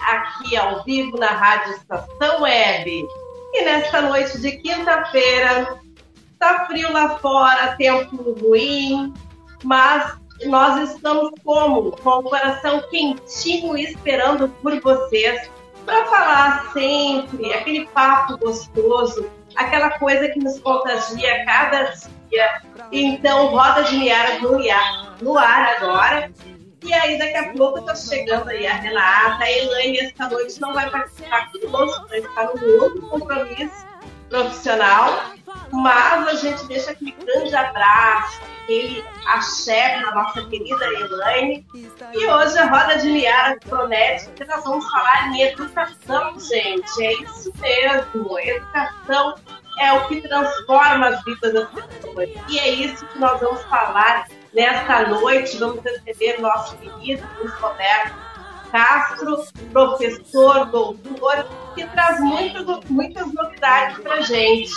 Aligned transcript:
Aqui 0.00 0.56
ao 0.56 0.82
vivo 0.84 1.16
na 1.16 1.28
Rádio 1.28 1.74
Estação 1.74 2.42
Web. 2.42 3.06
E 3.52 3.64
nesta 3.64 4.02
noite 4.02 4.40
de 4.40 4.52
quinta-feira, 4.58 5.78
está 6.32 6.66
frio 6.66 6.92
lá 6.92 7.18
fora, 7.18 7.76
tempo 7.76 8.32
ruim, 8.40 9.14
mas 9.62 10.16
nós 10.46 10.90
estamos 10.90 11.30
como? 11.44 11.92
Com 11.92 12.18
o 12.18 12.22
coração 12.24 12.82
quentinho 12.90 13.76
esperando 13.76 14.48
por 14.48 14.80
vocês 14.80 15.48
para 15.86 16.04
falar 16.06 16.72
sempre 16.72 17.52
aquele 17.52 17.86
papo 17.88 18.38
gostoso, 18.38 19.30
aquela 19.54 19.90
coisa 19.98 20.28
que 20.28 20.38
nos 20.38 20.58
contagia 20.58 21.42
a 21.42 21.44
cada 21.44 21.82
dia. 22.30 22.62
Então, 22.90 23.46
Roda 23.48 23.84
de 23.84 23.96
Miara 23.96 24.38
no 25.20 25.38
ar 25.38 25.76
agora 25.76 26.32
e 26.84 26.92
aí, 26.92 27.18
daqui 27.18 27.36
a 27.36 27.52
pouco, 27.52 27.80
tá 27.82 27.94
chegando 27.94 28.48
aí 28.50 28.66
a 28.66 28.74
Renata, 28.74 29.42
a 29.42 29.50
Elaine, 29.50 29.98
esta 30.00 30.28
noite 30.28 30.60
não 30.60 30.74
vai 30.74 30.90
participar 30.90 31.50
conosco, 31.50 32.06
vai 32.08 32.18
estar 32.18 32.44
no 32.54 32.82
outro 32.82 33.02
compromisso 33.08 33.86
profissional. 34.28 35.32
Mas 35.72 36.28
a 36.28 36.34
gente 36.34 36.66
deixa 36.66 36.90
aquele 36.90 37.12
grande 37.12 37.54
abraço, 37.54 38.40
aquele 38.62 39.04
axé 39.26 40.00
para 40.00 40.14
nossa 40.14 40.44
querida 40.44 40.84
Elaine. 40.84 41.66
E 42.12 42.26
hoje 42.26 42.58
a 42.58 42.66
Roda 42.66 42.98
de 42.98 43.08
Liara 43.10 43.58
promete 43.66 44.28
que 44.30 44.44
nós 44.44 44.62
vamos 44.62 44.88
falar 44.90 45.28
em 45.28 45.42
educação, 45.42 46.38
gente. 46.38 47.02
É 47.02 47.12
isso 47.22 47.52
mesmo, 47.60 48.38
educação 48.38 49.34
é 49.80 49.92
o 49.92 50.06
que 50.06 50.20
transforma 50.20 51.08
as 51.08 51.24
vidas 51.24 51.52
das 51.52 51.68
pessoas. 51.70 52.30
E 52.48 52.58
é 52.58 52.68
isso 52.68 53.06
que 53.06 53.18
nós 53.18 53.40
vamos 53.40 53.62
falar 53.64 54.26
Nesta 54.54 55.08
noite, 55.08 55.58
vamos 55.58 55.82
receber 55.82 56.40
nosso 56.40 56.76
Luiz 56.80 57.20
Roberto 57.60 58.14
Castro, 58.70 59.44
professor, 59.72 60.66
doutor, 60.66 61.46
que 61.74 61.84
traz 61.88 62.20
muito, 62.20 62.80
muitas 62.88 63.32
novidades 63.32 63.98
para 63.98 64.14
a 64.14 64.20
gente. 64.20 64.72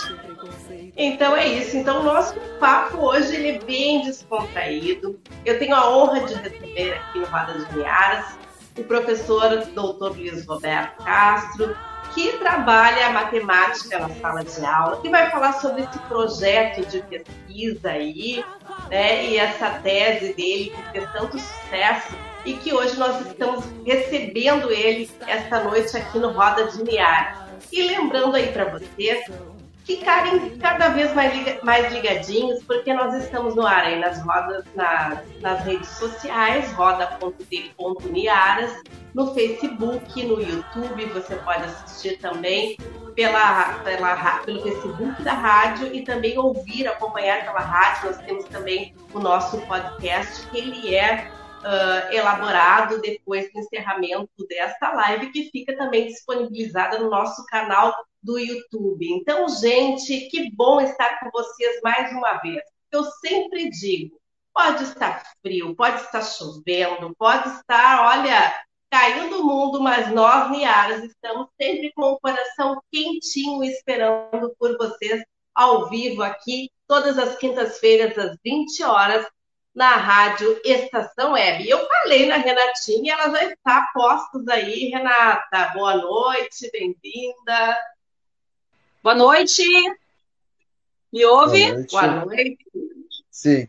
Então 0.96 1.36
é 1.36 1.46
isso. 1.46 1.76
Então, 1.76 2.00
o 2.00 2.02
nosso 2.02 2.34
papo 2.58 2.98
hoje 2.98 3.36
ele 3.36 3.48
é 3.50 3.58
bem 3.60 4.02
descontraído. 4.02 5.18
Eu 5.44 5.60
tenho 5.60 5.76
a 5.76 5.88
honra 5.96 6.26
de 6.26 6.34
receber 6.34 6.94
aqui 6.94 7.20
no 7.20 7.26
Roda 7.26 7.52
de 7.52 7.76
Miaras 7.76 8.36
o 8.76 8.84
professor 8.84 9.64
doutor 9.74 10.16
Luiz 10.16 10.44
Roberto 10.46 11.04
Castro, 11.04 11.76
que 12.14 12.38
trabalha 12.38 13.08
a 13.08 13.12
matemática 13.12 13.98
na 13.98 14.08
sala 14.16 14.44
de 14.44 14.64
aula, 14.64 15.00
que 15.00 15.08
vai 15.08 15.30
falar 15.30 15.54
sobre 15.54 15.82
esse 15.82 15.98
projeto 16.00 16.86
de 16.86 17.00
pesquisa 17.02 17.90
aí, 17.90 18.44
né, 18.90 19.26
e 19.26 19.36
essa 19.36 19.70
tese 19.70 20.32
dele 20.34 20.72
que 20.74 20.92
fez 20.92 21.12
tanto 21.12 21.38
sucesso 21.38 22.16
e 22.44 22.54
que 22.54 22.72
hoje 22.72 22.98
nós 22.98 23.26
estamos 23.26 23.64
recebendo 23.84 24.70
ele 24.70 25.10
esta 25.26 25.62
noite 25.64 25.96
aqui 25.96 26.18
no 26.18 26.30
Roda 26.30 26.64
de 26.68 26.82
Niar. 26.82 27.48
E 27.70 27.82
lembrando 27.82 28.34
aí 28.34 28.50
para 28.52 28.64
vocês 28.64 29.26
ficarem 29.88 30.50
cada 30.58 30.90
vez 30.90 31.14
mais, 31.14 31.64
mais 31.64 31.90
ligadinhos, 31.90 32.62
porque 32.64 32.92
nós 32.92 33.14
estamos 33.14 33.56
no 33.56 33.66
ar 33.66 33.84
aí 33.84 33.98
nas 33.98 34.22
rodas, 34.22 34.62
na, 34.74 35.22
nas 35.40 35.64
redes 35.64 35.88
sociais, 35.88 36.70
roda.d.niaras, 36.74 38.70
no 39.14 39.32
Facebook, 39.32 40.22
no 40.24 40.42
YouTube, 40.42 41.06
você 41.06 41.36
pode 41.36 41.64
assistir 41.64 42.18
também 42.18 42.76
pela, 43.14 43.78
pela, 43.82 44.40
pelo 44.44 44.62
Facebook 44.62 45.22
da 45.22 45.32
rádio 45.32 45.94
e 45.94 46.02
também 46.02 46.38
ouvir, 46.38 46.86
acompanhar 46.86 47.46
pela 47.46 47.60
rádio. 47.60 48.10
Nós 48.10 48.18
temos 48.18 48.44
também 48.44 48.94
o 49.14 49.18
nosso 49.18 49.56
podcast, 49.62 50.46
que 50.48 50.58
ele 50.58 50.94
é 50.94 51.30
uh, 51.58 52.12
elaborado 52.12 53.00
depois 53.00 53.52
do 53.52 53.60
encerramento 53.60 54.46
desta 54.48 54.92
live, 54.92 55.30
que 55.30 55.50
fica 55.50 55.76
também 55.76 56.06
disponibilizada 56.06 56.98
no 56.98 57.10
nosso 57.10 57.44
canal 57.46 57.94
do 58.22 58.38
YouTube. 58.38 59.06
Então, 59.12 59.48
gente, 59.48 60.28
que 60.28 60.50
bom 60.54 60.80
estar 60.80 61.20
com 61.20 61.30
vocês 61.30 61.80
mais 61.82 62.12
uma 62.12 62.34
vez. 62.38 62.62
Eu 62.90 63.04
sempre 63.04 63.70
digo, 63.70 64.18
pode 64.52 64.84
estar 64.84 65.22
frio, 65.42 65.74
pode 65.74 66.00
estar 66.02 66.22
chovendo, 66.22 67.14
pode 67.16 67.48
estar, 67.50 68.06
olha, 68.06 68.54
caindo 68.90 69.40
o 69.40 69.44
mundo, 69.44 69.80
mas 69.80 70.12
nós, 70.12 70.50
Niaras, 70.50 71.04
estamos 71.04 71.48
sempre 71.60 71.92
com 71.94 72.12
o 72.12 72.20
coração 72.20 72.82
quentinho 72.90 73.62
esperando 73.62 74.54
por 74.58 74.76
vocês 74.76 75.22
ao 75.54 75.88
vivo 75.88 76.22
aqui, 76.22 76.70
todas 76.86 77.18
as 77.18 77.36
quintas-feiras, 77.36 78.16
às 78.16 78.36
20 78.44 78.82
horas, 78.84 79.26
na 79.78 79.94
rádio 79.94 80.60
Estação 80.64 81.34
Web. 81.34 81.68
Eu 81.68 81.86
falei 81.86 82.26
na 82.26 82.36
Renatinha, 82.36 83.14
ela 83.14 83.30
já 83.30 83.44
está 83.44 83.78
a 83.78 83.86
postos 83.94 84.48
aí. 84.48 84.88
Renata, 84.88 85.70
boa 85.72 85.96
noite, 85.96 86.68
bem-vinda. 86.72 87.78
Boa 89.00 89.14
noite. 89.14 89.62
Me 91.12 91.24
ouve? 91.24 91.62
Boa 91.62 91.74
noite. 91.76 91.90
Boa 91.92 92.06
noite. 92.24 92.58
Sim. 93.30 93.68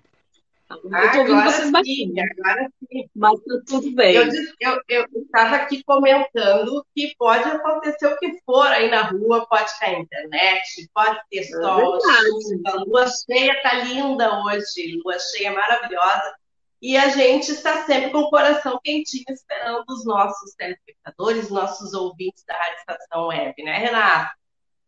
Eu 0.69 0.77
estou 0.77 1.21
ouvindo 1.21 1.43
vocês 1.43 1.71
baixinho. 1.71 2.23
Agora 2.39 2.69
sim. 2.79 3.09
Mas 3.15 3.39
tá 3.39 3.55
tudo 3.65 3.91
bem. 3.95 4.15
Eu, 4.59 5.05
estava 5.15 5.55
aqui 5.55 5.83
comentando 5.83 6.85
que 6.95 7.15
pode 7.17 7.43
acontecer 7.43 8.05
o 8.05 8.17
que 8.17 8.39
for 8.45 8.67
aí 8.67 8.89
na 8.89 9.03
rua, 9.03 9.47
pode 9.47 9.79
cair 9.79 10.01
internet, 10.01 10.89
pode 10.93 11.19
ter 11.31 11.39
é 11.39 11.43
sol, 11.43 11.99
chuva, 11.99 12.83
lua 12.85 13.07
cheia 13.07 13.53
está 13.53 13.73
linda 13.83 14.43
hoje, 14.43 15.01
lua 15.03 15.17
cheia 15.17 15.51
maravilhosa. 15.51 16.35
E 16.81 16.95
a 16.95 17.09
gente 17.09 17.51
está 17.51 17.85
sempre 17.85 18.11
com 18.11 18.19
o 18.19 18.29
coração 18.29 18.79
quentinho 18.81 19.25
esperando 19.29 19.83
os 19.89 20.05
nossos 20.05 20.53
telespectadores, 20.55 21.49
nossos 21.49 21.93
ouvintes 21.93 22.43
da 22.45 22.53
Rádio 22.53 22.77
Estação 22.79 23.27
Web, 23.27 23.63
né, 23.63 23.77
Renata? 23.79 24.31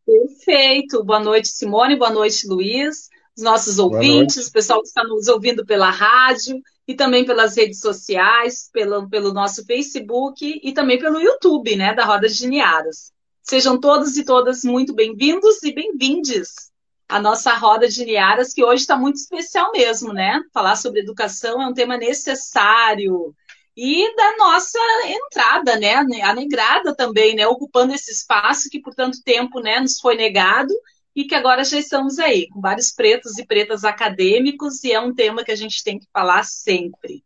Perfeito. 0.05 1.03
Boa 1.03 1.19
noite, 1.19 1.49
Simone. 1.49 1.97
Boa 1.97 2.11
noite, 2.11 2.47
Luiz. 2.47 3.09
Os 3.37 3.43
nossos 3.43 3.79
ouvintes, 3.79 4.47
o 4.47 4.51
pessoal 4.51 4.81
que 4.81 4.87
está 4.87 5.03
nos 5.03 5.27
ouvindo 5.27 5.65
pela 5.65 5.89
rádio 5.89 6.61
e 6.87 6.93
também 6.93 7.25
pelas 7.25 7.55
redes 7.55 7.79
sociais, 7.79 8.69
pelo, 8.71 9.09
pelo 9.09 9.33
nosso 9.33 9.65
Facebook 9.65 10.59
e 10.61 10.73
também 10.73 10.99
pelo 10.99 11.19
YouTube, 11.19 11.75
né, 11.75 11.93
da 11.93 12.03
Roda 12.03 12.27
de 12.27 12.47
Niaras. 12.47 13.11
Sejam 13.41 13.79
todos 13.79 14.17
e 14.17 14.23
todas 14.23 14.63
muito 14.63 14.93
bem-vindos 14.93 15.63
e 15.63 15.73
bem-vindes 15.73 16.71
à 17.07 17.19
nossa 17.19 17.53
Roda 17.53 17.87
de 17.87 18.05
Niaras, 18.05 18.53
que 18.53 18.63
hoje 18.63 18.81
está 18.81 18.95
muito 18.95 19.15
especial 19.15 19.71
mesmo, 19.71 20.13
né? 20.13 20.41
Falar 20.53 20.75
sobre 20.75 21.01
educação 21.01 21.61
é 21.61 21.67
um 21.67 21.73
tema 21.73 21.97
necessário, 21.97 23.33
e 23.75 24.15
da 24.15 24.35
nossa 24.37 24.79
entrada, 25.05 25.77
né, 25.77 25.95
a 25.95 26.33
negrada 26.33 26.93
também, 26.93 27.35
né, 27.35 27.47
ocupando 27.47 27.93
esse 27.93 28.11
espaço 28.11 28.69
que 28.69 28.81
por 28.81 28.93
tanto 28.93 29.23
tempo, 29.23 29.59
né, 29.59 29.79
nos 29.79 29.99
foi 29.99 30.15
negado 30.15 30.73
e 31.15 31.25
que 31.25 31.35
agora 31.35 31.63
já 31.63 31.77
estamos 31.77 32.19
aí, 32.19 32.47
com 32.49 32.61
vários 32.61 32.91
pretos 32.91 33.37
e 33.37 33.45
pretas 33.45 33.83
acadêmicos, 33.83 34.83
e 34.83 34.91
é 34.91 34.99
um 34.99 35.13
tema 35.13 35.43
que 35.43 35.51
a 35.51 35.55
gente 35.55 35.83
tem 35.83 35.99
que 35.99 36.07
falar 36.11 36.43
sempre. 36.43 37.23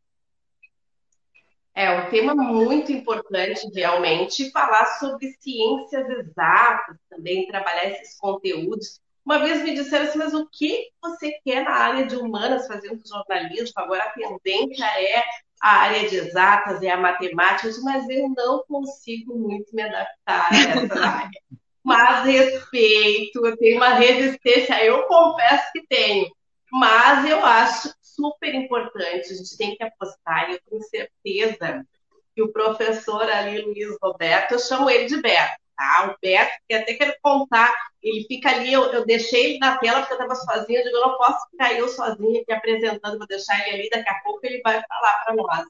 É 1.74 1.92
um 1.92 2.10
tema 2.10 2.34
muito 2.34 2.92
importante, 2.92 3.70
realmente, 3.74 4.50
falar 4.52 4.86
sobre 4.98 5.36
ciências 5.40 6.10
exatas, 6.10 6.96
também 7.10 7.48
trabalhar 7.48 7.90
esses 7.90 8.18
conteúdos. 8.18 9.02
Uma 9.26 9.40
vez 9.40 9.62
me 9.62 9.74
disseram 9.74 10.06
assim, 10.06 10.18
mas 10.18 10.34
o 10.34 10.48
que 10.50 10.88
você 11.02 11.38
quer 11.44 11.66
na 11.66 11.72
área 11.72 12.06
de 12.06 12.16
humanas 12.16 12.66
fazendo 12.66 13.02
jornalismo? 13.06 13.74
Agora 13.76 14.04
a 14.04 14.12
tendência 14.12 14.86
é 14.86 15.22
a 15.62 15.70
área 15.80 16.08
de 16.08 16.16
exatas 16.16 16.82
e 16.82 16.88
a 16.88 16.96
matemática, 16.96 17.70
mas 17.84 18.08
eu 18.08 18.30
não 18.30 18.64
consigo 18.68 19.36
muito 19.36 19.76
me 19.76 19.82
adaptar 19.82 20.48
a 20.52 20.56
essa 20.56 21.00
área. 21.00 21.42
Mas 21.86 22.26
respeito, 22.26 23.46
eu 23.46 23.56
tenho 23.58 23.78
uma 23.78 23.94
resistência, 23.94 24.84
eu 24.84 25.04
confesso 25.04 25.72
que 25.72 25.86
tenho, 25.86 26.32
mas 26.72 27.30
eu 27.30 27.46
acho 27.46 27.94
super 28.02 28.56
importante, 28.56 29.32
a 29.32 29.36
gente 29.36 29.56
tem 29.56 29.76
que 29.76 29.84
apostar, 29.84 30.50
eu 30.50 30.60
tenho 30.68 30.82
certeza 30.82 31.86
que 32.34 32.42
o 32.42 32.52
professor 32.52 33.30
ali, 33.30 33.62
Luiz 33.62 33.96
Roberto, 34.02 34.54
eu 34.54 34.60
chamo 34.60 34.90
ele 34.90 35.06
de 35.06 35.22
Beto, 35.22 35.54
tá? 35.78 36.12
O 36.12 36.20
Beto, 36.20 36.54
que 36.68 36.74
até 36.74 36.96
quero 36.96 37.16
contar, 37.22 37.72
ele 38.02 38.26
fica 38.28 38.50
ali, 38.50 38.74
eu, 38.74 38.92
eu 38.92 39.06
deixei 39.06 39.52
ele 39.52 39.60
na 39.60 39.78
tela 39.78 40.00
porque 40.00 40.14
eu 40.14 40.18
estava 40.18 40.34
sozinha, 40.34 40.80
eu 40.80 40.86
digo, 40.86 40.98
eu 40.98 41.08
não 41.08 41.18
posso 41.20 41.50
ficar 41.52 41.72
eu 41.74 41.88
sozinha 41.88 42.42
aqui 42.42 42.52
apresentando, 42.52 43.20
vou 43.20 43.28
deixar 43.28 43.60
ele 43.68 43.82
ali, 43.82 43.90
daqui 43.92 44.10
a 44.10 44.22
pouco 44.24 44.40
ele 44.42 44.60
vai 44.64 44.82
falar 44.88 45.24
para 45.24 45.36
nós. 45.36 45.68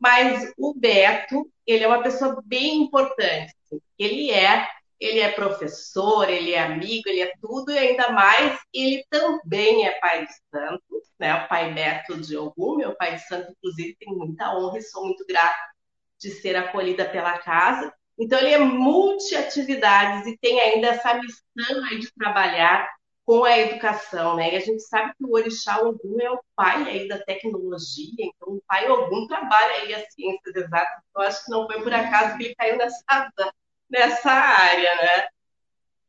Mas 0.00 0.52
o 0.56 0.72
Beto, 0.74 1.50
ele 1.66 1.82
é 1.82 1.88
uma 1.88 2.04
pessoa 2.04 2.40
bem 2.46 2.82
importante, 2.82 3.52
ele 3.98 4.30
é 4.30 4.75
ele 5.00 5.20
é 5.20 5.30
professor, 5.32 6.28
ele 6.28 6.52
é 6.52 6.62
amigo, 6.62 7.02
ele 7.06 7.20
é 7.20 7.32
tudo, 7.40 7.70
e 7.70 7.78
ainda 7.78 8.10
mais, 8.10 8.58
ele 8.72 9.04
também 9.10 9.86
é 9.86 9.92
pai 10.00 10.26
de 10.26 10.32
santo, 10.50 11.02
né? 11.18 11.34
O 11.44 11.48
pai 11.48 11.72
Beto 11.72 12.20
de 12.20 12.36
Ogum, 12.36 12.76
meu 12.76 12.94
pai 12.96 13.16
de 13.16 13.26
santo, 13.26 13.52
inclusive, 13.52 13.96
tem 13.96 14.14
muita 14.14 14.56
honra 14.56 14.78
e 14.78 14.82
sou 14.82 15.04
muito 15.04 15.24
grata 15.26 15.56
de 16.18 16.30
ser 16.30 16.56
acolhida 16.56 17.04
pela 17.04 17.38
casa. 17.38 17.92
Então, 18.18 18.38
ele 18.38 18.54
é 18.54 18.58
multiatividades 18.58 20.26
e 20.26 20.38
tem 20.38 20.58
ainda 20.60 20.88
essa 20.88 21.14
missão 21.14 21.84
aí 21.84 21.98
de 21.98 22.10
trabalhar 22.14 22.88
com 23.26 23.44
a 23.44 23.58
educação, 23.58 24.36
né? 24.36 24.54
E 24.54 24.56
a 24.56 24.60
gente 24.60 24.80
sabe 24.82 25.12
que 25.18 25.24
o 25.24 25.32
Orixá 25.32 25.80
Ogum 25.80 26.20
é 26.20 26.30
o 26.30 26.40
pai 26.54 26.88
aí 26.88 27.08
da 27.08 27.18
tecnologia, 27.18 28.14
então 28.18 28.54
o 28.54 28.62
pai 28.68 28.88
Ogum 28.88 29.26
trabalha 29.26 29.82
aí 29.82 29.92
as 29.92 30.12
ciências 30.14 30.54
exatas, 30.54 31.02
então 31.10 31.22
acho 31.22 31.44
que 31.44 31.50
não 31.50 31.66
foi 31.66 31.82
por 31.82 31.92
acaso 31.92 32.38
que 32.38 32.44
ele 32.44 32.54
caiu 32.54 32.76
nessa, 32.76 33.32
nessa 33.90 34.30
área, 34.30 34.94
né? 34.96 35.28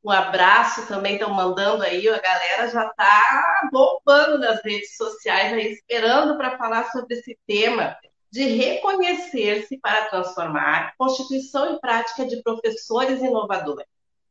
um 0.04 0.10
abraço 0.10 0.88
também, 0.88 1.14
estão 1.14 1.32
mandando 1.32 1.84
aí, 1.84 2.10
a 2.10 2.20
galera 2.20 2.70
já 2.70 2.88
está 2.88 3.70
bombando 3.72 4.40
nas 4.40 4.64
redes 4.64 4.98
sociais 4.98 5.54
aí, 5.54 5.74
esperando 5.74 6.36
para 6.36 6.58
falar 6.58 6.92
sobre 6.92 7.18
esse 7.18 7.38
tema 7.46 7.96
de 8.38 8.44
reconhecer-se 8.44 9.80
para 9.80 10.10
transformar 10.10 10.94
constituição 10.96 11.74
e 11.74 11.80
prática 11.80 12.24
de 12.24 12.44
professores 12.44 13.20
inovadores. 13.20 13.88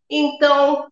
Então, 0.09 0.87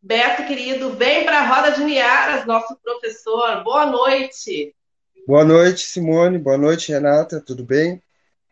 Beto, 0.00 0.46
querido, 0.46 0.90
vem 0.90 1.24
para 1.24 1.40
a 1.40 1.46
Roda 1.48 1.72
de 1.72 1.82
Niaras, 1.82 2.46
nosso 2.46 2.76
professor. 2.76 3.64
Boa 3.64 3.86
noite. 3.86 4.72
Boa 5.26 5.44
noite, 5.44 5.80
Simone. 5.80 6.38
Boa 6.38 6.56
noite, 6.56 6.92
Renata. 6.92 7.40
Tudo 7.40 7.64
bem? 7.64 7.94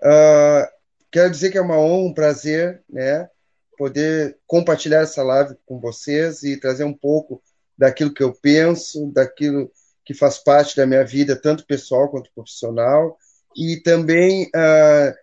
Uh, 0.01 0.67
quero 1.09 1.31
dizer 1.31 1.53
que 1.53 1.59
é 1.59 1.63
uma 1.63 1.79
honra, 1.79 2.09
um 2.09 2.15
prazer, 2.15 2.83
né, 2.91 3.31
poder 3.79 4.37
compartilhar 4.49 5.03
essa 5.03 5.23
live 5.23 5.55
com 5.65 5.79
vocês 5.79 6.43
e 6.43 6.57
trazer 6.57 6.83
um 6.83 6.95
pouco 6.95 7.41
daquilo 7.79 8.13
que 8.13 8.25
eu 8.25 8.35
penso, 8.35 9.13
daquilo 9.13 9.71
que 10.05 10.13
faz 10.13 10.39
parte 10.39 10.77
da 10.77 10.89
minha 10.89 11.05
vida, 11.05 11.41
tanto 11.41 11.65
pessoal 11.65 12.11
quanto 12.11 12.33
profissional, 12.35 13.17
e 13.57 13.81
também 13.83 14.45
uh, 14.47 15.15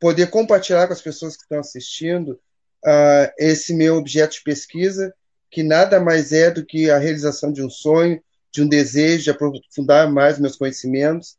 poder 0.00 0.28
compartilhar 0.30 0.86
com 0.86 0.92
as 0.92 1.02
pessoas 1.02 1.36
que 1.36 1.42
estão 1.42 1.60
assistindo 1.60 2.40
uh, 2.84 3.32
esse 3.38 3.74
meu 3.74 3.96
objeto 3.96 4.34
de 4.34 4.42
pesquisa, 4.42 5.12
que 5.50 5.62
nada 5.62 6.00
mais 6.00 6.32
é 6.32 6.50
do 6.50 6.64
que 6.64 6.90
a 6.90 6.98
realização 6.98 7.52
de 7.52 7.62
um 7.62 7.70
sonho, 7.70 8.20
de 8.52 8.62
um 8.62 8.68
desejo 8.68 9.24
de 9.24 9.30
aprofundar 9.30 10.10
mais 10.10 10.38
meus 10.38 10.56
conhecimentos 10.56 11.36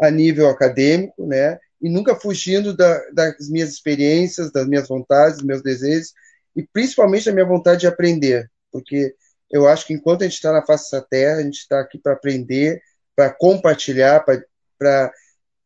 a 0.00 0.10
nível 0.10 0.48
acadêmico, 0.48 1.26
né? 1.26 1.58
E 1.80 1.88
nunca 1.88 2.14
fugindo 2.14 2.76
da, 2.76 3.00
das 3.12 3.48
minhas 3.48 3.70
experiências, 3.70 4.50
das 4.50 4.66
minhas 4.66 4.88
vontades, 4.88 5.38
dos 5.38 5.46
meus 5.46 5.62
desejos 5.62 6.12
e 6.56 6.62
principalmente 6.62 7.26
da 7.26 7.32
minha 7.32 7.46
vontade 7.46 7.80
de 7.80 7.86
aprender, 7.86 8.50
porque 8.72 9.14
eu 9.50 9.66
acho 9.66 9.86
que 9.86 9.94
enquanto 9.94 10.22
a 10.22 10.24
gente 10.24 10.34
está 10.34 10.52
na 10.52 10.64
face 10.64 10.90
da 10.90 11.00
Terra, 11.00 11.36
a 11.36 11.42
gente 11.42 11.58
está 11.58 11.80
aqui 11.80 11.98
para 11.98 12.12
aprender, 12.12 12.82
para 13.14 13.30
compartilhar, 13.30 14.24
para 14.78 15.12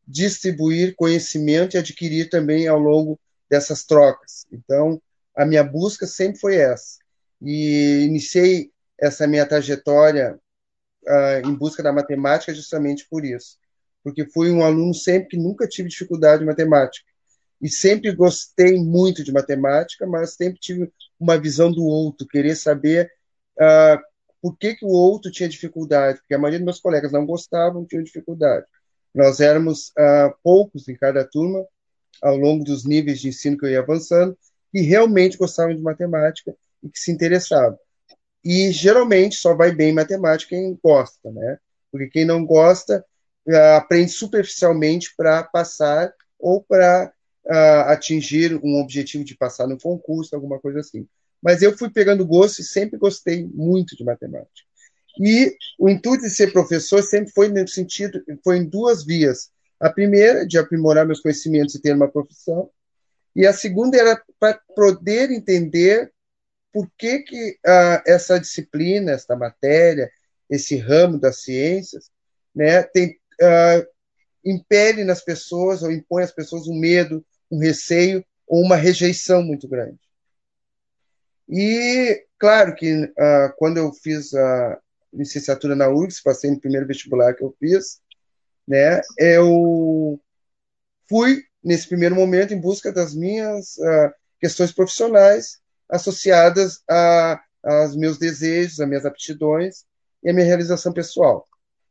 distribuir 0.07 0.95
conhecimento 0.95 1.75
e 1.75 1.79
adquirir 1.79 2.29
também 2.29 2.67
ao 2.67 2.79
longo 2.79 3.19
dessas 3.49 3.83
trocas. 3.83 4.45
Então, 4.51 5.01
a 5.35 5.45
minha 5.45 5.63
busca 5.63 6.05
sempre 6.05 6.39
foi 6.39 6.55
essa. 6.57 6.97
E 7.41 8.03
iniciei 8.05 8.71
essa 8.99 9.27
minha 9.27 9.45
trajetória 9.45 10.39
uh, 11.05 11.47
em 11.47 11.53
busca 11.53 11.83
da 11.83 11.91
matemática 11.91 12.53
justamente 12.53 13.07
por 13.09 13.25
isso. 13.25 13.57
porque 14.03 14.25
fui 14.25 14.51
um 14.51 14.63
aluno 14.63 14.93
sempre 14.93 15.29
que 15.29 15.37
nunca 15.37 15.67
tive 15.67 15.87
dificuldade 15.87 16.43
em 16.43 16.45
matemática. 16.45 17.05
E 17.61 17.69
sempre 17.69 18.11
gostei 18.11 18.77
muito 18.77 19.23
de 19.23 19.31
matemática, 19.31 20.05
mas 20.05 20.33
sempre 20.33 20.59
tive 20.59 20.91
uma 21.17 21.37
visão 21.37 21.71
do 21.71 21.85
outro, 21.85 22.27
querer 22.27 22.55
saber 22.55 23.09
uh, 23.57 23.97
por 24.41 24.57
que, 24.57 24.75
que 24.75 24.85
o 24.85 24.89
outro 24.89 25.31
tinha 25.31 25.47
dificuldade, 25.47 26.19
porque 26.19 26.33
a 26.33 26.37
maioria 26.37 26.59
dos 26.59 26.65
meus 26.65 26.81
colegas 26.81 27.13
não 27.13 27.25
gostavam, 27.25 27.85
tinham 27.85 28.03
dificuldade. 28.03 28.65
Nós 29.13 29.39
éramos 29.39 29.89
uh, 29.89 30.33
poucos 30.43 30.87
em 30.87 30.95
cada 30.95 31.23
turma, 31.23 31.65
ao 32.21 32.35
longo 32.37 32.63
dos 32.63 32.85
níveis 32.85 33.19
de 33.19 33.29
ensino 33.29 33.57
que 33.57 33.65
eu 33.65 33.69
ia 33.69 33.79
avançando, 33.79 34.37
que 34.71 34.81
realmente 34.81 35.37
gostavam 35.37 35.75
de 35.75 35.81
matemática 35.81 36.55
e 36.81 36.89
que 36.89 36.99
se 36.99 37.11
interessavam. 37.11 37.77
E 38.43 38.71
geralmente 38.71 39.35
só 39.35 39.55
vai 39.55 39.71
bem 39.71 39.89
em 39.89 39.93
matemática 39.93 40.49
quem 40.49 40.77
gosta, 40.83 41.31
né? 41.31 41.57
Porque 41.91 42.09
quem 42.09 42.25
não 42.25 42.45
gosta 42.45 43.05
uh, 43.47 43.77
aprende 43.77 44.11
superficialmente 44.11 45.13
para 45.15 45.43
passar 45.43 46.13
ou 46.39 46.63
para 46.63 47.13
uh, 47.45 47.89
atingir 47.89 48.59
um 48.63 48.81
objetivo 48.81 49.23
de 49.23 49.35
passar 49.35 49.67
no 49.67 49.77
concurso, 49.77 50.35
alguma 50.35 50.59
coisa 50.59 50.79
assim. 50.79 51.07
Mas 51.41 51.61
eu 51.61 51.77
fui 51.77 51.89
pegando 51.89 52.25
gosto 52.25 52.59
e 52.59 52.63
sempre 52.63 52.97
gostei 52.97 53.45
muito 53.53 53.95
de 53.95 54.03
matemática. 54.03 54.67
E 55.19 55.55
o 55.77 55.89
intuito 55.89 56.23
de 56.23 56.29
ser 56.29 56.51
professor 56.51 57.03
sempre 57.03 57.31
foi 57.31 57.49
no 57.49 57.67
sentido, 57.67 58.23
foi 58.43 58.57
em 58.57 58.65
duas 58.65 59.05
vias. 59.05 59.51
A 59.79 59.89
primeira, 59.89 60.45
de 60.45 60.57
aprimorar 60.57 61.05
meus 61.05 61.19
conhecimentos 61.19 61.75
e 61.75 61.81
ter 61.81 61.93
uma 61.93 62.09
profissão, 62.09 62.69
e 63.35 63.45
a 63.45 63.53
segunda 63.53 63.97
era 63.97 64.21
para 64.39 64.59
poder 64.75 65.31
entender 65.31 66.11
por 66.71 66.89
que, 66.97 67.19
que 67.19 67.51
uh, 67.65 68.01
essa 68.05 68.39
disciplina, 68.39 69.11
essa 69.11 69.35
matéria, 69.35 70.09
esse 70.49 70.75
ramo 70.77 71.19
das 71.19 71.41
ciências, 71.41 72.11
né, 72.55 72.83
tem, 72.83 73.17
uh, 73.41 73.87
impele 74.43 75.03
nas 75.03 75.23
pessoas 75.23 75.83
ou 75.83 75.91
impõe 75.91 76.23
às 76.23 76.31
pessoas 76.31 76.67
um 76.67 76.79
medo, 76.79 77.25
um 77.49 77.59
receio 77.59 78.23
ou 78.47 78.63
uma 78.63 78.75
rejeição 78.75 79.43
muito 79.43 79.67
grande. 79.67 79.99
E, 81.47 82.25
claro 82.39 82.75
que 82.75 83.03
uh, 83.03 83.53
quando 83.57 83.77
eu 83.77 83.91
fiz 83.93 84.33
a 84.33 84.79
licenciatura 85.13 85.75
na 85.75 85.89
URGS, 85.89 86.21
passei 86.21 86.49
no 86.51 86.59
primeiro 86.59 86.87
vestibular 86.87 87.33
que 87.33 87.43
eu 87.43 87.55
fiz, 87.59 88.01
né, 88.67 89.01
eu 89.17 90.19
fui, 91.07 91.43
nesse 91.63 91.87
primeiro 91.87 92.15
momento, 92.15 92.53
em 92.53 92.59
busca 92.59 92.91
das 92.91 93.13
minhas 93.13 93.77
uh, 93.77 94.11
questões 94.39 94.71
profissionais 94.71 95.59
associadas 95.89 96.81
a, 96.89 97.41
aos 97.63 97.95
meus 97.95 98.17
desejos, 98.17 98.79
às 98.79 98.87
minhas 98.87 99.05
aptidões 99.05 99.85
e 100.23 100.29
à 100.29 100.33
minha 100.33 100.45
realização 100.45 100.91
pessoal. 100.91 101.47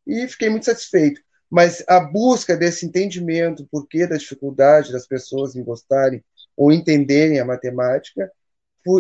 E 0.06 0.26
fiquei 0.26 0.48
muito 0.48 0.66
satisfeito. 0.66 1.20
Mas 1.50 1.84
a 1.86 2.00
busca 2.00 2.56
desse 2.56 2.86
entendimento, 2.86 3.68
porquê 3.70 4.06
da 4.06 4.16
dificuldade 4.16 4.90
das 4.90 5.06
pessoas 5.06 5.54
em 5.54 5.62
gostarem 5.62 6.24
ou 6.56 6.72
entenderem 6.72 7.38
a 7.38 7.44
matemática, 7.44 8.32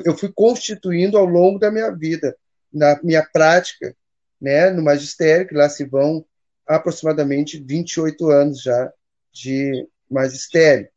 eu 0.04 0.16
fui 0.16 0.30
constituindo 0.32 1.18
ao 1.18 1.24
longo 1.24 1.58
da 1.58 1.70
minha 1.70 1.90
vida, 1.90 2.36
na 2.72 2.98
minha 3.02 3.26
prática, 3.32 3.96
né, 4.42 4.70
no 4.70 4.82
magistério, 4.82 5.46
que 5.46 5.54
lá 5.54 5.68
se 5.68 5.84
vão 5.84 6.26
aproximadamente 6.66 7.62
28 7.62 8.28
anos 8.28 8.60
já 8.60 8.92
de 9.32 9.88
magistério. 10.10 10.88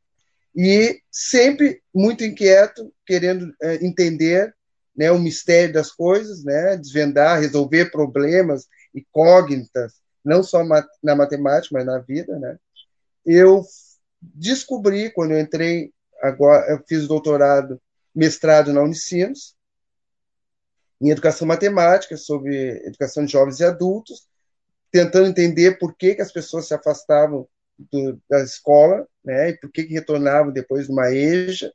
E 0.55 0.99
sempre 1.11 1.81
muito 1.93 2.23
inquieto, 2.23 2.91
querendo 3.05 3.53
é, 3.61 3.85
entender 3.85 4.51
né, 4.95 5.11
o 5.11 5.19
mistério 5.19 5.73
das 5.73 5.91
coisas, 5.91 6.43
né, 6.43 6.75
desvendar, 6.75 7.39
resolver 7.39 7.91
problemas 7.91 8.65
incógnitas, 8.95 9.93
não 10.23 10.41
só 10.41 10.63
na 11.03 11.15
matemática, 11.15 11.69
mas 11.71 11.85
na 11.85 11.99
vida. 11.99 12.39
Né. 12.39 12.57
Eu 13.23 13.63
descobri, 14.19 15.11
quando 15.11 15.33
eu 15.33 15.39
entrei, 15.39 15.91
agora 16.19 16.65
eu 16.71 16.83
fiz 16.87 17.07
doutorado, 17.07 17.79
mestrado 18.13 18.73
na 18.73 18.81
Unicinos, 18.81 19.54
em 21.01 21.09
educação 21.09 21.47
matemática, 21.47 22.17
sobre 22.17 22.81
educação 22.85 23.25
de 23.25 23.31
jovens 23.31 23.59
e 23.59 23.65
adultos, 23.65 24.27
tentando 24.91 25.27
entender 25.27 25.77
por 25.77 25.95
que, 25.95 26.15
que 26.15 26.21
as 26.21 26.31
pessoas 26.31 26.67
se 26.67 26.73
afastavam 26.73 27.47
do, 27.91 28.19
da 28.29 28.41
escola, 28.41 29.07
né, 29.23 29.49
e 29.49 29.57
por 29.57 29.71
que, 29.71 29.83
que 29.83 29.93
retornavam 29.93 30.51
depois 30.51 30.85
de 30.85 30.91
uma 30.91 31.11
EJA, 31.11 31.71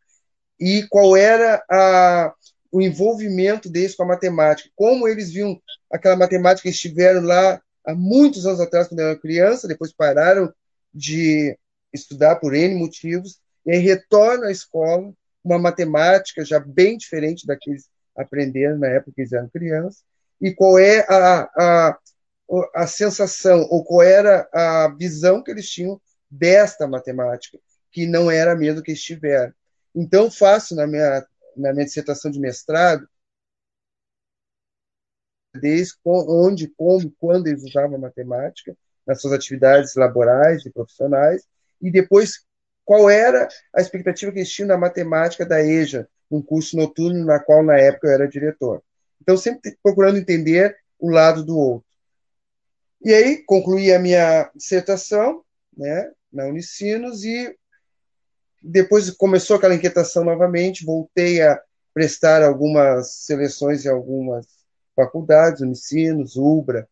e 0.59 0.87
qual 0.89 1.17
era 1.17 1.62
a, 1.71 2.35
o 2.73 2.81
envolvimento 2.81 3.69
deles 3.69 3.95
com 3.95 4.05
a 4.05 4.07
matemática, 4.07 4.71
como 4.75 5.09
eles 5.09 5.31
viam 5.31 5.61
aquela 5.91 6.17
matemática 6.17 6.62
que 6.62 6.75
estiveram 6.75 7.23
lá 7.23 7.61
há 7.85 7.95
muitos 7.95 8.47
anos 8.47 8.61
atrás, 8.61 8.89
quando 8.89 9.00
eram 9.00 9.21
criança, 9.21 9.69
depois 9.69 9.93
pararam 9.93 10.53
de 10.93 11.57
estudar 11.93 12.37
por 12.37 12.55
N 12.55 12.75
motivos, 12.77 13.41
e 13.67 13.73
aí 13.73 13.79
retornam 13.79 14.49
à 14.49 14.53
escola, 14.53 15.12
uma 15.43 15.59
matemática 15.59 16.45
já 16.45 16.59
bem 16.61 16.97
diferente 16.97 17.47
da 17.47 17.57
eles 18.21 18.27
aprenderam 18.27 18.79
na 18.79 18.89
época 18.89 19.12
que 19.15 19.21
eles 19.23 19.33
eram 19.33 19.49
crianças, 19.49 20.03
e 20.41 20.55
qual 20.55 20.79
é 20.79 21.00
a, 21.09 21.43
a, 21.57 21.99
a 22.75 22.87
sensação, 22.87 23.67
ou 23.71 23.85
qual 23.85 24.03
era 24.03 24.49
a 24.53 24.89
visão 24.99 25.43
que 25.43 25.50
eles 25.50 25.69
tinham 25.69 26.00
desta 26.31 26.87
matemática, 26.87 27.59
que 27.91 28.07
não 28.07 28.31
era 28.31 28.53
a 28.53 28.57
mesma 28.57 28.83
que 28.83 28.93
estiveram. 28.93 29.53
Então, 29.95 30.31
faço 30.31 30.75
na 30.75 30.87
minha, 30.87 31.27
na 31.57 31.73
minha 31.73 31.85
dissertação 31.85 32.31
de 32.31 32.39
mestrado, 32.41 33.07
desde 35.61 35.95
onde, 36.05 36.69
como, 36.69 37.11
quando 37.19 37.49
eles 37.49 37.65
usavam 37.65 37.99
matemática, 37.99 38.77
nas 39.07 39.21
suas 39.21 39.33
atividades 39.33 39.95
laborais 39.97 40.65
e 40.65 40.71
profissionais, 40.71 41.45
e 41.83 41.91
depois 41.91 42.45
qual 42.85 43.11
era 43.11 43.49
a 43.75 43.81
expectativa 43.81 44.31
que 44.33 44.39
eles 44.39 44.50
tinham 44.50 44.69
na 44.69 44.79
matemática 44.79 45.45
da 45.45 45.62
EJA, 45.62 46.09
um 46.31 46.41
curso 46.41 46.77
noturno 46.77 47.25
na 47.25 47.39
qual, 47.41 47.63
na 47.63 47.77
época, 47.77 48.07
eu 48.07 48.13
era 48.13 48.29
diretor. 48.29 48.83
Então, 49.21 49.37
sempre 49.37 49.77
procurando 49.83 50.19
entender 50.19 50.77
o 50.99 51.11
lado 51.11 51.45
do 51.45 51.59
outro. 51.59 51.89
E 53.03 53.13
aí, 53.13 53.43
concluí 53.45 53.93
a 53.93 53.99
minha 53.99 54.51
dissertação, 54.55 55.43
né, 55.77 56.11
na 56.33 56.47
Unicinos, 56.47 57.25
e 57.25 57.57
depois 58.63 59.11
começou 59.11 59.57
aquela 59.57 59.75
inquietação 59.75 60.23
novamente, 60.23 60.85
voltei 60.85 61.41
a 61.43 61.61
prestar 61.95 62.43
algumas 62.43 63.15
seleções 63.15 63.85
em 63.85 63.89
algumas 63.89 64.47
faculdades, 64.95 65.63
Unicinos, 65.63 66.37
UBRA 66.37 66.87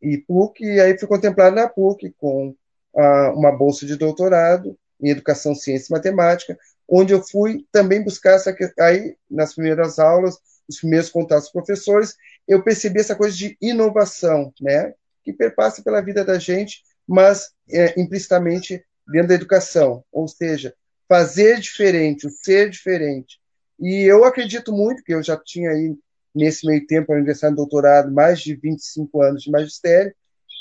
e 0.00 0.18
PUC, 0.18 0.64
e 0.64 0.80
aí 0.80 0.98
fui 0.98 1.06
contemplado 1.06 1.56
na 1.56 1.68
PUC 1.68 2.14
com 2.18 2.54
ah, 2.96 3.32
uma 3.34 3.52
bolsa 3.52 3.84
de 3.86 3.96
doutorado 3.96 4.76
em 5.00 5.10
Educação, 5.10 5.54
Ciência 5.54 5.88
e 5.90 5.92
Matemática, 5.92 6.58
onde 6.88 7.12
eu 7.12 7.22
fui 7.22 7.66
também 7.72 8.02
buscar 8.02 8.32
essa 8.32 8.54
aí 8.78 9.16
nas 9.30 9.54
primeiras 9.54 9.98
aulas, 9.98 10.38
os 10.68 10.78
primeiros 10.78 11.10
contatos 11.10 11.48
com 11.48 11.60
professores, 11.60 12.16
eu 12.46 12.62
percebi 12.62 13.00
essa 13.00 13.16
coisa 13.16 13.36
de 13.36 13.56
inovação, 13.60 14.52
né, 14.60 14.94
que 15.24 15.32
perpassa 15.32 15.82
pela 15.82 16.00
vida 16.00 16.24
da 16.24 16.38
gente, 16.38 16.82
mas 17.06 17.50
é, 17.70 18.00
implicitamente 18.00 18.84
dentro 19.06 19.28
da 19.28 19.34
educação, 19.34 20.04
ou 20.12 20.26
seja, 20.26 20.74
fazer 21.08 21.60
diferente, 21.60 22.26
o 22.26 22.30
ser 22.30 22.70
diferente. 22.70 23.38
E 23.78 24.02
eu 24.02 24.24
acredito 24.24 24.72
muito 24.72 25.02
que 25.02 25.14
eu 25.14 25.22
já 25.22 25.36
tinha 25.36 25.70
aí 25.70 25.94
nesse 26.34 26.66
meio 26.66 26.86
tempo 26.86 27.12
a 27.12 27.16
universidade 27.16 27.52
de 27.52 27.56
doutorado, 27.56 28.12
mais 28.12 28.40
de 28.40 28.54
25 28.54 29.22
anos 29.22 29.42
de 29.42 29.50
magistério, 29.50 30.14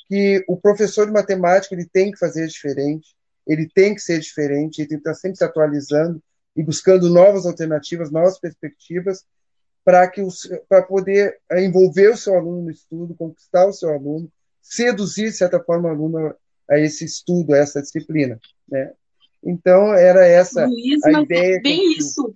que 0.07 0.43
o 0.47 0.55
professor 0.55 1.05
de 1.05 1.13
matemática 1.13 1.73
ele 1.73 1.87
tem 1.91 2.11
que 2.11 2.19
fazer 2.19 2.47
diferente, 2.47 3.14
ele 3.45 3.69
tem 3.73 3.93
que 3.93 4.01
ser 4.01 4.19
diferente, 4.19 4.79
ele 4.79 4.89
tem 4.89 4.97
que 4.97 5.01
estar 5.01 5.13
sempre 5.13 5.37
se 5.37 5.43
atualizando 5.43 6.21
e 6.55 6.63
buscando 6.63 7.09
novas 7.09 7.45
alternativas, 7.45 8.11
novas 8.11 8.39
perspectivas 8.39 9.23
para 9.83 10.07
que 10.07 10.21
para 10.67 10.81
poder 10.81 11.37
eh, 11.51 11.63
envolver 11.63 12.09
o 12.09 12.17
seu 12.17 12.35
aluno 12.35 12.63
no 12.63 12.71
estudo, 12.71 13.15
conquistar 13.15 13.67
o 13.67 13.73
seu 13.73 13.89
aluno, 13.89 14.31
seduzir 14.61 15.29
de 15.29 15.37
certa 15.37 15.59
forma 15.59 15.89
o 15.89 15.91
aluno 15.91 16.35
a 16.69 16.79
esse 16.79 17.05
estudo, 17.05 17.53
a 17.53 17.57
essa 17.57 17.81
disciplina, 17.81 18.39
né? 18.67 18.91
Então 19.43 19.93
era 19.93 20.25
essa 20.25 20.65
Luiz, 20.65 21.03
a 21.03 21.21
ideia. 21.21 21.57
É 21.57 21.61
bem 21.61 21.93
isso 21.93 22.35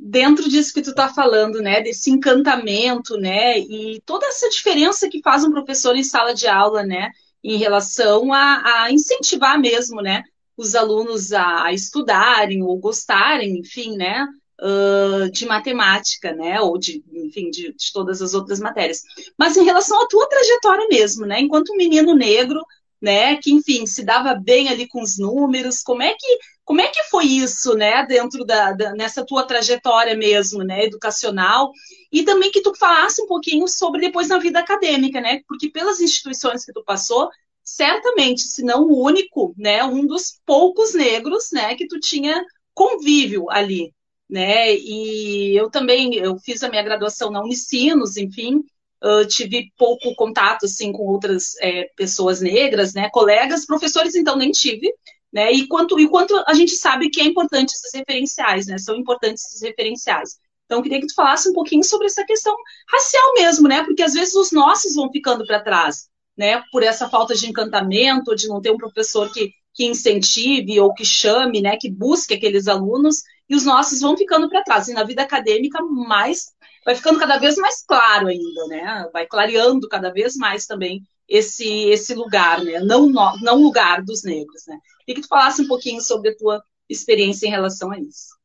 dentro 0.00 0.48
disso 0.48 0.72
que 0.72 0.80
tu 0.80 0.90
está 0.90 1.12
falando, 1.12 1.60
né, 1.60 1.82
desse 1.82 2.10
encantamento, 2.10 3.18
né, 3.18 3.58
e 3.58 4.00
toda 4.06 4.26
essa 4.26 4.48
diferença 4.48 5.10
que 5.10 5.20
faz 5.20 5.44
um 5.44 5.50
professor 5.50 5.94
em 5.94 6.02
sala 6.02 6.32
de 6.32 6.46
aula, 6.46 6.82
né, 6.82 7.10
em 7.42 7.56
relação 7.56 8.32
a, 8.32 8.84
a 8.84 8.92
incentivar 8.92 9.58
mesmo, 9.58 10.00
né, 10.00 10.22
os 10.56 10.74
alunos 10.74 11.32
a 11.32 11.72
estudarem 11.72 12.62
ou 12.62 12.78
gostarem, 12.78 13.58
enfim, 13.58 13.96
né, 13.96 14.26
uh, 14.60 15.30
de 15.30 15.46
matemática, 15.46 16.32
né, 16.32 16.60
ou 16.60 16.76
de, 16.78 17.02
enfim, 17.12 17.50
de, 17.50 17.72
de, 17.72 17.92
todas 17.92 18.20
as 18.20 18.34
outras 18.34 18.60
matérias. 18.60 19.02
Mas 19.38 19.56
em 19.56 19.64
relação 19.64 20.02
à 20.02 20.06
tua 20.06 20.28
trajetória 20.28 20.86
mesmo, 20.88 21.24
né, 21.26 21.40
enquanto 21.40 21.76
menino 21.76 22.14
negro, 22.14 22.60
né, 23.00 23.36
que, 23.36 23.52
enfim, 23.52 23.86
se 23.86 24.04
dava 24.04 24.34
bem 24.34 24.68
ali 24.68 24.86
com 24.86 25.02
os 25.02 25.18
números, 25.18 25.82
como 25.82 26.02
é 26.02 26.14
que, 26.14 26.38
como 26.64 26.80
é 26.80 26.88
que 26.88 27.02
foi 27.04 27.24
isso, 27.24 27.74
né, 27.74 28.04
dentro 28.06 28.44
da, 28.44 28.72
da 28.72 28.92
nessa 28.92 29.24
tua 29.24 29.44
trajetória 29.44 30.16
mesmo, 30.16 30.62
né, 30.62 30.84
educacional, 30.84 31.72
e 32.12 32.22
também 32.22 32.50
que 32.50 32.62
tu 32.62 32.74
falasse 32.76 33.22
um 33.22 33.26
pouquinho 33.26 33.66
sobre 33.68 34.00
depois 34.00 34.28
na 34.28 34.38
vida 34.38 34.60
acadêmica, 34.60 35.20
né, 35.20 35.40
porque 35.48 35.70
pelas 35.70 36.00
instituições 36.00 36.64
que 36.64 36.72
tu 36.72 36.84
passou, 36.84 37.28
certamente, 37.62 38.42
se 38.42 38.62
não 38.62 38.84
o 38.84 39.04
único, 39.04 39.54
né, 39.56 39.82
um 39.84 40.06
dos 40.06 40.40
poucos 40.44 40.94
negros, 40.94 41.50
né, 41.52 41.74
que 41.74 41.86
tu 41.86 41.98
tinha 41.98 42.42
convívio 42.74 43.50
ali, 43.50 43.92
né? 44.28 44.74
E 44.74 45.54
eu 45.58 45.70
também 45.70 46.14
eu 46.14 46.38
fiz 46.38 46.62
a 46.62 46.68
minha 46.68 46.82
graduação 46.82 47.30
na 47.30 47.42
Unicinos, 47.42 48.16
enfim, 48.16 48.62
uh, 49.02 49.26
tive 49.26 49.72
pouco 49.76 50.14
contato 50.14 50.66
assim 50.66 50.92
com 50.92 51.04
outras 51.04 51.54
é, 51.60 51.88
pessoas 51.96 52.40
negras, 52.40 52.94
né? 52.94 53.08
Colegas, 53.10 53.66
professores, 53.66 54.14
então 54.14 54.36
nem 54.36 54.50
tive, 54.50 54.92
né? 55.32 55.52
E 55.52 55.66
quanto 55.66 55.98
e 55.98 56.08
quanto 56.08 56.36
a 56.46 56.54
gente 56.54 56.72
sabe 56.72 57.10
que 57.10 57.20
é 57.20 57.24
importante 57.24 57.72
esses 57.72 57.92
referenciais, 57.94 58.66
né? 58.66 58.78
São 58.78 58.96
importantes 58.96 59.44
esses 59.44 59.62
referenciais. 59.62 60.38
Então, 60.70 60.82
queria 60.82 61.00
que 61.00 61.08
tu 61.08 61.14
falasse 61.14 61.48
um 61.48 61.52
pouquinho 61.52 61.82
sobre 61.82 62.06
essa 62.06 62.24
questão 62.24 62.54
racial 62.88 63.32
mesmo, 63.34 63.66
né? 63.66 63.82
Porque 63.82 64.04
às 64.04 64.12
vezes 64.12 64.34
os 64.36 64.52
nossos 64.52 64.94
vão 64.94 65.10
ficando 65.10 65.44
para 65.44 65.60
trás, 65.60 66.08
né? 66.38 66.62
Por 66.70 66.84
essa 66.84 67.08
falta 67.08 67.34
de 67.34 67.48
encantamento, 67.48 68.36
de 68.36 68.46
não 68.46 68.60
ter 68.60 68.70
um 68.70 68.76
professor 68.76 69.32
que, 69.32 69.52
que 69.74 69.84
incentive 69.84 70.78
ou 70.78 70.94
que 70.94 71.04
chame, 71.04 71.60
né? 71.60 71.76
Que 71.76 71.90
busque 71.90 72.34
aqueles 72.34 72.68
alunos, 72.68 73.22
e 73.50 73.56
os 73.56 73.64
nossos 73.64 74.00
vão 74.00 74.16
ficando 74.16 74.48
para 74.48 74.62
trás. 74.62 74.86
E 74.86 74.94
na 74.94 75.02
vida 75.02 75.22
acadêmica, 75.22 75.82
mais 75.82 76.52
vai 76.86 76.94
ficando 76.94 77.18
cada 77.18 77.36
vez 77.36 77.56
mais 77.56 77.84
claro 77.84 78.28
ainda, 78.28 78.66
né? 78.68 79.10
Vai 79.12 79.26
clareando 79.26 79.88
cada 79.88 80.12
vez 80.12 80.36
mais 80.36 80.66
também 80.66 81.02
esse 81.28 81.88
esse 81.90 82.14
lugar, 82.14 82.62
né? 82.62 82.78
Não 82.78 83.08
não 83.08 83.60
lugar 83.60 84.02
dos 84.02 84.22
negros, 84.22 84.62
né? 84.68 84.78
Queria 85.00 85.16
que 85.16 85.22
tu 85.22 85.28
falasse 85.28 85.62
um 85.62 85.66
pouquinho 85.66 86.00
sobre 86.00 86.30
a 86.30 86.36
tua 86.36 86.62
experiência 86.88 87.48
em 87.48 87.50
relação 87.50 87.90
a 87.90 87.98
isso. 87.98 88.38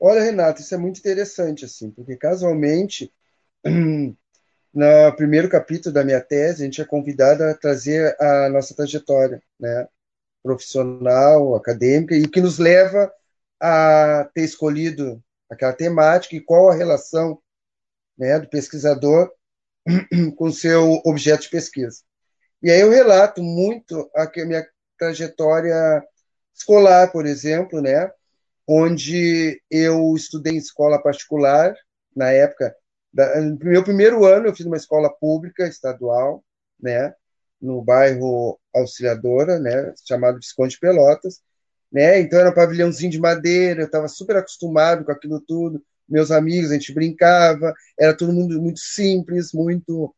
Olha, 0.00 0.22
Renata, 0.22 0.60
isso 0.60 0.74
é 0.74 0.78
muito 0.78 0.98
interessante, 0.98 1.64
assim, 1.64 1.90
porque 1.90 2.16
casualmente, 2.16 3.12
no 3.64 5.16
primeiro 5.16 5.48
capítulo 5.48 5.94
da 5.94 6.04
minha 6.04 6.20
tese, 6.20 6.62
a 6.62 6.64
gente 6.66 6.80
é 6.80 6.84
convidado 6.84 7.44
a 7.44 7.54
trazer 7.54 8.14
a 8.20 8.48
nossa 8.50 8.74
trajetória, 8.74 9.40
né, 9.58 9.86
profissional, 10.42 11.54
acadêmica, 11.54 12.14
e 12.14 12.24
o 12.24 12.30
que 12.30 12.40
nos 12.40 12.58
leva 12.58 13.10
a 13.66 14.28
ter 14.34 14.42
escolhido 14.42 15.24
aquela 15.50 15.72
temática 15.72 16.36
e 16.36 16.40
qual 16.40 16.68
a 16.68 16.74
relação 16.74 17.40
né, 18.18 18.38
do 18.38 18.46
pesquisador 18.46 19.32
com 20.36 20.52
seu 20.52 21.00
objeto 21.02 21.44
de 21.44 21.48
pesquisa. 21.48 22.02
E 22.62 22.70
aí 22.70 22.80
eu 22.80 22.90
relato 22.90 23.42
muito 23.42 24.10
a 24.14 24.30
minha 24.44 24.66
trajetória 24.98 26.04
escolar, 26.54 27.10
por 27.10 27.24
exemplo, 27.24 27.80
né, 27.80 28.10
onde 28.68 29.62
eu 29.70 30.14
estudei 30.14 30.52
em 30.52 30.58
escola 30.58 31.02
particular, 31.02 31.74
na 32.14 32.30
época, 32.32 32.76
da, 33.10 33.40
no 33.40 33.58
meu 33.62 33.82
primeiro 33.82 34.26
ano 34.26 34.46
eu 34.46 34.54
fiz 34.54 34.66
uma 34.66 34.76
escola 34.76 35.08
pública 35.08 35.66
estadual, 35.66 36.44
né, 36.78 37.14
no 37.58 37.82
bairro 37.82 38.60
Auxiliadora, 38.74 39.58
né, 39.58 39.94
chamado 40.06 40.36
Visconde 40.36 40.78
Pelotas, 40.78 41.40
né, 41.94 42.18
então 42.18 42.40
era 42.40 42.50
um 42.50 42.54
pavilhãozinho 42.54 43.12
de 43.12 43.20
madeira, 43.20 43.82
eu 43.82 43.86
estava 43.86 44.08
super 44.08 44.36
acostumado 44.36 45.04
com 45.04 45.12
aquilo 45.12 45.40
tudo, 45.40 45.80
meus 46.08 46.32
amigos, 46.32 46.72
a 46.72 46.74
gente 46.74 46.92
brincava, 46.92 47.72
era 47.96 48.12
todo 48.12 48.32
mundo 48.32 48.60
muito 48.60 48.80
simples, 48.80 49.52
muito, 49.52 50.12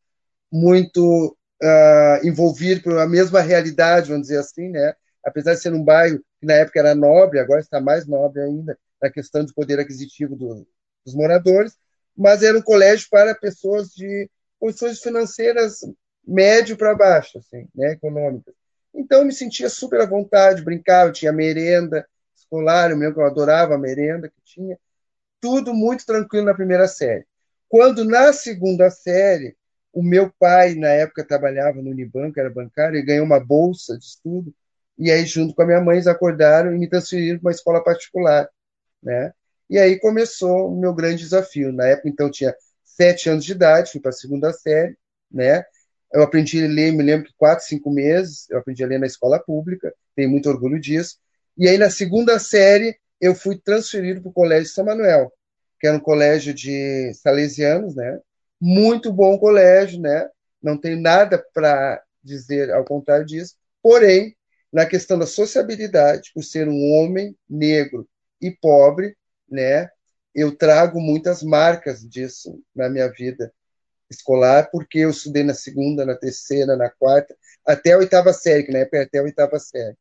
muito 0.50 1.36
uh, 1.62 2.26
envolvido 2.26 2.82
pela 2.82 3.06
mesma 3.06 3.42
realidade, 3.42 4.08
vamos 4.08 4.28
dizer 4.28 4.38
assim, 4.38 4.70
né, 4.70 4.94
apesar 5.22 5.52
de 5.52 5.60
ser 5.60 5.74
um 5.74 5.84
bairro 5.84 6.18
que 6.40 6.46
na 6.46 6.54
época 6.54 6.78
era 6.78 6.94
nobre, 6.94 7.38
agora 7.38 7.60
está 7.60 7.78
mais 7.78 8.06
nobre 8.06 8.40
ainda, 8.40 8.78
na 9.02 9.10
questão 9.10 9.44
do 9.44 9.52
poder 9.52 9.78
aquisitivo 9.78 10.34
do, 10.34 10.66
dos 11.04 11.14
moradores, 11.14 11.74
mas 12.16 12.42
era 12.42 12.56
um 12.56 12.62
colégio 12.62 13.06
para 13.10 13.34
pessoas 13.34 13.88
de 13.88 14.30
condições 14.58 14.98
financeiras 15.00 15.80
médio 16.26 16.74
para 16.74 16.94
baixo, 16.94 17.36
assim, 17.36 17.68
né, 17.74 17.92
econômicas. 17.92 18.54
Então 18.96 19.20
eu 19.20 19.26
me 19.26 19.32
sentia 19.32 19.68
super 19.68 20.00
à 20.00 20.06
vontade, 20.06 20.62
brincava, 20.62 21.12
tinha 21.12 21.32
merenda 21.32 22.06
escolar, 22.34 22.90
eu 22.90 22.96
mesmo 22.96 23.20
eu 23.20 23.26
adorava 23.26 23.74
a 23.74 23.78
merenda 23.78 24.28
que 24.28 24.40
tinha, 24.44 24.78
tudo 25.40 25.74
muito 25.74 26.06
tranquilo 26.06 26.46
na 26.46 26.54
primeira 26.54 26.88
série. 26.88 27.26
Quando 27.68 28.04
na 28.04 28.32
segunda 28.32 28.90
série, 28.90 29.56
o 29.92 30.02
meu 30.02 30.32
pai, 30.38 30.74
na 30.74 30.88
época, 30.88 31.26
trabalhava 31.26 31.82
no 31.82 31.90
Unibanco, 31.90 32.38
era 32.40 32.50
bancário, 32.50 32.98
e 32.98 33.04
ganhou 33.04 33.24
uma 33.24 33.40
bolsa 33.40 33.98
de 33.98 34.04
estudo 34.04 34.54
e 34.98 35.10
aí, 35.10 35.26
junto 35.26 35.54
com 35.54 35.62
a 35.62 35.66
minha 35.66 35.80
mãe, 35.80 35.96
eles 35.96 36.06
acordaram 36.06 36.74
e 36.74 36.78
me 36.78 36.88
transferiram 36.88 37.38
para 37.38 37.48
uma 37.48 37.52
escola 37.52 37.84
particular. 37.84 38.48
Né? 39.02 39.32
E 39.68 39.78
aí 39.78 39.98
começou 39.98 40.72
o 40.72 40.80
meu 40.80 40.94
grande 40.94 41.22
desafio. 41.22 41.72
Na 41.72 41.86
época, 41.86 42.08
então, 42.08 42.26
eu 42.26 42.32
tinha 42.32 42.54
sete 42.84 43.28
anos 43.28 43.44
de 43.44 43.52
idade, 43.52 43.92
fui 43.92 44.00
para 44.00 44.10
a 44.10 44.12
segunda 44.14 44.52
série. 44.52 44.96
Né? 45.30 45.64
Eu 46.12 46.22
aprendi 46.22 46.64
a 46.64 46.68
ler, 46.68 46.92
me 46.92 47.02
lembro 47.02 47.26
que 47.26 47.34
quatro, 47.36 47.64
cinco 47.64 47.90
meses, 47.90 48.48
eu 48.50 48.58
aprendi 48.58 48.82
a 48.82 48.86
ler 48.86 48.98
na 48.98 49.06
escola 49.06 49.38
pública, 49.38 49.92
tenho 50.14 50.30
muito 50.30 50.48
orgulho 50.48 50.80
disso. 50.80 51.18
E 51.58 51.68
aí, 51.68 51.78
na 51.78 51.90
segunda 51.90 52.38
série, 52.38 52.96
eu 53.20 53.34
fui 53.34 53.58
transferido 53.58 54.20
para 54.20 54.30
o 54.30 54.32
Colégio 54.32 54.72
São 54.72 54.84
Manuel, 54.84 55.32
que 55.80 55.86
era 55.86 55.96
um 55.96 56.00
colégio 56.00 56.54
de 56.54 57.12
salesianos, 57.14 57.94
né? 57.94 58.18
Muito 58.60 59.12
bom 59.12 59.38
colégio, 59.38 60.00
né? 60.00 60.28
Não 60.62 60.76
tenho 60.76 61.00
nada 61.00 61.44
para 61.52 62.02
dizer 62.22 62.70
ao 62.70 62.84
contrário 62.84 63.26
disso. 63.26 63.54
Porém, 63.82 64.36
na 64.72 64.84
questão 64.84 65.18
da 65.18 65.26
sociabilidade, 65.26 66.30
por 66.34 66.42
ser 66.42 66.68
um 66.68 66.92
homem 66.92 67.36
negro 67.48 68.08
e 68.40 68.50
pobre, 68.50 69.16
né? 69.48 69.88
Eu 70.34 70.54
trago 70.54 71.00
muitas 71.00 71.42
marcas 71.42 72.06
disso 72.06 72.60
na 72.74 72.90
minha 72.90 73.08
vida 73.08 73.52
escolar, 74.10 74.70
porque 74.70 75.00
eu 75.00 75.10
estudei 75.10 75.42
na 75.42 75.54
segunda, 75.54 76.04
na 76.04 76.14
terceira, 76.14 76.76
na 76.76 76.88
quarta, 76.88 77.36
até 77.64 77.92
a 77.92 77.98
oitava 77.98 78.32
série, 78.32 78.62
que 78.62 78.72
na 78.72 78.80
época 78.80 79.02
até 79.02 79.18
a 79.18 79.22
oitava 79.22 79.58
série. 79.58 79.96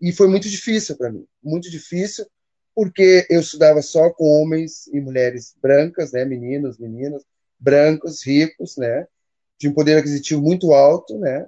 E 0.00 0.12
foi 0.12 0.28
muito 0.28 0.48
difícil 0.48 0.96
para 0.96 1.10
mim, 1.10 1.26
muito 1.42 1.70
difícil, 1.70 2.26
porque 2.74 3.26
eu 3.30 3.40
estudava 3.40 3.80
só 3.82 4.10
com 4.10 4.24
homens 4.24 4.86
e 4.88 5.00
mulheres 5.00 5.54
brancas, 5.62 6.12
né, 6.12 6.24
meninos, 6.24 6.78
meninas, 6.78 7.22
brancos, 7.58 8.24
ricos, 8.26 8.76
né, 8.76 9.06
de 9.58 9.68
um 9.68 9.72
poder 9.72 9.98
aquisitivo 9.98 10.42
muito 10.42 10.72
alto, 10.72 11.18
né, 11.18 11.46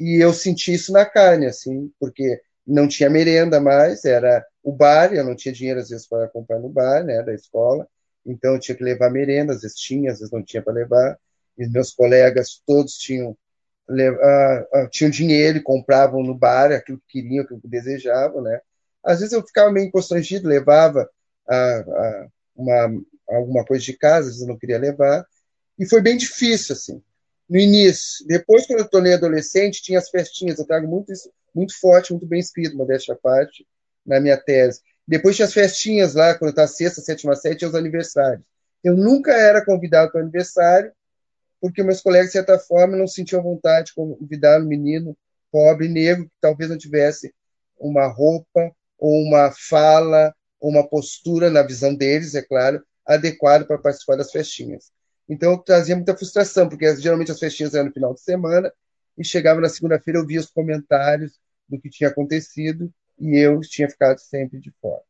e 0.00 0.22
eu 0.22 0.32
senti 0.32 0.72
isso 0.72 0.92
na 0.92 1.04
carne, 1.04 1.46
assim, 1.46 1.92
porque 2.00 2.40
não 2.66 2.88
tinha 2.88 3.10
merenda 3.10 3.60
mais, 3.60 4.04
era 4.04 4.44
o 4.62 4.72
bar, 4.72 5.12
eu 5.12 5.24
não 5.24 5.36
tinha 5.36 5.52
dinheiro 5.52 5.80
às 5.80 5.90
vezes 5.90 6.06
para 6.06 6.28
comprar 6.28 6.58
no 6.58 6.68
bar, 6.68 7.04
né, 7.04 7.22
da 7.22 7.34
escola, 7.34 7.86
então 8.24 8.54
eu 8.54 8.60
tinha 8.60 8.76
que 8.76 8.84
levar 8.84 9.10
merenda, 9.10 9.52
às 9.52 9.62
vezes 9.62 9.76
tinha, 9.76 10.10
às 10.10 10.20
vezes 10.20 10.32
não 10.32 10.42
tinha 10.42 10.62
para 10.62 10.72
levar, 10.72 11.18
e 11.58 11.66
meus 11.68 11.92
colegas 11.92 12.62
todos 12.66 12.94
tinham 12.94 13.30
uh, 13.30 14.84
uh, 14.84 14.88
tinham 14.90 15.10
dinheiro 15.10 15.58
e 15.58 15.62
compravam 15.62 16.22
no 16.22 16.34
bar 16.34 16.72
aquilo 16.72 17.00
que 17.06 17.20
queriam, 17.20 17.44
aquilo 17.44 17.60
que 17.60 17.68
desejavam, 17.68 18.42
né. 18.42 18.60
Às 19.04 19.18
vezes 19.20 19.32
eu 19.32 19.44
ficava 19.44 19.70
meio 19.70 19.90
constrangido, 19.90 20.48
levava 20.48 21.08
uh, 21.48 22.30
uma, 22.54 23.02
alguma 23.28 23.64
coisa 23.64 23.84
de 23.84 23.92
casa, 23.94 24.28
às 24.28 24.34
vezes 24.34 24.42
eu 24.42 24.48
não 24.48 24.58
queria 24.58 24.78
levar, 24.78 25.26
e 25.78 25.86
foi 25.86 26.00
bem 26.00 26.16
difícil, 26.16 26.74
assim 26.74 27.02
no 27.52 27.58
início. 27.58 28.26
Depois, 28.26 28.66
quando 28.66 28.80
eu 28.80 28.88
tornei 28.88 29.12
adolescente, 29.12 29.82
tinha 29.82 29.98
as 29.98 30.08
festinhas. 30.08 30.58
Eu 30.58 30.66
trago 30.66 30.88
muito 30.88 31.12
isso, 31.12 31.30
muito 31.54 31.78
forte, 31.78 32.10
muito 32.10 32.26
bem 32.26 32.40
escrito, 32.40 32.74
modéstia 32.74 33.12
à 33.12 33.16
parte, 33.16 33.66
na 34.06 34.18
minha 34.18 34.38
tese. 34.38 34.80
Depois 35.06 35.36
tinha 35.36 35.44
as 35.44 35.52
festinhas 35.52 36.14
lá, 36.14 36.32
quando 36.34 36.48
eu 36.48 36.52
estava 36.52 36.68
sexta, 36.68 37.02
sétima, 37.02 37.36
sétima, 37.36 37.58
tinha 37.58 37.68
os 37.68 37.74
aniversários. 37.74 38.42
Eu 38.82 38.96
nunca 38.96 39.32
era 39.32 39.62
convidado 39.62 40.10
para 40.10 40.22
aniversário, 40.22 40.90
porque 41.62 41.80
meus 41.84 42.00
colegas, 42.00 42.26
de 42.26 42.32
certa 42.32 42.58
forma, 42.58 42.96
não 42.96 43.06
sentiam 43.06 43.40
vontade 43.40 43.86
de 43.86 43.94
convidar 43.94 44.60
um 44.60 44.66
menino 44.66 45.16
pobre, 45.48 45.88
negro, 45.88 46.24
que 46.24 46.32
talvez 46.40 46.68
não 46.68 46.76
tivesse 46.76 47.32
uma 47.78 48.08
roupa, 48.08 48.74
ou 48.98 49.22
uma 49.22 49.52
fala, 49.52 50.34
ou 50.58 50.70
uma 50.70 50.84
postura, 50.88 51.50
na 51.50 51.62
visão 51.62 51.94
deles, 51.94 52.34
é 52.34 52.42
claro, 52.42 52.84
adequado 53.06 53.64
para 53.64 53.78
participar 53.78 54.16
das 54.16 54.32
festinhas. 54.32 54.90
Então, 55.28 55.56
trazia 55.56 55.94
muita 55.94 56.16
frustração, 56.16 56.68
porque 56.68 56.96
geralmente 56.96 57.30
as 57.30 57.38
festinhas 57.38 57.74
eram 57.74 57.86
no 57.86 57.92
final 57.92 58.12
de 58.12 58.22
semana, 58.22 58.72
e 59.16 59.24
chegava 59.24 59.60
na 59.60 59.68
segunda-feira, 59.68 60.18
eu 60.18 60.26
via 60.26 60.40
os 60.40 60.50
comentários 60.50 61.38
do 61.68 61.80
que 61.80 61.88
tinha 61.88 62.10
acontecido, 62.10 62.92
e 63.20 63.38
eu 63.38 63.60
tinha 63.60 63.88
ficado 63.88 64.18
sempre 64.18 64.58
de 64.58 64.72
fora. 64.80 65.02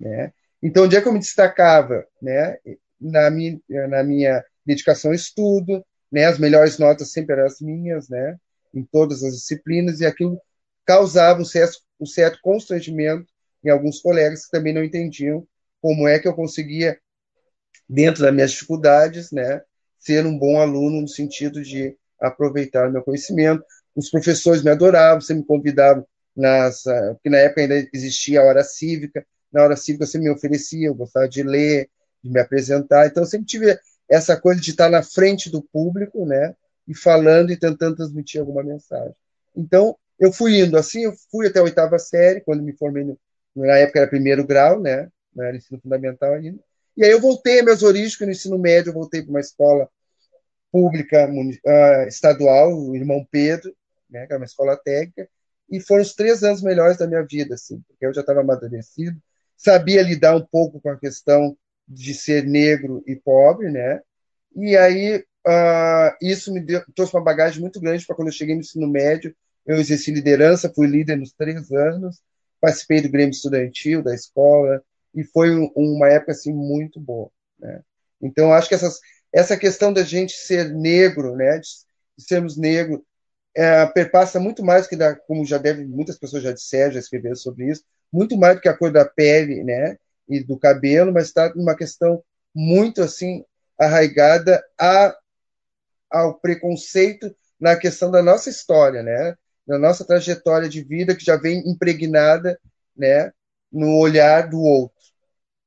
Né? 0.00 0.32
Então, 0.62 0.84
onde 0.84 0.96
é 0.96 1.02
que 1.02 1.08
eu 1.08 1.12
me 1.12 1.18
destacava? 1.18 2.06
Né? 2.20 2.56
Na, 2.98 3.30
minha, 3.30 3.60
na 3.88 4.02
minha 4.02 4.42
dedicação 4.64 5.10
ao 5.10 5.14
estudo, 5.14 5.84
né? 6.10 6.26
as 6.26 6.38
melhores 6.38 6.78
notas 6.78 7.10
sempre 7.10 7.34
eram 7.34 7.46
as 7.46 7.60
minhas, 7.60 8.08
né? 8.08 8.36
em 8.74 8.84
todas 8.84 9.22
as 9.22 9.34
disciplinas, 9.34 10.00
e 10.00 10.06
aquilo 10.06 10.40
causava 10.84 11.40
um 11.40 11.44
certo, 11.44 11.78
um 12.00 12.06
certo 12.06 12.38
constrangimento 12.42 13.26
em 13.64 13.70
alguns 13.70 14.00
colegas 14.00 14.46
que 14.46 14.50
também 14.50 14.72
não 14.72 14.82
entendiam 14.82 15.46
como 15.80 16.08
é 16.08 16.18
que 16.18 16.26
eu 16.26 16.34
conseguia 16.34 16.98
dentro 17.88 18.22
das 18.22 18.32
minhas 18.32 18.52
dificuldades, 18.52 19.30
né, 19.30 19.60
ser 19.98 20.26
um 20.26 20.38
bom 20.38 20.60
aluno 20.60 21.00
no 21.00 21.08
sentido 21.08 21.62
de 21.62 21.96
aproveitar 22.20 22.88
o 22.88 22.92
meu 22.92 23.02
conhecimento. 23.02 23.64
Os 23.94 24.10
professores 24.10 24.62
me 24.62 24.70
adoravam, 24.70 25.20
sempre 25.20 25.42
me 25.42 25.46
convidavam, 25.46 26.06
nas, 26.34 26.84
porque 27.12 27.28
na 27.28 27.38
época 27.38 27.60
ainda 27.60 27.88
existia 27.92 28.40
a 28.40 28.44
hora 28.44 28.64
cívica, 28.64 29.24
na 29.52 29.62
hora 29.62 29.76
cívica 29.76 30.06
sempre 30.06 30.28
me 30.28 30.34
oferecia, 30.34 30.88
eu 30.88 30.94
gostava 30.94 31.28
de 31.28 31.42
ler, 31.42 31.90
de 32.22 32.30
me 32.30 32.40
apresentar, 32.40 33.06
então 33.06 33.22
eu 33.22 33.26
sempre 33.26 33.46
tive 33.46 33.78
essa 34.08 34.38
coisa 34.38 34.60
de 34.60 34.70
estar 34.70 34.90
na 34.90 35.02
frente 35.02 35.50
do 35.50 35.62
público, 35.62 36.26
né, 36.26 36.54
e 36.86 36.94
falando 36.94 37.50
e 37.50 37.56
tentando 37.56 37.96
transmitir 37.96 38.40
alguma 38.40 38.62
mensagem. 38.62 39.14
Então, 39.56 39.96
eu 40.18 40.32
fui 40.32 40.60
indo 40.60 40.76
assim, 40.76 41.04
eu 41.04 41.14
fui 41.30 41.46
até 41.46 41.58
a 41.58 41.62
oitava 41.62 41.98
série, 41.98 42.40
quando 42.40 42.62
me 42.62 42.72
formei, 42.72 43.04
no, 43.04 43.18
na 43.54 43.76
época 43.78 44.00
era 44.00 44.08
primeiro 44.08 44.46
grau, 44.46 44.80
né? 44.80 45.08
Não 45.34 45.44
era 45.44 45.56
ensino 45.56 45.80
fundamental 45.80 46.34
ainda. 46.34 46.58
E 46.96 47.04
aí 47.04 47.10
eu 47.10 47.20
voltei 47.20 47.60
a 47.60 47.62
meus 47.62 47.82
origens, 47.82 48.18
no 48.20 48.30
ensino 48.30 48.58
médio 48.58 48.90
eu 48.90 48.94
voltei 48.94 49.22
para 49.22 49.30
uma 49.30 49.40
escola 49.40 49.88
pública 50.70 51.28
uh, 51.28 52.08
estadual, 52.08 52.72
o 52.72 52.94
Irmão 52.96 53.26
Pedro, 53.30 53.74
né, 54.08 54.26
que 54.26 54.32
era 54.32 54.40
uma 54.40 54.46
escola 54.46 54.76
técnica, 54.76 55.28
e 55.70 55.80
foram 55.80 56.02
os 56.02 56.14
três 56.14 56.42
anos 56.42 56.62
melhores 56.62 56.98
da 56.98 57.06
minha 57.06 57.24
vida, 57.24 57.54
assim, 57.54 57.80
porque 57.88 58.06
eu 58.06 58.14
já 58.14 58.20
estava 58.20 58.40
amadurecido, 58.40 59.18
sabia 59.56 60.02
lidar 60.02 60.36
um 60.36 60.46
pouco 60.46 60.80
com 60.80 60.90
a 60.90 60.98
questão 60.98 61.56
de 61.92 62.14
ser 62.14 62.44
negro 62.44 63.02
e 63.06 63.16
pobre, 63.16 63.70
né? 63.70 64.00
E 64.56 64.76
aí 64.76 65.24
uh, 65.46 66.16
isso 66.20 66.52
me 66.52 66.60
deu, 66.60 66.82
trouxe 66.94 67.14
uma 67.14 67.22
bagagem 67.22 67.60
muito 67.60 67.80
grande 67.80 68.06
para 68.06 68.16
quando 68.16 68.28
eu 68.28 68.34
cheguei 68.34 68.54
no 68.54 68.60
ensino 68.60 68.88
médio, 68.88 69.34
eu 69.66 69.76
exerci 69.76 70.10
liderança, 70.10 70.72
fui 70.74 70.86
líder 70.86 71.16
nos 71.16 71.32
três 71.32 71.70
anos, 71.70 72.20
participei 72.60 73.00
do 73.00 73.10
Grêmio 73.10 73.30
Estudantil 73.30 74.02
da 74.02 74.14
escola 74.14 74.82
e 75.14 75.24
foi 75.24 75.50
uma 75.76 76.08
época 76.08 76.32
assim 76.32 76.52
muito 76.52 77.00
boa, 77.00 77.30
né? 77.58 77.82
Então 78.20 78.52
acho 78.52 78.68
que 78.68 78.74
essas, 78.74 79.00
essa 79.32 79.56
questão 79.56 79.92
da 79.92 80.02
gente 80.02 80.32
ser 80.32 80.72
negro, 80.72 81.34
né, 81.34 81.58
de, 81.58 81.68
de 82.16 82.24
sermos 82.24 82.56
negros, 82.56 83.00
é, 83.54 83.84
perpassa 83.86 84.40
muito 84.40 84.64
mais 84.64 84.86
que 84.86 84.96
da, 84.96 85.14
como 85.14 85.44
já 85.44 85.58
deve 85.58 85.84
muitas 85.84 86.18
pessoas 86.18 86.42
já 86.42 86.52
disseram, 86.52 86.92
já 86.92 87.00
escreveram 87.00 87.36
sobre 87.36 87.70
isso, 87.70 87.84
muito 88.12 88.36
mais 88.38 88.56
do 88.56 88.62
que 88.62 88.68
a 88.68 88.76
cor 88.76 88.92
da 88.92 89.04
pele, 89.04 89.62
né, 89.64 89.96
e 90.28 90.42
do 90.42 90.58
cabelo, 90.58 91.12
mas 91.12 91.26
está 91.26 91.52
numa 91.54 91.76
questão 91.76 92.22
muito 92.54 93.02
assim 93.02 93.44
arraigada 93.78 94.62
a, 94.78 95.16
ao 96.10 96.38
preconceito 96.38 97.34
na 97.58 97.76
questão 97.76 98.10
da 98.10 98.22
nossa 98.22 98.50
história, 98.50 99.02
né, 99.02 99.36
da 99.66 99.78
nossa 99.78 100.04
trajetória 100.04 100.68
de 100.68 100.82
vida 100.82 101.14
que 101.14 101.24
já 101.24 101.36
vem 101.36 101.62
impregnada, 101.68 102.58
né, 102.96 103.32
no 103.70 103.96
olhar 103.98 104.48
do 104.48 104.60
outro, 104.60 105.02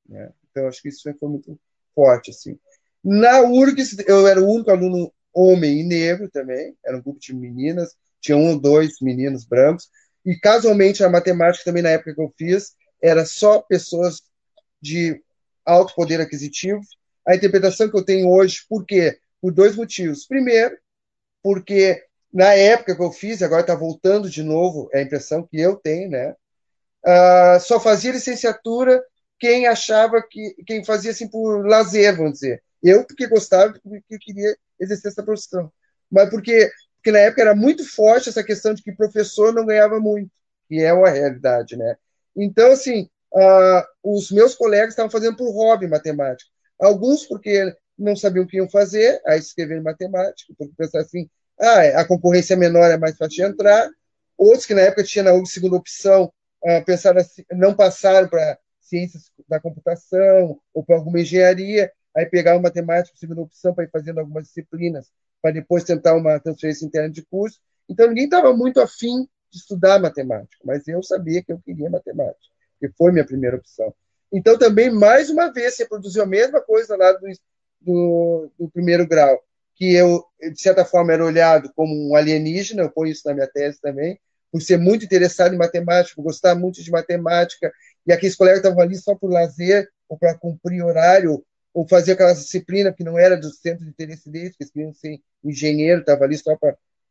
né? 0.07 0.31
Então 0.51 0.67
acho 0.67 0.81
que 0.81 0.89
isso 0.89 1.01
foi 1.19 1.29
muito 1.29 1.59
forte 1.93 2.31
assim. 2.31 2.57
Na 3.03 3.41
URGS 3.41 3.97
eu 4.07 4.27
era 4.27 4.41
o 4.41 4.47
único 4.47 4.71
aluno 4.71 5.11
homem 5.33 5.81
e 5.81 5.83
negro 5.83 6.29
também, 6.29 6.77
era 6.85 6.97
um 6.97 7.01
grupo 7.01 7.19
de 7.19 7.33
meninas, 7.35 7.95
tinha 8.21 8.37
um 8.37 8.51
ou 8.51 8.59
dois 8.59 8.99
meninos 9.01 9.45
brancos 9.45 9.89
e 10.25 10.35
casualmente 10.35 11.03
a 11.03 11.09
matemática 11.09 11.65
também 11.65 11.83
na 11.83 11.89
época 11.89 12.15
que 12.15 12.21
eu 12.21 12.33
fiz 12.37 12.73
era 13.01 13.25
só 13.25 13.61
pessoas 13.61 14.21
de 14.81 15.21
alto 15.65 15.93
poder 15.95 16.21
aquisitivo. 16.21 16.81
A 17.27 17.35
interpretação 17.35 17.89
que 17.89 17.97
eu 17.97 18.05
tenho 18.05 18.29
hoje, 18.29 18.65
por 18.69 18.85
quê? 18.85 19.17
Por 19.41 19.51
dois 19.51 19.75
motivos. 19.75 20.25
Primeiro, 20.25 20.77
porque 21.41 22.03
na 22.33 22.53
época 22.53 22.95
que 22.95 23.01
eu 23.01 23.11
fiz, 23.11 23.41
agora 23.41 23.61
está 23.61 23.73
voltando 23.75 24.29
de 24.29 24.43
novo, 24.43 24.89
é 24.93 24.99
a 24.99 25.01
impressão 25.01 25.47
que 25.47 25.59
eu 25.59 25.75
tenho, 25.75 26.09
né? 26.09 26.35
Uh, 27.05 27.59
só 27.61 27.79
fazia 27.79 28.11
licenciatura 28.11 29.03
quem 29.39 29.67
achava 29.67 30.21
que 30.21 30.55
quem 30.65 30.83
fazia 30.83 31.11
assim 31.11 31.29
por 31.29 31.65
lazer, 31.65 32.15
vamos 32.15 32.33
dizer. 32.33 32.63
Eu 32.81 33.05
porque 33.05 33.27
gostava, 33.27 33.73
porque 33.73 34.17
queria 34.19 34.57
exercer 34.79 35.11
essa 35.11 35.23
profissão, 35.23 35.71
mas 36.11 36.29
porque 36.29 36.71
porque 36.97 37.11
na 37.11 37.19
época 37.19 37.41
era 37.43 37.55
muito 37.55 37.87
forte 37.87 38.29
essa 38.29 38.43
questão 38.43 38.73
de 38.73 38.81
que 38.81 38.91
professor 38.91 39.53
não 39.53 39.65
ganhava 39.65 39.99
muito, 39.99 40.31
que 40.67 40.81
é 40.81 40.91
uma 40.91 41.09
realidade, 41.09 41.77
né? 41.77 41.95
Então 42.35 42.71
assim, 42.71 43.09
uh, 43.35 43.83
os 44.03 44.31
meus 44.31 44.55
colegas 44.55 44.89
estavam 44.89 45.11
fazendo 45.11 45.35
por 45.35 45.51
hobby 45.51 45.87
matemática. 45.87 46.49
Alguns 46.79 47.25
porque 47.25 47.75
não 47.97 48.15
sabiam 48.15 48.45
o 48.45 48.47
que 48.47 48.57
iam 48.57 48.69
fazer, 48.69 49.21
aí 49.25 49.39
escrever 49.39 49.81
matemática, 49.81 50.53
porque 50.57 50.73
pensaram 50.77 51.05
assim, 51.05 51.29
ah, 51.59 52.01
a 52.01 52.05
concorrência 52.05 52.53
é 52.53 52.57
menor, 52.57 52.89
é 52.91 52.97
mais 52.97 53.17
fácil 53.17 53.35
de 53.35 53.43
entrar. 53.43 53.89
Outros 54.37 54.65
que 54.65 54.73
na 54.73 54.81
época 54.81 55.03
tinham 55.03 55.25
na 55.25 55.45
segunda 55.45 55.75
opção, 55.77 56.31
uh, 56.63 56.85
pensaram 56.85 57.19
assim, 57.19 57.43
não 57.51 57.73
passaram 57.73 58.27
para 58.27 58.57
ciências 58.81 59.31
da 59.47 59.59
computação 59.59 60.59
ou 60.73 60.83
para 60.83 60.97
alguma 60.97 61.19
engenharia, 61.21 61.91
aí 62.15 62.25
pegaram 62.25 62.61
matemática, 62.61 63.17
segunda 63.17 63.41
opção, 63.41 63.73
para 63.73 63.85
ir 63.85 63.89
fazendo 63.89 64.19
algumas 64.19 64.47
disciplinas, 64.47 65.09
para 65.41 65.51
depois 65.51 65.83
tentar 65.83 66.15
uma 66.15 66.39
transferência 66.39 66.85
interna 66.85 67.09
de 67.09 67.23
curso. 67.25 67.59
Então, 67.87 68.07
ninguém 68.07 68.25
estava 68.25 68.53
muito 68.53 68.81
afim 68.81 69.27
de 69.49 69.57
estudar 69.57 69.99
matemática, 69.99 70.57
mas 70.65 70.87
eu 70.87 71.01
sabia 71.01 71.43
que 71.43 71.51
eu 71.51 71.59
queria 71.59 71.89
matemática 71.89 72.54
que 72.79 72.89
foi 72.97 73.11
minha 73.11 73.25
primeira 73.25 73.57
opção. 73.57 73.93
Então, 74.31 74.57
também, 74.57 74.89
mais 74.89 75.29
uma 75.29 75.51
vez, 75.51 75.75
se 75.75 75.83
reproduziu 75.83 76.23
a 76.23 76.25
mesma 76.25 76.61
coisa 76.61 76.95
lá 76.97 77.11
do, 77.13 77.27
do, 77.81 78.51
do, 78.59 78.69
primeiro 78.69 79.07
grau, 79.07 79.39
que 79.75 79.93
eu, 79.93 80.25
de 80.41 80.59
certa 80.59 80.83
forma, 80.83 81.13
era 81.13 81.25
olhado 81.25 81.71
como 81.75 82.09
um 82.09 82.15
alienígena, 82.15 82.83
eu 82.83 82.91
ponho 82.91 83.11
isso 83.11 83.21
na 83.25 83.33
minha 83.33 83.47
tese 83.47 83.79
também, 83.79 84.19
por 84.51 84.61
ser 84.61 84.77
muito 84.77 85.05
interessado 85.05 85.53
em 85.53 85.57
matemática, 85.57 86.15
por 86.15 86.23
gostar 86.23 86.55
muito 86.55 86.81
de 86.81 86.91
matemática, 86.91 87.71
e 88.05 88.11
aqueles 88.11 88.35
colegas 88.35 88.59
estavam 88.59 88.81
ali 88.81 88.95
só 88.95 89.15
por 89.15 89.31
lazer, 89.31 89.89
ou 90.07 90.17
para 90.17 90.37
cumprir 90.37 90.83
horário, 90.83 91.43
ou 91.73 91.87
fazer 91.87 92.13
aquela 92.13 92.33
disciplina 92.33 92.93
que 92.93 93.03
não 93.03 93.17
era 93.17 93.35
do 93.35 93.51
centro 93.51 93.83
de 93.83 93.89
interesse 93.91 94.29
deles, 94.29 94.55
que 94.55 94.63
eles 94.63 94.71
queriam 94.71 94.93
ser 94.93 95.19
engenheiro, 95.43 96.01
estava 96.01 96.23
ali 96.23 96.37
só 96.37 96.57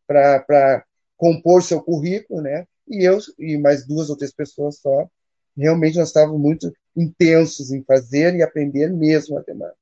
para 0.07 0.85
compor 1.17 1.63
seu 1.63 1.83
currículo, 1.83 2.41
né? 2.41 2.67
E 2.89 3.05
eu 3.05 3.19
e 3.39 3.59
mais 3.59 3.87
duas 3.87 4.11
ou 4.11 4.17
três 4.17 4.33
pessoas 4.33 4.79
só 4.79 5.09
realmente 5.57 5.99
nós 5.99 6.09
estávamos 6.09 6.41
muito 6.41 6.73
intensos 6.97 7.71
em 7.71 7.83
fazer 7.85 8.35
e 8.35 8.43
aprender 8.43 8.91
mesmo 8.91 9.35
matemática. 9.35 9.79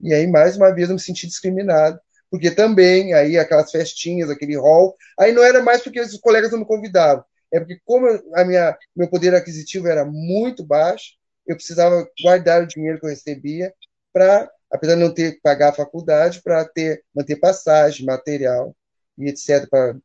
E 0.00 0.14
aí, 0.14 0.26
mais 0.26 0.56
uma 0.56 0.74
vez, 0.74 0.88
eu 0.88 0.94
me 0.94 1.00
senti 1.00 1.26
discriminado, 1.26 2.00
porque 2.30 2.50
também, 2.50 3.12
aí, 3.12 3.38
aquelas 3.38 3.70
festinhas, 3.70 4.30
aquele 4.30 4.56
hall, 4.56 4.96
aí 5.18 5.32
não 5.32 5.42
era 5.42 5.62
mais 5.62 5.82
porque 5.82 6.00
os 6.00 6.16
colegas 6.18 6.50
não 6.52 6.60
me 6.60 6.64
convidavam, 6.64 7.24
é 7.52 7.58
porque 7.58 7.80
como 7.84 8.06
a 8.34 8.44
minha, 8.44 8.76
meu 8.96 9.08
poder 9.08 9.34
aquisitivo 9.34 9.88
era 9.88 10.04
muito 10.04 10.64
baixo, 10.64 11.14
eu 11.46 11.56
precisava 11.56 12.08
guardar 12.22 12.62
o 12.62 12.66
dinheiro 12.66 12.98
que 12.98 13.06
eu 13.06 13.10
recebia 13.10 13.74
para, 14.12 14.50
apesar 14.70 14.94
de 14.94 15.00
não 15.00 15.12
ter 15.12 15.32
que 15.32 15.40
pagar 15.40 15.70
a 15.70 15.74
faculdade, 15.74 16.40
para 16.42 16.64
ter 16.64 17.02
manter 17.14 17.36
passagem, 17.36 18.06
material 18.06 18.74
e 19.18 19.28
etc, 19.28 19.68
para 19.68 19.96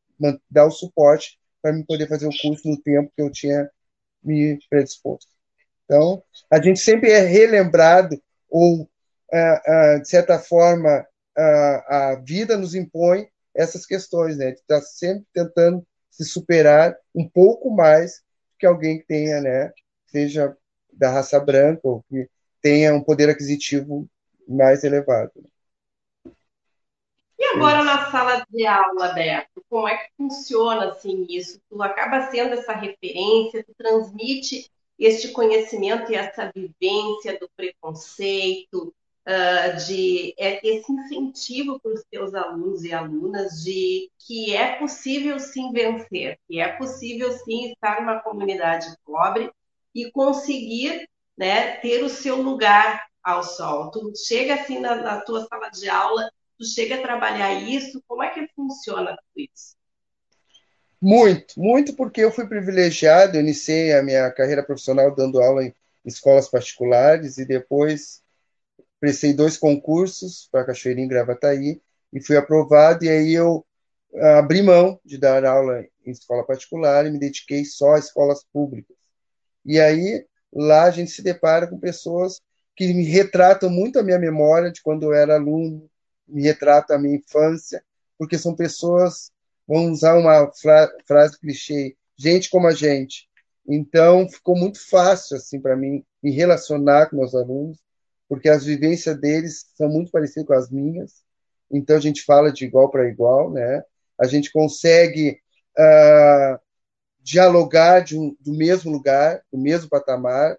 dar 0.49 0.65
o 0.65 0.71
suporte 0.71 1.37
para 1.61 1.73
me 1.73 1.83
poder 1.83 2.07
fazer 2.07 2.27
o 2.27 2.37
curso 2.41 2.69
no 2.69 2.79
tempo 2.79 3.11
que 3.15 3.21
eu 3.21 3.31
tinha 3.31 3.69
me 4.25 4.59
predisposto. 4.69 5.31
Então, 5.85 6.23
a 6.51 6.61
gente 6.61 6.79
sempre 6.79 7.11
é 7.11 7.19
relembrado, 7.19 8.19
ou, 8.49 8.89
ah, 9.31 9.61
ah, 9.65 9.97
de 9.99 10.09
certa 10.09 10.39
forma, 10.39 11.05
ah, 11.37 11.85
a 12.11 12.15
vida 12.15 12.57
nos 12.57 12.73
impõe 12.73 13.27
essas 13.53 13.85
questões, 13.85 14.37
né? 14.37 14.51
De 14.51 14.59
estar 14.59 14.79
tá 14.79 14.85
sempre 14.85 15.25
tentando 15.33 15.85
se 16.09 16.25
superar 16.25 16.95
um 17.13 17.27
pouco 17.27 17.69
mais 17.69 18.21
que 18.59 18.65
alguém 18.65 18.99
que 18.99 19.05
tenha, 19.05 19.41
né? 19.41 19.71
Seja 20.07 20.55
da 20.91 21.09
raça 21.11 21.39
branca 21.39 21.81
ou 21.83 22.03
que 22.09 22.29
tenha 22.61 22.93
um 22.93 23.03
poder 23.03 23.29
aquisitivo 23.29 24.07
mais 24.47 24.83
elevado. 24.83 25.31
Agora 27.55 27.83
na 27.83 28.11
sala 28.11 28.45
de 28.49 28.65
aula, 28.65 29.13
Beto, 29.13 29.63
como 29.69 29.87
é 29.87 29.95
que 29.97 30.11
funciona 30.17 30.89
assim 30.89 31.25
isso? 31.29 31.59
Tu 31.69 31.81
acaba 31.81 32.29
sendo 32.29 32.53
essa 32.53 32.73
referência, 32.73 33.63
tu 33.63 33.73
transmite 33.77 34.69
este 34.99 35.29
conhecimento 35.29 36.11
e 36.11 36.15
essa 36.15 36.51
vivência 36.53 37.39
do 37.39 37.49
preconceito, 37.55 38.93
uh, 39.25 39.85
de 39.85 40.33
é, 40.37 40.65
esse 40.67 40.91
incentivo 40.91 41.79
para 41.79 41.93
os 41.93 42.03
teus 42.11 42.33
alunos 42.33 42.83
e 42.83 42.93
alunas 42.93 43.63
de 43.63 44.11
que 44.19 44.55
é 44.55 44.75
possível 44.75 45.39
sim 45.39 45.71
vencer, 45.71 46.37
que 46.47 46.59
é 46.59 46.73
possível 46.73 47.31
sim 47.31 47.71
estar 47.71 48.01
numa 48.01 48.19
comunidade 48.19 48.95
pobre 49.05 49.49
e 49.93 50.11
conseguir 50.11 51.07
né, 51.37 51.77
ter 51.77 52.03
o 52.03 52.09
seu 52.09 52.41
lugar 52.41 53.05
ao 53.23 53.43
sol. 53.43 53.91
Tu 53.91 54.11
chega 54.15 54.55
assim 54.55 54.79
na, 54.79 54.95
na 54.95 55.21
tua 55.21 55.45
sala 55.45 55.69
de 55.69 55.89
aula 55.89 56.29
tu 56.57 56.65
chega 56.65 56.95
a 56.95 57.01
trabalhar 57.01 57.53
isso? 57.53 58.03
Como 58.07 58.23
é 58.23 58.31
que 58.31 58.47
funciona 58.55 59.11
tudo 59.11 59.49
isso? 59.53 59.75
Muito, 61.01 61.59
muito 61.59 61.95
porque 61.95 62.21
eu 62.21 62.31
fui 62.31 62.47
privilegiado, 62.47 63.37
eu 63.37 63.41
iniciei 63.41 63.93
a 63.93 64.01
minha 64.01 64.31
carreira 64.31 64.63
profissional 64.63 65.13
dando 65.13 65.41
aula 65.41 65.63
em 65.63 65.73
escolas 66.03 66.49
particulares 66.49 67.37
e 67.37 67.45
depois 67.45 68.23
prestei 68.99 69.33
dois 69.33 69.57
concursos 69.57 70.47
para 70.51 70.65
Cachoeirinha 70.65 71.05
e 71.05 71.09
Gravataí 71.09 71.81
e 72.11 72.21
fui 72.21 72.37
aprovado 72.37 73.03
e 73.03 73.09
aí 73.09 73.33
eu 73.33 73.65
abri 74.37 74.61
mão 74.61 74.99
de 75.03 75.17
dar 75.17 75.43
aula 75.45 75.85
em 76.05 76.11
escola 76.11 76.45
particular 76.45 77.05
e 77.05 77.11
me 77.11 77.19
dediquei 77.19 77.65
só 77.65 77.95
a 77.95 77.99
escolas 77.99 78.43
públicas. 78.51 78.95
E 79.65 79.79
aí 79.79 80.25
lá 80.53 80.83
a 80.85 80.91
gente 80.91 81.11
se 81.11 81.21
depara 81.21 81.67
com 81.67 81.77
pessoas 81.77 82.41
que 82.75 82.93
me 82.93 83.03
retratam 83.03 83.69
muito 83.69 83.99
a 83.99 84.03
minha 84.03 84.19
memória 84.19 84.71
de 84.71 84.81
quando 84.81 85.03
eu 85.03 85.13
era 85.13 85.35
aluno, 85.35 85.89
me 86.27 86.43
retrata 86.43 86.95
a 86.95 86.99
minha 86.99 87.17
infância, 87.17 87.83
porque 88.17 88.37
são 88.37 88.55
pessoas, 88.55 89.31
vamos 89.67 89.99
usar 89.99 90.17
uma 90.17 90.51
fra 90.51 90.89
frase 91.07 91.39
clichê, 91.39 91.95
gente 92.17 92.49
como 92.49 92.67
a 92.67 92.73
gente. 92.73 93.27
Então, 93.67 94.29
ficou 94.29 94.55
muito 94.55 94.79
fácil 94.89 95.37
assim 95.37 95.59
para 95.59 95.75
mim 95.75 96.03
me 96.21 96.31
relacionar 96.31 97.09
com 97.09 97.17
meus 97.17 97.33
alunos, 97.33 97.79
porque 98.27 98.49
as 98.49 98.63
vivências 98.63 99.19
deles 99.19 99.65
são 99.75 99.89
muito 99.89 100.11
parecidas 100.11 100.47
com 100.47 100.53
as 100.53 100.69
minhas. 100.69 101.23
Então, 101.71 101.97
a 101.97 101.99
gente 101.99 102.23
fala 102.23 102.51
de 102.51 102.65
igual 102.65 102.89
para 102.89 103.09
igual, 103.09 103.51
né? 103.51 103.83
A 104.19 104.27
gente 104.27 104.51
consegue 104.51 105.39
uh, 105.77 106.59
dialogar 107.21 108.01
de 108.01 108.17
um, 108.17 108.35
do 108.39 108.53
mesmo 108.53 108.91
lugar, 108.91 109.41
do 109.51 109.57
mesmo 109.57 109.89
patamar, 109.89 110.57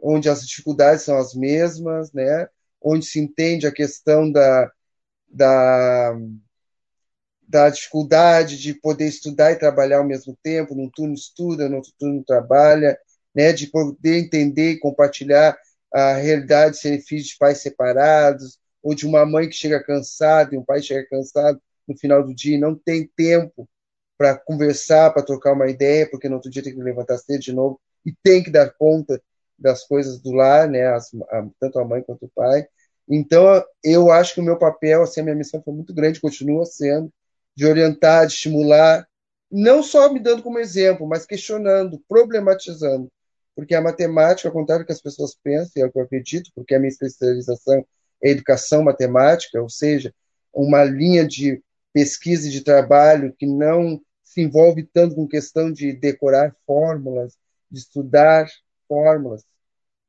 onde 0.00 0.28
as 0.28 0.46
dificuldades 0.46 1.02
são 1.02 1.16
as 1.16 1.34
mesmas, 1.34 2.12
né? 2.12 2.48
onde 2.84 3.06
se 3.06 3.18
entende 3.18 3.66
a 3.66 3.72
questão 3.72 4.30
da, 4.30 4.70
da, 5.34 6.16
da 7.46 7.68
dificuldade 7.68 8.58
de 8.58 8.74
poder 8.74 9.06
estudar 9.06 9.52
e 9.52 9.58
trabalhar 9.58 9.98
ao 9.98 10.06
mesmo 10.06 10.36
tempo, 10.42 10.74
num 10.74 10.88
turno 10.88 11.14
estuda, 11.14 11.68
no 11.68 11.76
outro 11.76 11.92
turno 11.98 12.24
trabalha, 12.24 12.98
né? 13.34 13.52
de 13.52 13.66
poder 13.66 14.18
entender 14.18 14.72
e 14.72 14.78
compartilhar 14.78 15.56
a 15.92 16.14
realidade 16.14 16.76
de 16.76 16.80
serem 16.80 17.00
filhos 17.00 17.26
de 17.26 17.36
pais 17.38 17.58
separados, 17.58 18.58
ou 18.82 18.94
de 18.94 19.06
uma 19.06 19.24
mãe 19.24 19.48
que 19.48 19.54
chega 19.54 19.82
cansada 19.82 20.54
e 20.54 20.58
um 20.58 20.64
pai 20.64 20.82
chega 20.82 21.08
cansado 21.08 21.60
no 21.86 21.96
final 21.96 22.22
do 22.22 22.34
dia 22.34 22.56
e 22.56 22.60
não 22.60 22.74
tem 22.74 23.10
tempo 23.16 23.68
para 24.16 24.36
conversar, 24.36 25.10
para 25.12 25.22
trocar 25.22 25.52
uma 25.52 25.68
ideia, 25.68 26.08
porque 26.08 26.28
no 26.28 26.36
outro 26.36 26.50
dia 26.50 26.62
tem 26.62 26.74
que 26.74 26.82
levantar 26.82 27.18
cedo 27.18 27.40
de 27.40 27.52
novo 27.52 27.80
e 28.04 28.12
tem 28.22 28.42
que 28.42 28.50
dar 28.50 28.70
conta 28.72 29.20
das 29.58 29.84
coisas 29.86 30.20
do 30.20 30.32
lar, 30.32 30.68
né, 30.68 30.86
as, 30.86 31.10
a, 31.30 31.46
tanto 31.58 31.78
a 31.78 31.84
mãe 31.84 32.02
quanto 32.02 32.26
o 32.26 32.30
pai. 32.34 32.66
Então, 33.08 33.62
eu 33.82 34.10
acho 34.10 34.34
que 34.34 34.40
o 34.40 34.44
meu 34.44 34.58
papel, 34.58 35.02
assim, 35.02 35.20
a 35.20 35.24
minha 35.24 35.36
missão 35.36 35.62
foi 35.62 35.74
muito 35.74 35.94
grande, 35.94 36.20
continua 36.20 36.64
sendo, 36.64 37.12
de 37.54 37.66
orientar, 37.66 38.26
de 38.26 38.32
estimular, 38.32 39.06
não 39.50 39.82
só 39.82 40.12
me 40.12 40.18
dando 40.18 40.42
como 40.42 40.58
exemplo, 40.58 41.06
mas 41.06 41.26
questionando, 41.26 42.02
problematizando, 42.08 43.08
porque 43.54 43.74
a 43.74 43.80
matemática, 43.80 44.48
ao 44.48 44.52
contrário 44.52 44.84
do 44.84 44.86
que 44.86 44.92
as 44.92 45.00
pessoas 45.00 45.36
pensam, 45.42 45.72
e 45.76 45.80
é 45.82 45.86
o 45.86 45.92
que 45.92 45.98
eu 45.98 46.02
acredito, 46.02 46.50
porque 46.54 46.74
a 46.74 46.78
minha 46.78 46.88
especialização 46.88 47.84
é 48.22 48.30
educação 48.30 48.82
matemática, 48.82 49.60
ou 49.60 49.68
seja, 49.68 50.12
uma 50.52 50.82
linha 50.82 51.26
de 51.26 51.62
pesquisa 51.92 52.48
e 52.48 52.50
de 52.50 52.62
trabalho 52.62 53.34
que 53.38 53.46
não 53.46 54.00
se 54.22 54.42
envolve 54.42 54.82
tanto 54.92 55.14
com 55.14 55.28
questão 55.28 55.70
de 55.70 55.92
decorar 55.92 56.54
fórmulas, 56.66 57.36
de 57.70 57.78
estudar 57.78 58.48
fórmulas 58.88 59.44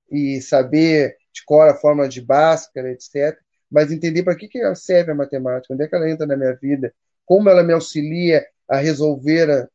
e 0.10 0.42
saber 0.42 1.16
de 1.36 1.44
cor 1.46 1.68
a 1.68 1.76
fórmula 1.76 2.08
de 2.08 2.22
Bhaskara, 2.22 2.90
etc., 2.92 3.38
mas 3.70 3.92
entender 3.92 4.24
para 4.24 4.36
que, 4.36 4.48
que 4.48 4.76
serve 4.76 5.12
a 5.12 5.16
matemática, 5.16 5.74
onde 5.74 5.84
é 5.84 5.88
que 5.88 5.96
ela 5.96 6.10
entra 6.10 6.26
na 6.26 6.38
minha 6.38 6.56
vida, 6.56 6.94
como 7.26 7.50
ela 7.50 7.62
me 7.64 7.74
auxilia 7.74 8.46
a 8.70 8.78
resolver, 8.78 9.52
a, 9.52 9.68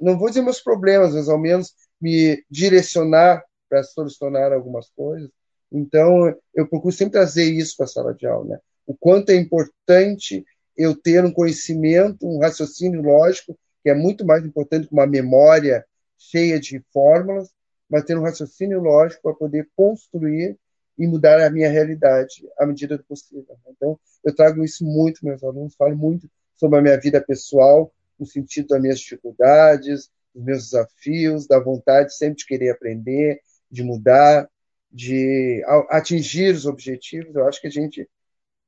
não 0.00 0.18
vou 0.18 0.28
dizer 0.28 0.42
meus 0.42 0.60
problemas, 0.60 1.14
mas 1.14 1.28
ao 1.28 1.38
menos 1.38 1.74
me 2.00 2.42
direcionar 2.50 3.44
para 3.68 3.82
solucionar 3.84 4.52
algumas 4.52 4.90
coisas. 4.90 5.30
Então, 5.70 6.34
eu 6.54 6.68
procuro 6.68 6.94
sempre 6.94 7.12
trazer 7.12 7.44
isso 7.44 7.76
para 7.76 7.84
a 7.84 7.88
sala 7.88 8.14
de 8.14 8.26
aula, 8.26 8.46
né? 8.46 8.58
O 8.86 8.96
quanto 8.96 9.30
é 9.30 9.36
importante 9.36 10.44
eu 10.76 10.94
ter 10.94 11.24
um 11.24 11.32
conhecimento, 11.32 12.26
um 12.26 12.38
raciocínio 12.38 13.02
lógico, 13.02 13.58
que 13.82 13.90
é 13.90 13.94
muito 13.94 14.24
mais 14.24 14.44
importante 14.44 14.88
que 14.88 14.92
uma 14.92 15.06
memória 15.06 15.84
cheia 16.18 16.58
de 16.58 16.82
fórmulas, 16.92 17.50
mas 17.88 18.04
ter 18.04 18.16
um 18.16 18.22
raciocínio 18.22 18.80
lógico 18.80 19.22
para 19.22 19.34
poder 19.34 19.68
construir 19.76 20.56
e 20.98 21.06
mudar 21.06 21.40
a 21.40 21.50
minha 21.50 21.68
realidade 21.68 22.48
à 22.58 22.66
medida 22.66 22.96
do 22.96 23.04
possível. 23.04 23.56
Então, 23.68 23.98
eu 24.24 24.34
trago 24.34 24.64
isso 24.64 24.84
muito 24.84 25.24
meus 25.24 25.42
alunos, 25.42 25.74
falo 25.74 25.96
muito 25.96 26.28
sobre 26.56 26.78
a 26.78 26.82
minha 26.82 26.98
vida 26.98 27.20
pessoal, 27.20 27.92
no 28.18 28.26
sentido 28.26 28.68
das 28.68 28.80
minhas 28.80 28.98
dificuldades, 28.98 30.10
dos 30.34 30.44
meus 30.44 30.64
desafios, 30.64 31.46
da 31.46 31.60
vontade 31.60 32.14
sempre 32.14 32.36
de 32.36 32.46
querer 32.46 32.70
aprender, 32.70 33.40
de 33.70 33.82
mudar, 33.82 34.48
de 34.90 35.62
atingir 35.90 36.54
os 36.54 36.66
objetivos. 36.66 37.34
Eu 37.34 37.46
acho 37.46 37.60
que 37.60 37.66
a 37.66 37.70
gente 37.70 38.08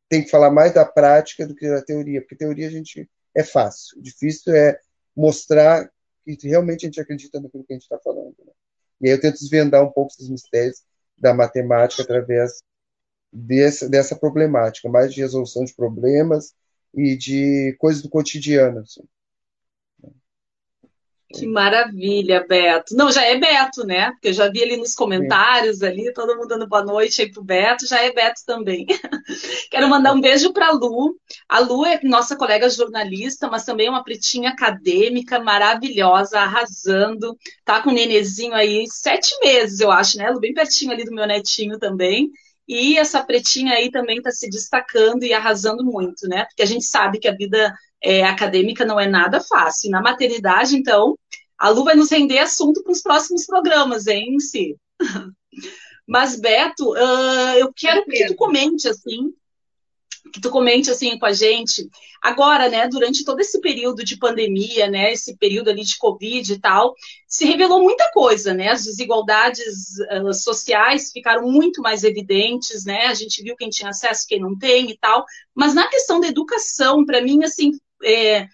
tem 0.08 0.22
que 0.22 0.30
falar 0.30 0.50
mais 0.50 0.72
da 0.72 0.84
prática 0.84 1.46
do 1.46 1.54
que 1.54 1.68
da 1.68 1.82
teoria, 1.82 2.20
porque 2.20 2.36
teoria 2.36 2.66
a 2.66 2.70
gente 2.70 3.08
é 3.34 3.42
fácil, 3.42 4.00
difícil 4.02 4.54
é 4.54 4.78
mostrar 5.16 5.90
que 6.24 6.48
realmente 6.48 6.84
a 6.84 6.88
gente 6.88 7.00
acredita 7.00 7.40
naquilo 7.40 7.64
que 7.64 7.72
a 7.72 7.76
gente 7.76 7.84
está 7.84 7.98
falando. 7.98 8.34
Né? 8.44 8.52
E 9.00 9.06
aí 9.06 9.12
eu 9.14 9.20
tento 9.20 9.38
desvendar 9.38 9.82
um 9.82 9.90
pouco 9.90 10.12
esses 10.12 10.28
mistérios 10.28 10.82
da 11.18 11.34
matemática 11.34 12.02
através 12.02 12.62
dessa, 13.32 13.88
dessa 13.88 14.16
problemática, 14.16 14.88
mais 14.88 15.12
de 15.12 15.20
resolução 15.20 15.64
de 15.64 15.74
problemas 15.74 16.54
e 16.94 17.16
de 17.16 17.76
coisas 17.78 18.02
do 18.02 18.08
cotidiano. 18.08 18.80
Assim. 18.80 19.02
Que 21.30 21.46
maravilha, 21.46 22.46
Beto. 22.48 22.96
Não, 22.96 23.12
já 23.12 23.22
é 23.22 23.36
Beto, 23.36 23.84
né? 23.84 24.10
Porque 24.12 24.28
eu 24.28 24.32
já 24.32 24.48
vi 24.48 24.62
ali 24.62 24.78
nos 24.78 24.94
comentários, 24.94 25.82
ali, 25.82 26.10
todo 26.14 26.34
mundo 26.34 26.48
dando 26.48 26.66
boa 26.66 26.82
noite 26.82 27.20
aí 27.20 27.30
pro 27.30 27.44
Beto, 27.44 27.86
já 27.86 28.02
é 28.02 28.10
Beto 28.10 28.40
também. 28.46 28.86
Quero 29.70 29.90
mandar 29.90 30.14
um 30.14 30.22
beijo 30.22 30.54
para 30.54 30.68
a 30.68 30.72
Lu. 30.72 31.16
A 31.46 31.58
Lu 31.58 31.84
é 31.84 32.00
nossa 32.02 32.34
colega 32.34 32.70
jornalista, 32.70 33.46
mas 33.46 33.64
também 33.64 33.90
uma 33.90 34.02
pretinha 34.02 34.50
acadêmica 34.50 35.38
maravilhosa, 35.38 36.40
arrasando. 36.40 37.36
Tá 37.62 37.82
com 37.82 37.90
o 37.90 37.94
nenezinho 37.94 38.54
aí, 38.54 38.86
sete 38.88 39.38
meses, 39.40 39.80
eu 39.80 39.90
acho, 39.90 40.16
né, 40.16 40.30
Lu? 40.30 40.40
Bem 40.40 40.54
pertinho 40.54 40.92
ali 40.92 41.04
do 41.04 41.14
meu 41.14 41.26
netinho 41.26 41.78
também. 41.78 42.30
E 42.66 42.96
essa 42.98 43.22
pretinha 43.22 43.74
aí 43.74 43.90
também 43.90 44.18
está 44.18 44.30
se 44.30 44.48
destacando 44.48 45.24
e 45.24 45.32
arrasando 45.34 45.84
muito, 45.84 46.26
né? 46.26 46.44
Porque 46.46 46.62
a 46.62 46.66
gente 46.66 46.84
sabe 46.84 47.18
que 47.18 47.28
a 47.28 47.34
vida 47.34 47.74
é, 48.02 48.24
acadêmica 48.24 48.84
não 48.84 48.98
é 48.98 49.06
nada 49.06 49.40
fácil. 49.40 49.90
Na 49.90 50.00
maternidade, 50.00 50.76
então, 50.76 51.16
a 51.58 51.68
Lu 51.68 51.84
vai 51.84 51.94
nos 51.94 52.10
render 52.10 52.38
assunto 52.38 52.82
para 52.82 52.92
os 52.92 53.02
próximos 53.02 53.46
programas, 53.46 54.06
hein, 54.06 54.38
Si? 54.38 54.76
Mas, 56.06 56.40
Beto, 56.40 56.92
uh, 56.92 57.58
eu 57.58 57.70
quero 57.74 58.04
que 58.06 58.26
tu 58.26 58.34
comente, 58.34 58.88
assim, 58.88 59.30
que 60.32 60.40
tu 60.40 60.50
comente 60.50 60.90
assim 60.90 61.18
com 61.18 61.26
a 61.26 61.32
gente. 61.32 61.88
Agora, 62.22 62.68
né, 62.68 62.88
durante 62.88 63.24
todo 63.24 63.40
esse 63.40 63.60
período 63.60 64.04
de 64.04 64.18
pandemia, 64.18 64.88
né, 64.88 65.12
esse 65.12 65.36
período 65.36 65.70
ali 65.70 65.84
de 65.84 65.96
Covid 65.98 66.52
e 66.52 66.58
tal, 66.58 66.94
se 67.26 67.44
revelou 67.44 67.82
muita 67.82 68.10
coisa, 68.12 68.52
né? 68.52 68.68
As 68.68 68.84
desigualdades 68.84 69.98
uh, 70.10 70.32
sociais 70.32 71.10
ficaram 71.12 71.46
muito 71.46 71.80
mais 71.80 72.04
evidentes, 72.04 72.84
né? 72.84 73.06
A 73.06 73.14
gente 73.14 73.42
viu 73.42 73.56
quem 73.56 73.68
tinha 73.68 73.90
acesso, 73.90 74.26
quem 74.26 74.40
não 74.40 74.56
tem 74.56 74.90
e 74.90 74.98
tal. 74.98 75.24
Mas 75.54 75.74
na 75.74 75.86
questão 75.88 76.20
da 76.20 76.28
educação, 76.28 77.04
para 77.04 77.22
mim, 77.22 77.44
assim, 77.44 77.72
é, 78.04 78.46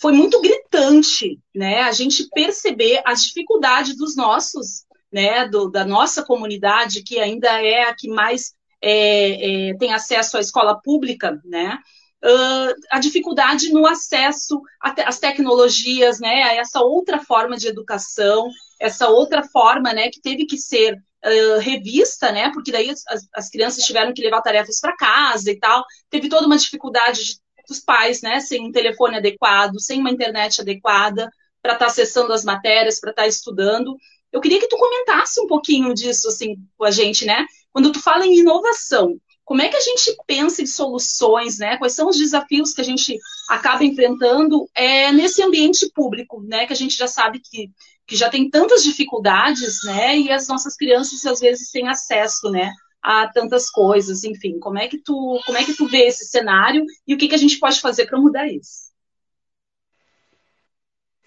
foi 0.00 0.12
muito 0.12 0.40
gritante, 0.40 1.40
né? 1.54 1.82
A 1.82 1.92
gente 1.92 2.28
perceber 2.30 3.00
as 3.04 3.22
dificuldades 3.22 3.96
dos 3.96 4.16
nossos, 4.16 4.84
né? 5.12 5.48
Do, 5.48 5.70
da 5.70 5.84
nossa 5.84 6.22
comunidade, 6.22 7.02
que 7.02 7.18
ainda 7.18 7.48
é 7.62 7.84
a 7.84 7.94
que 7.94 8.08
mais 8.08 8.54
é, 8.82 9.70
é, 9.70 9.76
tem 9.78 9.92
acesso 9.92 10.36
à 10.36 10.40
escola 10.40 10.80
pública, 10.82 11.40
né? 11.44 11.78
Uh, 12.24 12.74
a 12.90 12.98
dificuldade 12.98 13.70
no 13.70 13.86
acesso 13.86 14.60
às 14.80 15.18
tecnologias, 15.18 16.18
né? 16.18 16.42
A 16.42 16.54
essa 16.54 16.80
outra 16.80 17.18
forma 17.18 17.56
de 17.56 17.68
educação, 17.68 18.50
essa 18.80 19.08
outra 19.08 19.42
forma, 19.44 19.92
né? 19.92 20.10
Que 20.10 20.20
teve 20.20 20.44
que 20.44 20.58
ser 20.58 20.94
uh, 20.94 21.58
revista, 21.60 22.32
né? 22.32 22.50
Porque 22.52 22.72
daí 22.72 22.90
as, 22.90 23.28
as 23.34 23.48
crianças 23.48 23.84
tiveram 23.84 24.12
que 24.12 24.22
levar 24.22 24.42
tarefas 24.42 24.80
para 24.80 24.96
casa 24.96 25.50
e 25.50 25.58
tal. 25.58 25.84
Teve 26.10 26.28
toda 26.28 26.46
uma 26.46 26.56
dificuldade 26.56 27.24
de 27.24 27.45
dos 27.66 27.80
pais, 27.80 28.22
né, 28.22 28.40
sem 28.40 28.66
um 28.66 28.72
telefone 28.72 29.16
adequado, 29.16 29.80
sem 29.80 30.00
uma 30.00 30.10
internet 30.10 30.60
adequada 30.60 31.30
para 31.62 31.72
estar 31.72 31.86
tá 31.86 31.90
acessando 31.90 32.32
as 32.32 32.44
matérias, 32.44 33.00
para 33.00 33.10
estar 33.10 33.22
tá 33.22 33.28
estudando. 33.28 33.96
Eu 34.32 34.40
queria 34.40 34.60
que 34.60 34.68
tu 34.68 34.76
comentasse 34.76 35.40
um 35.40 35.46
pouquinho 35.46 35.94
disso 35.94 36.28
assim 36.28 36.56
com 36.76 36.84
a 36.84 36.90
gente, 36.90 37.24
né? 37.24 37.44
Quando 37.72 37.92
tu 37.92 38.00
fala 38.00 38.26
em 38.26 38.38
inovação, 38.38 39.18
como 39.44 39.62
é 39.62 39.68
que 39.68 39.76
a 39.76 39.80
gente 39.80 40.16
pensa 40.26 40.60
em 40.60 40.66
soluções, 40.66 41.58
né? 41.58 41.76
Quais 41.76 41.92
são 41.92 42.08
os 42.08 42.18
desafios 42.18 42.72
que 42.72 42.80
a 42.80 42.84
gente 42.84 43.16
acaba 43.48 43.84
enfrentando 43.84 44.68
é, 44.74 45.12
nesse 45.12 45.42
ambiente 45.42 45.88
público, 45.94 46.42
né? 46.42 46.66
Que 46.66 46.72
a 46.72 46.76
gente 46.76 46.96
já 46.96 47.06
sabe 47.06 47.40
que, 47.40 47.70
que 48.06 48.16
já 48.16 48.28
tem 48.28 48.50
tantas 48.50 48.82
dificuldades, 48.82 49.84
né? 49.84 50.18
E 50.18 50.32
as 50.32 50.48
nossas 50.48 50.74
crianças 50.74 51.24
às 51.24 51.38
vezes 51.38 51.70
têm 51.70 51.88
acesso, 51.88 52.50
né? 52.50 52.72
A 53.06 53.28
tantas 53.32 53.70
coisas, 53.70 54.24
enfim, 54.24 54.58
como 54.58 54.80
é 54.80 54.88
que 54.88 54.98
tu, 54.98 55.40
como 55.46 55.56
é 55.56 55.64
que 55.64 55.76
tu 55.76 55.86
vê 55.86 56.08
esse 56.08 56.24
cenário 56.26 56.84
e 57.06 57.14
o 57.14 57.16
que, 57.16 57.28
que 57.28 57.36
a 57.36 57.38
gente 57.38 57.56
pode 57.60 57.80
fazer 57.80 58.06
para 58.06 58.18
mudar 58.18 58.48
isso? 58.48 58.90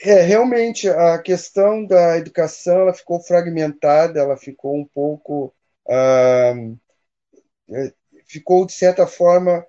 É, 0.02 0.22
realmente, 0.22 0.89
a 0.89 1.18
questão 1.20 1.86
da 1.86 2.18
educação 2.18 2.82
ela 2.82 2.94
ficou 2.94 3.22
fragmentada, 3.22 4.20
ela 4.20 4.36
ficou 4.36 4.76
um 4.76 4.86
pouco. 4.86 5.56
Ah, 5.89 6.54
ficou, 8.28 8.65
de 8.65 8.74
certa 8.74 9.08
forma, 9.08 9.65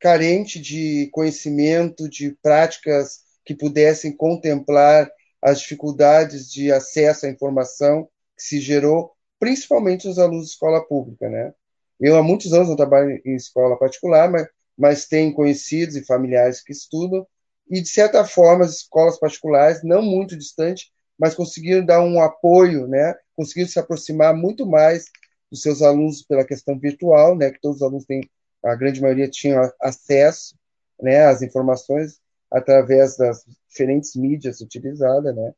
carente 0.00 0.58
de 0.58 1.10
conhecimento, 1.12 2.08
de 2.08 2.32
práticas 2.42 3.20
que 3.44 3.54
pudessem 3.54 4.16
contemplar 4.16 5.10
as 5.42 5.60
dificuldades 5.60 6.50
de 6.50 6.72
acesso 6.72 7.26
à 7.26 7.28
informação 7.28 8.08
que 8.34 8.42
se 8.42 8.60
gerou 8.60 9.13
principalmente 9.44 10.08
os 10.08 10.18
alunos 10.18 10.46
de 10.46 10.52
escola 10.52 10.82
pública, 10.82 11.28
né? 11.28 11.52
Eu 12.00 12.16
há 12.16 12.22
muitos 12.22 12.54
anos 12.54 12.70
não 12.70 12.76
trabalho 12.76 13.20
em 13.26 13.36
escola 13.36 13.78
particular, 13.78 14.30
mas, 14.30 14.48
mas 14.76 15.06
tenho 15.06 15.34
conhecidos 15.34 15.96
e 15.96 16.04
familiares 16.06 16.62
que 16.62 16.72
estudam 16.72 17.26
e 17.70 17.82
de 17.82 17.88
certa 17.88 18.24
forma 18.24 18.64
as 18.64 18.76
escolas 18.76 19.18
particulares, 19.18 19.82
não 19.84 20.00
muito 20.00 20.34
distante, 20.34 20.90
mas 21.18 21.34
conseguiram 21.34 21.84
dar 21.84 22.02
um 22.02 22.22
apoio, 22.22 22.86
né? 22.88 23.14
Conseguiram 23.36 23.68
se 23.68 23.78
aproximar 23.78 24.34
muito 24.34 24.64
mais 24.64 25.04
dos 25.50 25.60
seus 25.60 25.82
alunos 25.82 26.22
pela 26.22 26.46
questão 26.46 26.78
virtual, 26.78 27.36
né? 27.36 27.50
Que 27.50 27.60
todos 27.60 27.76
os 27.76 27.82
alunos 27.82 28.06
têm, 28.06 28.22
a 28.64 28.74
grande 28.74 29.02
maioria 29.02 29.28
tinham 29.28 29.60
acesso, 29.78 30.54
né? 30.98 31.26
Às 31.26 31.42
informações 31.42 32.18
através 32.50 33.18
das 33.18 33.44
diferentes 33.68 34.16
mídias 34.16 34.62
utilizadas, 34.62 35.36
né? 35.36 35.52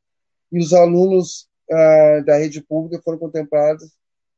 E 0.50 0.58
os 0.58 0.72
alunos 0.72 1.48
uh, 1.70 2.24
da 2.24 2.36
rede 2.36 2.60
pública 2.60 3.02
foram 3.02 3.18
contemplados 3.18 3.90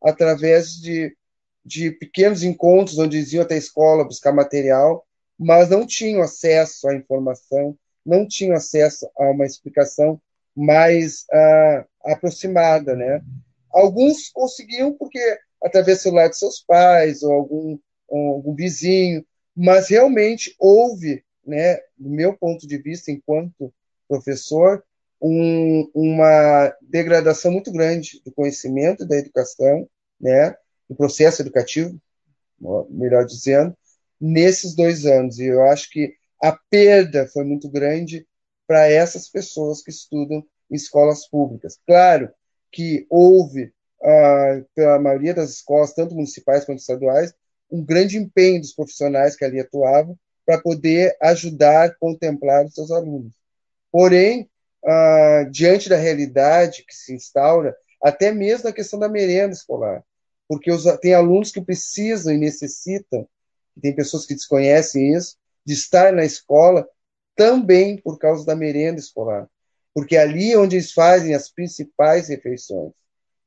através 0.03 0.73
de, 0.73 1.17
de 1.65 1.91
pequenos 1.91 2.43
encontros 2.43 2.99
onde 2.99 3.17
eles 3.17 3.33
iam 3.33 3.43
até 3.43 3.55
a 3.55 3.59
escola 3.59 4.05
buscar 4.05 4.33
material, 4.33 5.07
mas 5.39 5.69
não 5.69 5.87
tinham 5.87 6.23
acesso 6.23 6.89
à 6.89 6.95
informação, 6.95 7.77
não 8.05 8.27
tinham 8.27 8.57
acesso 8.57 9.09
a 9.17 9.31
uma 9.31 9.47
explicação 9.47 10.21
mais 10.55 11.25
uh, 11.33 11.85
aproximada, 12.05 12.97
né? 12.97 13.23
Alguns 13.71 14.31
conseguiam 14.31 14.93
porque 14.93 15.21
através 15.63 15.99
do 15.99 16.03
celular 16.03 16.29
de 16.29 16.39
seus 16.39 16.61
pais 16.61 17.23
ou 17.23 17.33
algum, 17.33 17.79
algum 18.11 18.55
vizinho, 18.55 19.25
mas 19.55 19.89
realmente 19.89 20.55
houve, 20.59 21.25
né, 21.45 21.77
do 21.97 22.09
meu 22.09 22.37
ponto 22.37 22.67
de 22.67 22.79
vista 22.79 23.11
enquanto 23.11 23.73
professor, 24.09 24.85
um, 25.21 25.91
uma 25.95 26.73
degradação 26.83 27.51
muito 27.51 27.73
grande 27.73 28.21
do 28.25 28.33
conhecimento 28.33 29.07
da 29.07 29.17
educação, 29.17 29.89
né, 30.21 30.55
do 30.89 30.95
processo 30.95 31.43
educativo, 31.43 31.99
melhor 32.89 33.25
dizendo, 33.25 33.77
nesses 34.21 34.75
dois 34.75 35.07
anos. 35.07 35.39
E 35.39 35.47
eu 35.47 35.63
acho 35.65 35.91
que 35.91 36.15
a 36.43 36.57
perda 36.71 37.27
foi 37.27 37.45
muito 37.45 37.69
grande 37.69 38.27
para 38.67 38.89
essas 38.89 39.29
pessoas 39.29 39.83
que 39.83 39.91
estudam 39.91 40.45
em 40.71 40.75
escolas 40.75 41.29
públicas. 41.29 41.79
Claro 41.87 42.31
que 42.71 43.07
houve, 43.09 43.73
ah, 44.03 44.63
pela 44.75 44.99
maioria 44.99 45.35
das 45.35 45.51
escolas, 45.51 45.95
tanto 45.95 46.15
municipais 46.15 46.65
quanto 46.65 46.81
estaduais, 46.81 47.33
um 47.71 47.85
grande 47.85 48.17
empenho 48.19 48.61
dos 48.61 48.75
profissionais 48.75 49.37
que 49.37 49.45
ali 49.45 49.61
atuavam 49.61 50.17
para 50.45 50.61
poder 50.61 51.17
ajudar, 51.21 51.95
contemplar 51.99 52.65
os 52.65 52.75
seus 52.75 52.91
alunos. 52.91 53.33
Porém, 53.91 54.49
ah, 54.85 55.47
diante 55.51 55.89
da 55.89 55.97
realidade 55.97 56.85
que 56.87 56.95
se 56.95 57.15
instaura, 57.15 57.77
até 58.03 58.33
mesmo 58.33 58.65
na 58.65 58.73
questão 58.73 58.99
da 58.99 59.09
merenda 59.09 59.53
escolar, 59.53 60.05
porque 60.49 60.71
os, 60.71 60.85
tem 61.01 61.15
alunos 61.15 61.51
que 61.51 61.61
precisam 61.61 62.33
e 62.33 62.39
necessitam, 62.39 63.29
tem 63.81 63.95
pessoas 63.95 64.27
que 64.27 64.35
desconhecem 64.35 65.15
isso, 65.15 65.37
de 65.65 65.75
estar 65.75 66.13
na 66.13 66.25
escola 66.25 66.89
também 67.37 67.99
por 67.99 68.19
causa 68.19 68.45
da 68.45 68.57
merenda 68.57 68.99
escolar, 68.99 69.49
porque 69.95 70.17
é 70.17 70.21
ali 70.21 70.57
onde 70.57 70.77
eles 70.77 70.93
fazem 70.93 71.35
as 71.35 71.49
principais 71.49 72.29
refeições. 72.29 72.93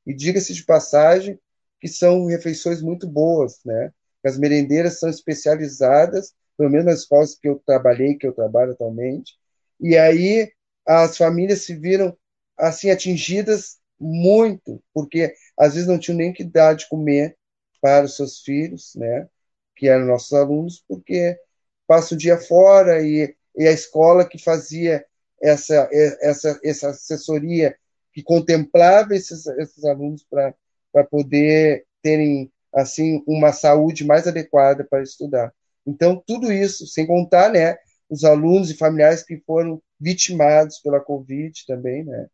E 0.06 0.14
diga-se 0.14 0.54
de 0.54 0.64
passagem 0.64 1.38
que 1.80 1.88
são 1.88 2.26
refeições 2.26 2.80
muito 2.80 3.06
boas, 3.06 3.58
né? 3.64 3.92
As 4.24 4.38
merendeiras 4.38 4.98
são 4.98 5.10
especializadas, 5.10 6.32
pelo 6.56 6.70
menos 6.70 6.86
nas 6.86 7.00
escolas 7.00 7.34
que 7.34 7.48
eu 7.48 7.60
trabalhei, 7.66 8.14
que 8.14 8.26
eu 8.26 8.32
trabalho 8.32 8.72
atualmente, 8.72 9.36
e 9.80 9.96
aí 9.96 10.52
as 10.86 11.16
famílias 11.16 11.64
se 11.64 11.74
viram 11.74 12.16
assim 12.58 12.90
atingidas 12.90 13.78
muito, 13.98 14.82
porque 14.92 15.34
às 15.56 15.74
vezes 15.74 15.88
não 15.88 15.98
tinham 15.98 16.18
nem 16.18 16.32
que 16.32 16.44
dar 16.44 16.74
de 16.74 16.88
comer 16.88 17.36
para 17.80 18.04
os 18.04 18.16
seus 18.16 18.40
filhos, 18.40 18.94
né, 18.96 19.28
que 19.76 19.88
eram 19.88 20.06
nossos 20.06 20.32
alunos, 20.32 20.84
porque 20.86 21.38
passa 21.86 22.14
o 22.14 22.18
dia 22.18 22.38
fora 22.38 23.02
e, 23.02 23.34
e 23.56 23.66
a 23.66 23.72
escola 23.72 24.28
que 24.28 24.38
fazia 24.38 25.04
essa, 25.40 25.88
essa, 25.92 26.60
essa 26.62 26.90
assessoria 26.90 27.76
que 28.12 28.22
contemplava 28.22 29.14
esses, 29.14 29.46
esses 29.46 29.84
alunos 29.84 30.24
para 30.30 31.04
poder 31.04 31.84
terem 32.02 32.52
assim 32.72 33.22
uma 33.26 33.52
saúde 33.52 34.04
mais 34.04 34.26
adequada 34.26 34.84
para 34.84 35.02
estudar. 35.02 35.52
Então 35.86 36.22
tudo 36.24 36.52
isso, 36.52 36.86
sem 36.86 37.06
contar, 37.06 37.50
né, 37.50 37.76
os 38.08 38.24
alunos 38.24 38.70
e 38.70 38.76
familiares 38.76 39.22
que 39.22 39.42
foram 39.46 39.82
vitimados 40.02 40.80
pela 40.80 41.00
Covid 41.00 41.64
também, 41.66 42.04
né? 42.04 42.26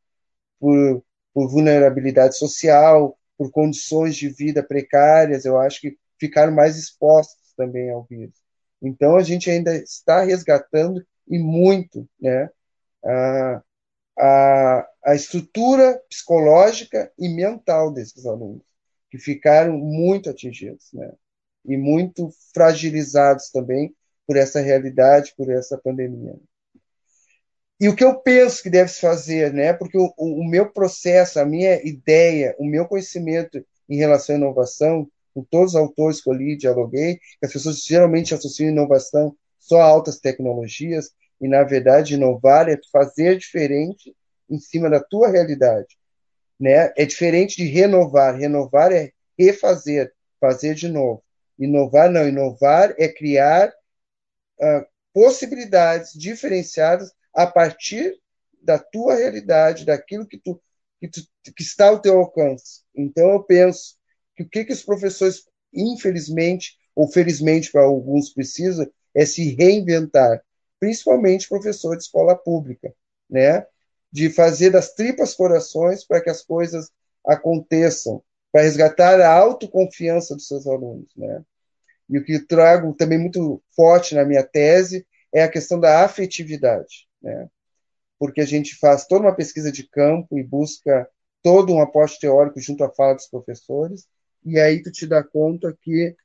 Por, 0.59 1.04
por 1.35 1.50
vulnerabilidade 1.50 2.37
social, 2.37 3.18
por 3.37 3.50
condições 3.50 4.16
de 4.16 4.28
vida 4.31 4.62
precárias, 4.62 5.44
eu 5.44 5.59
acho 5.59 5.81
que 5.81 5.96
ficaram 6.18 6.52
mais 6.52 6.76
expostos 6.76 7.52
também 7.57 7.90
ao 7.90 8.04
vírus. 8.04 8.35
Então 8.81 9.16
a 9.16 9.22
gente 9.22 9.50
ainda 9.50 9.76
está 9.76 10.22
resgatando 10.22 11.04
e 11.28 11.38
muito, 11.38 12.09
né? 12.18 12.48
A, 13.04 13.62
a, 14.18 14.88
a 15.04 15.14
estrutura 15.14 16.00
psicológica 16.09 17.12
e 17.18 17.28
mental 17.28 17.92
desses 17.92 18.26
alunos, 18.26 18.64
que 19.11 19.18
ficaram 19.18 19.76
muito 19.76 20.31
atingidos, 20.31 20.88
né? 20.94 21.12
E 21.66 21.76
muito 21.76 22.31
fragilizados 22.54 23.50
também 23.50 23.94
por 24.26 24.37
essa 24.37 24.61
realidade, 24.61 25.35
por 25.37 25.50
essa 25.50 25.76
pandemia. 25.78 26.35
E 27.80 27.88
o 27.88 27.94
que 27.94 28.02
eu 28.02 28.18
penso 28.20 28.62
que 28.62 28.70
deve 28.70 28.90
se 28.90 29.00
fazer, 29.00 29.52
né? 29.52 29.72
Porque 29.72 29.96
o, 29.96 30.12
o, 30.16 30.44
meu 30.44 30.70
processo, 30.70 31.38
a 31.38 31.44
minha 31.44 31.80
ideia, 31.86 32.54
o 32.58 32.64
meu 32.64 32.86
conhecimento 32.86 33.64
em 33.88 33.96
relação 33.96 34.34
à 34.34 34.38
inovação, 34.38 35.08
com 35.32 35.44
todos 35.44 35.74
os 35.74 35.80
autores 35.80 36.20
que 36.20 36.28
eu 36.28 36.34
li, 36.34 36.56
dialoguei, 36.56 37.20
as 37.42 37.52
pessoas 37.52 37.84
geralmente 37.84 38.34
associam 38.34 38.70
inovação 38.70 39.36
só 39.58 39.80
a 39.80 39.84
altas 39.84 40.18
tecnologias, 40.18 41.12
e 41.40 41.46
na 41.46 41.62
verdade 41.62 42.14
inovar 42.14 42.68
é 42.68 42.76
fazer 42.92 43.38
diferente 43.38 44.14
em 44.50 44.58
cima 44.58 44.90
da 44.90 44.98
tua 44.98 45.28
realidade, 45.28 45.96
né? 46.58 46.92
É 46.96 47.04
diferente 47.06 47.56
de 47.56 47.68
renovar, 47.68 48.34
renovar 48.34 48.90
é 48.92 49.12
refazer, 49.38 50.12
fazer 50.40 50.74
de 50.74 50.88
novo. 50.88 51.22
Inovar 51.56 52.10
não, 52.10 52.26
inovar 52.26 52.94
é 52.98 53.08
criar 53.08 53.68
uh, 53.68 54.86
possibilidades 55.12 56.12
diferenciadas 56.14 57.12
a 57.34 57.46
partir 57.46 58.14
da 58.62 58.78
tua 58.78 59.14
realidade, 59.14 59.84
daquilo 59.84 60.26
que, 60.26 60.38
tu, 60.38 60.60
que, 61.00 61.08
tu, 61.08 61.20
que 61.56 61.62
está 61.62 61.88
ao 61.88 62.00
teu 62.00 62.18
alcance. 62.18 62.82
Então, 62.94 63.30
eu 63.30 63.42
penso 63.42 63.96
que 64.36 64.42
o 64.42 64.48
que, 64.48 64.64
que 64.64 64.72
os 64.72 64.82
professores, 64.82 65.44
infelizmente, 65.72 66.76
ou 66.94 67.08
felizmente 67.08 67.70
para 67.70 67.82
alguns 67.82 68.30
precisam, 68.30 68.90
é 69.14 69.24
se 69.24 69.54
reinventar, 69.54 70.42
principalmente 70.78 71.48
professor 71.48 71.96
de 71.96 72.02
escola 72.02 72.36
pública, 72.36 72.94
né? 73.28 73.66
de 74.12 74.30
fazer 74.30 74.70
das 74.70 74.94
tripas 74.94 75.34
corações 75.34 76.04
para 76.04 76.20
que 76.20 76.30
as 76.30 76.42
coisas 76.42 76.90
aconteçam, 77.26 78.22
para 78.50 78.62
resgatar 78.62 79.20
a 79.20 79.32
autoconfiança 79.32 80.34
dos 80.34 80.46
seus 80.46 80.66
alunos. 80.66 81.08
Né? 81.16 81.42
E 82.08 82.18
o 82.18 82.24
que 82.24 82.38
trago 82.38 82.94
também 82.94 83.18
muito 83.18 83.62
forte 83.74 84.14
na 84.14 84.24
minha 84.24 84.42
tese 84.42 85.06
é 85.32 85.42
a 85.42 85.50
questão 85.50 85.78
da 85.78 86.04
afetividade, 86.04 87.08
né? 87.22 87.48
porque 88.18 88.40
a 88.40 88.46
gente 88.46 88.76
faz 88.76 89.07
toda 89.07 89.24
uma 89.24 89.35
pesquisa 89.35 89.70
de 89.70 89.88
campo 89.88 90.38
e 90.38 90.42
busca 90.42 91.09
todo 91.42 91.72
um 91.72 91.81
aporte 91.81 92.18
teórico 92.18 92.61
junto 92.61 92.85
à 92.85 92.90
fala 92.90 93.14
dos 93.14 93.28
professores, 93.28 94.09
e 94.44 94.59
aí 94.59 94.83
tu 94.83 94.90
te 94.90 95.07
dá 95.07 95.22
conta 95.22 95.76
que 95.81 96.16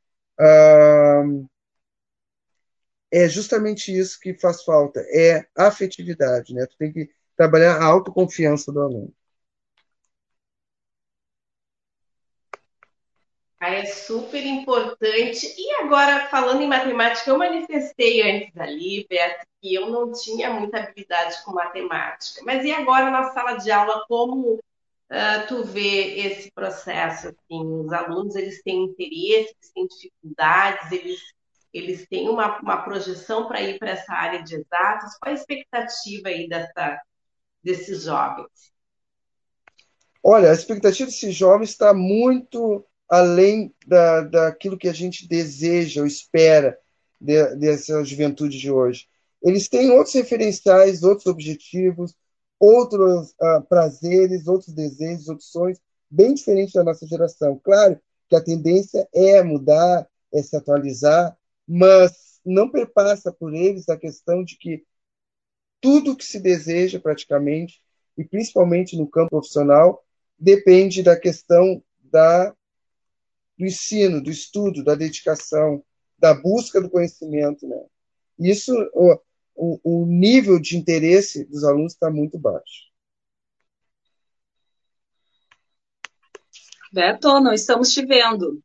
é 3.11 3.29
justamente 3.29 3.95
isso 3.95 4.19
que 4.19 4.33
faz 4.33 4.63
falta, 4.63 4.99
é 5.09 5.45
afetividade, 5.55 6.53
né? 6.53 6.65
Tu 6.65 6.75
tem 6.77 6.91
que 6.91 7.09
trabalhar 7.37 7.77
a 7.77 7.85
autoconfiança 7.85 8.71
do 8.71 8.81
aluno. 8.81 9.13
É 13.73 13.85
super 13.85 14.45
importante. 14.45 15.53
E 15.57 15.71
agora, 15.81 16.27
falando 16.27 16.61
em 16.61 16.67
matemática, 16.67 17.29
eu 17.29 17.37
manifestei 17.37 18.21
antes 18.21 18.55
ali, 18.57 19.05
Beto, 19.09 19.45
que 19.61 19.73
eu 19.73 19.89
não 19.89 20.11
tinha 20.11 20.49
muita 20.51 20.79
habilidade 20.79 21.43
com 21.43 21.53
matemática. 21.53 22.41
Mas 22.45 22.63
e 22.63 22.71
agora 22.71 23.09
na 23.09 23.31
sala 23.31 23.55
de 23.55 23.71
aula, 23.71 24.05
como 24.07 24.53
uh, 24.55 25.47
tu 25.47 25.63
vê 25.63 26.19
esse 26.19 26.51
processo? 26.51 27.29
Assim, 27.29 27.65
os 27.65 27.91
alunos, 27.91 28.35
eles 28.35 28.61
têm 28.63 28.83
interesse, 28.83 29.55
eles 29.55 29.71
têm 29.73 29.87
dificuldades, 29.87 30.91
eles, 30.91 31.19
eles 31.73 32.07
têm 32.07 32.29
uma, 32.29 32.59
uma 32.59 32.81
projeção 32.83 33.47
para 33.47 33.61
ir 33.61 33.79
para 33.79 33.91
essa 33.91 34.13
área 34.13 34.43
de 34.43 34.55
exatas. 34.55 35.17
Qual 35.17 35.31
a 35.31 35.37
expectativa 35.37 36.29
aí 36.29 36.47
dessa, 36.47 37.01
desses 37.63 38.03
jovens? 38.03 38.71
Olha, 40.21 40.51
a 40.51 40.53
expectativa 40.53 41.09
desses 41.09 41.35
jovens 41.35 41.71
está 41.71 41.93
muito 41.93 42.85
além 43.13 43.71
da, 43.85 44.21
daquilo 44.21 44.75
que 44.75 44.89
a 44.89 44.93
gente 44.93 45.27
deseja 45.27 46.01
ou 46.01 46.07
espera 46.07 46.79
de, 47.21 47.55
dessa 47.57 48.03
juventude 48.03 48.57
de 48.57 48.71
hoje. 48.71 49.07
Eles 49.39 49.69
têm 49.69 49.91
outros 49.91 50.15
referenciais, 50.15 51.03
outros 51.03 51.27
objetivos, 51.27 52.15
outros 52.59 53.29
uh, 53.33 53.61
prazeres, 53.69 54.47
outros 54.47 54.73
desejos, 54.73 55.29
outros 55.29 55.51
sonhos, 55.51 55.79
bem 56.09 56.33
diferentes 56.33 56.73
da 56.73 56.83
nossa 56.83 57.05
geração. 57.05 57.61
Claro 57.63 57.99
que 58.27 58.35
a 58.35 58.41
tendência 58.41 59.07
é 59.13 59.43
mudar, 59.43 60.07
é 60.33 60.41
se 60.41 60.55
atualizar, 60.55 61.37
mas 61.67 62.39
não 62.43 62.67
perpassa 62.67 63.31
por 63.31 63.53
eles 63.53 63.89
a 63.89 63.97
questão 63.97 64.43
de 64.43 64.57
que 64.57 64.83
tudo 65.79 66.15
que 66.15 66.25
se 66.25 66.39
deseja 66.39 66.99
praticamente, 66.99 67.79
e 68.17 68.23
principalmente 68.23 68.97
no 68.97 69.05
campo 69.05 69.29
profissional, 69.29 70.03
depende 70.39 71.03
da 71.03 71.15
questão 71.15 71.83
da 72.01 72.55
do 73.63 73.67
ensino, 73.67 74.21
do 74.21 74.29
estudo, 74.29 74.83
da 74.83 74.93
dedicação, 74.93 75.83
da 76.19 76.33
busca 76.33 76.81
do 76.81 76.89
conhecimento. 76.89 77.65
Né? 77.65 77.81
Isso, 78.39 78.73
o, 79.55 79.79
o 79.83 80.05
nível 80.05 80.59
de 80.59 80.77
interesse 80.77 81.45
dos 81.45 81.63
alunos 81.63 81.93
está 81.93 82.11
muito 82.11 82.37
baixo. 82.37 82.91
Beto, 86.91 87.39
não 87.39 87.53
estamos 87.53 87.91
te 87.91 88.05
vendo. 88.05 88.61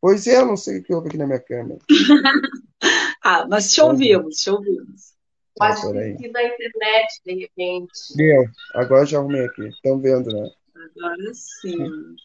Pois 0.00 0.26
é, 0.26 0.38
eu 0.38 0.46
não 0.46 0.56
sei 0.56 0.78
o 0.78 0.82
que 0.82 0.94
houve 0.94 1.08
aqui 1.08 1.18
na 1.18 1.26
minha 1.26 1.40
câmera. 1.40 1.78
ah, 3.22 3.46
mas 3.46 3.72
te 3.72 3.80
ouvimos, 3.80 4.36
te 4.36 4.50
ouvimos. 4.50 5.12
Pode 5.54 5.80
ter 5.92 6.16
sido 6.16 6.36
a 6.36 6.44
internet, 6.44 7.20
de 7.26 7.34
repente. 7.34 8.16
Deu, 8.16 8.44
agora 8.74 9.04
já 9.04 9.18
arrumei 9.18 9.44
aqui. 9.44 9.68
Estão 9.68 10.00
vendo, 10.00 10.30
né? 10.30 10.50
Agora 10.74 11.34
sim. 11.34 12.16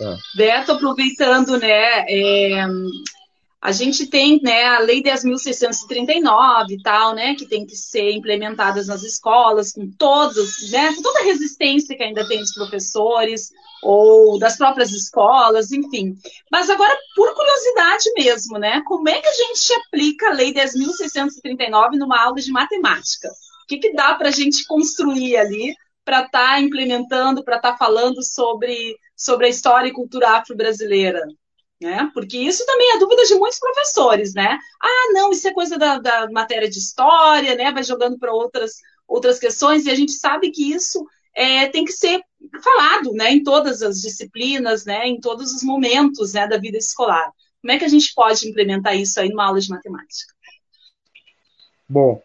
Tá. 0.00 0.16
Beto, 0.34 0.72
aproveitando, 0.72 1.58
né? 1.58 2.06
É, 2.08 2.64
a 3.60 3.70
gente 3.70 4.06
tem 4.06 4.40
né, 4.42 4.64
a 4.64 4.78
Lei 4.78 5.02
10.639 5.02 6.70
e 6.70 6.82
tal, 6.82 7.14
né, 7.14 7.34
que 7.34 7.44
tem 7.44 7.66
que 7.66 7.76
ser 7.76 8.10
implementadas 8.12 8.86
nas 8.86 9.02
escolas, 9.02 9.74
com 9.74 9.90
todos, 9.98 10.70
né, 10.70 10.94
com 10.94 11.02
toda 11.02 11.20
a 11.20 11.24
resistência 11.24 11.94
que 11.94 12.02
ainda 12.02 12.26
tem 12.26 12.40
dos 12.40 12.54
professores 12.54 13.50
ou 13.82 14.38
das 14.38 14.56
próprias 14.56 14.90
escolas, 14.90 15.70
enfim. 15.70 16.14
Mas 16.50 16.70
agora, 16.70 16.96
por 17.14 17.34
curiosidade 17.34 18.10
mesmo, 18.16 18.58
né, 18.58 18.80
como 18.86 19.06
é 19.06 19.20
que 19.20 19.28
a 19.28 19.34
gente 19.34 19.74
aplica 19.74 20.30
a 20.30 20.32
Lei 20.32 20.54
10.639 20.54 21.98
numa 21.98 22.22
aula 22.22 22.40
de 22.40 22.50
matemática? 22.50 23.28
O 23.28 23.66
que, 23.68 23.76
que 23.76 23.92
dá 23.92 24.14
para 24.14 24.28
a 24.28 24.32
gente 24.32 24.64
construir 24.64 25.36
ali 25.36 25.74
para 26.04 26.24
estar 26.24 26.30
tá 26.30 26.60
implementando, 26.60 27.44
para 27.44 27.56
estar 27.56 27.72
tá 27.72 27.78
falando 27.78 28.22
sobre, 28.22 28.96
sobre 29.16 29.46
a 29.46 29.48
história 29.50 29.88
e 29.88 29.92
cultura 29.92 30.30
afro-brasileira? 30.30 31.26
né? 31.80 32.10
Porque 32.12 32.36
isso 32.36 32.64
também 32.66 32.94
é 32.94 32.98
dúvida 32.98 33.24
de 33.24 33.34
muitos 33.36 33.58
professores, 33.58 34.34
né? 34.34 34.58
Ah, 34.80 35.12
não, 35.14 35.30
isso 35.32 35.48
é 35.48 35.52
coisa 35.52 35.78
da, 35.78 35.98
da 35.98 36.30
matéria 36.30 36.68
de 36.68 36.78
história, 36.78 37.54
né? 37.54 37.72
Vai 37.72 37.82
jogando 37.82 38.18
para 38.18 38.32
outras, 38.32 38.72
outras 39.08 39.38
questões, 39.38 39.86
e 39.86 39.90
a 39.90 39.94
gente 39.94 40.12
sabe 40.12 40.50
que 40.50 40.72
isso 40.72 41.04
é, 41.34 41.68
tem 41.68 41.84
que 41.84 41.92
ser 41.92 42.20
falado, 42.62 43.12
né? 43.12 43.32
Em 43.32 43.42
todas 43.42 43.82
as 43.82 44.00
disciplinas, 44.00 44.84
né? 44.84 45.06
Em 45.06 45.18
todos 45.18 45.54
os 45.54 45.62
momentos, 45.62 46.34
né? 46.34 46.46
Da 46.46 46.58
vida 46.58 46.76
escolar. 46.76 47.32
Como 47.62 47.72
é 47.72 47.78
que 47.78 47.84
a 47.84 47.88
gente 47.88 48.12
pode 48.14 48.46
implementar 48.46 48.96
isso 48.96 49.18
aí 49.18 49.30
numa 49.30 49.46
aula 49.46 49.60
de 49.60 49.70
matemática? 49.70 50.34
Bom, 51.88 52.22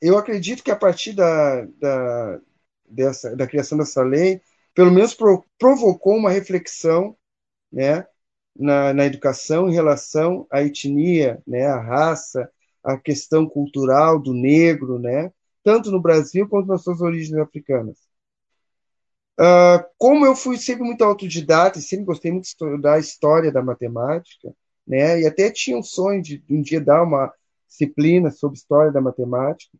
eu 0.00 0.16
acredito 0.16 0.62
que 0.62 0.70
a 0.70 0.76
partir 0.76 1.12
da, 1.12 1.64
da, 1.80 2.40
dessa, 2.88 3.36
da 3.36 3.46
criação 3.46 3.78
dessa 3.78 4.02
lei, 4.02 4.40
pelo 4.74 4.90
menos 4.92 5.14
pro, 5.14 5.44
provocou 5.58 6.16
uma 6.16 6.30
reflexão 6.30 7.16
né, 7.70 8.06
na, 8.56 8.92
na 8.92 9.04
educação 9.04 9.68
em 9.68 9.74
relação 9.74 10.46
à 10.50 10.62
etnia, 10.62 11.42
né, 11.46 11.66
à 11.66 11.80
raça, 11.80 12.50
à 12.82 12.96
questão 12.96 13.48
cultural 13.48 14.20
do 14.20 14.32
negro, 14.32 14.98
né, 14.98 15.32
tanto 15.62 15.90
no 15.90 16.00
Brasil 16.00 16.48
quanto 16.48 16.68
nas 16.68 16.82
suas 16.82 17.00
origens 17.00 17.38
africanas. 17.38 17.98
Uh, 19.38 19.84
como 19.96 20.26
eu 20.26 20.34
fui 20.34 20.56
sempre 20.58 20.82
muito 20.82 21.04
autodidata 21.04 21.78
e 21.78 21.82
sempre 21.82 22.06
gostei 22.06 22.32
muito 22.32 22.44
de 22.44 22.50
estudar 22.50 22.98
história 22.98 23.52
da 23.52 23.62
matemática, 23.62 24.52
né, 24.86 25.20
e 25.20 25.26
até 25.26 25.50
tinha 25.50 25.76
um 25.76 25.82
sonho 25.82 26.22
de 26.22 26.42
um 26.50 26.62
dia 26.62 26.80
dar 26.80 27.02
uma 27.02 27.32
disciplina 27.68 28.30
sobre 28.30 28.56
história 28.56 28.90
da 28.90 29.00
matemática, 29.00 29.76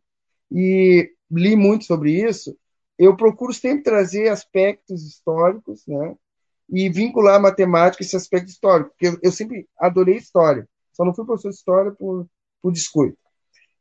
e 0.51 1.11
li 1.31 1.55
muito 1.55 1.85
sobre 1.85 2.11
isso, 2.11 2.55
eu 2.97 3.15
procuro 3.15 3.53
sempre 3.53 3.83
trazer 3.83 4.29
aspectos 4.29 5.05
históricos, 5.05 5.83
né, 5.87 6.15
e 6.69 6.89
vincular 6.89 7.35
a 7.35 7.39
matemática 7.39 8.03
esse 8.03 8.15
aspecto 8.15 8.49
histórico, 8.49 8.91
porque 8.91 9.07
eu, 9.07 9.19
eu 9.23 9.31
sempre 9.31 9.67
adorei 9.77 10.17
história, 10.17 10.67
só 10.93 11.03
não 11.03 11.13
fui 11.13 11.25
professor 11.25 11.49
de 11.49 11.55
história 11.55 11.91
por, 11.91 12.27
por 12.61 12.71
descuido. 12.71 13.17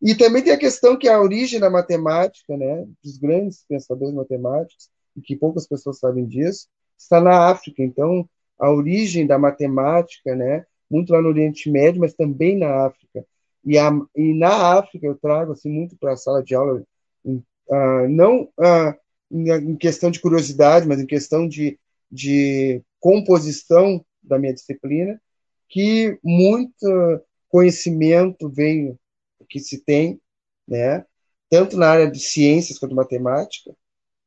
E 0.00 0.14
também 0.14 0.42
tem 0.42 0.52
a 0.52 0.58
questão 0.58 0.96
que 0.96 1.08
a 1.08 1.20
origem 1.20 1.58
da 1.58 1.68
matemática, 1.68 2.56
né, 2.56 2.86
dos 3.02 3.18
grandes 3.18 3.64
pensadores 3.68 4.14
matemáticos, 4.14 4.88
e 5.16 5.20
que 5.20 5.36
poucas 5.36 5.66
pessoas 5.66 5.98
sabem 5.98 6.24
disso, 6.24 6.68
está 6.96 7.20
na 7.20 7.48
África. 7.48 7.82
Então, 7.82 8.28
a 8.58 8.70
origem 8.70 9.26
da 9.26 9.38
matemática, 9.38 10.34
né, 10.36 10.64
muito 10.88 11.12
lá 11.12 11.20
no 11.20 11.28
Oriente 11.28 11.70
Médio, 11.70 12.00
mas 12.00 12.14
também 12.14 12.56
na 12.56 12.86
África. 12.86 13.26
E, 13.64 13.78
a, 13.78 13.90
e 14.16 14.34
na 14.34 14.78
África 14.78 15.06
eu 15.06 15.16
trago 15.16 15.52
assim 15.52 15.70
muito 15.70 15.96
para 15.96 16.12
a 16.12 16.16
sala 16.16 16.42
de 16.42 16.54
aula, 16.54 16.82
uh, 17.24 18.08
não 18.08 18.42
uh, 18.58 18.94
em 19.30 19.76
questão 19.76 20.10
de 20.10 20.20
curiosidade, 20.20 20.86
mas 20.86 21.00
em 21.00 21.06
questão 21.06 21.46
de 21.46 21.78
de 22.10 22.82
composição 23.00 24.04
da 24.22 24.38
minha 24.38 24.54
disciplina, 24.54 25.20
que 25.68 26.18
muito 26.22 27.22
conhecimento 27.48 28.48
veio, 28.48 28.98
que 29.48 29.60
se 29.60 29.78
tem, 29.84 30.20
né, 30.66 31.04
tanto 31.50 31.76
na 31.76 31.88
área 31.88 32.10
de 32.10 32.20
ciências 32.20 32.78
quanto 32.78 32.94
matemática, 32.94 33.74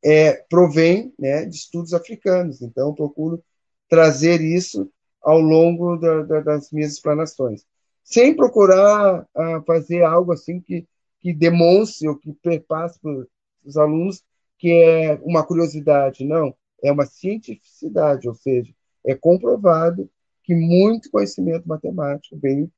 é, 0.03 0.33
provém 0.49 1.13
né, 1.17 1.45
de 1.45 1.55
estudos 1.55 1.93
africanos. 1.93 2.61
Então, 2.61 2.89
eu 2.89 2.93
procuro 2.93 3.43
trazer 3.87 4.41
isso 4.41 4.91
ao 5.21 5.39
longo 5.39 5.97
da, 5.97 6.23
da, 6.23 6.39
das 6.41 6.71
minhas 6.71 6.93
explanações, 6.93 7.63
sem 8.11 8.35
procurar 8.35 9.21
uh, 9.21 9.63
fazer 9.65 10.03
algo 10.03 10.33
assim 10.33 10.59
que, 10.59 10.85
que 11.19 11.33
demonstre 11.33 12.07
ou 12.07 12.17
que 12.17 12.33
perpasse 12.33 12.99
para 12.99 13.25
os 13.63 13.77
alunos 13.77 14.23
que 14.57 14.71
é 14.71 15.19
uma 15.23 15.43
curiosidade. 15.45 16.23
Não, 16.23 16.53
é 16.83 16.91
uma 16.91 17.05
cientificidade, 17.05 18.27
ou 18.27 18.35
seja, 18.35 18.71
é 19.05 19.15
comprovado 19.15 20.09
que 20.43 20.53
muito 20.53 21.09
conhecimento 21.09 21.67
matemático 21.67 22.37
veio 22.37 22.71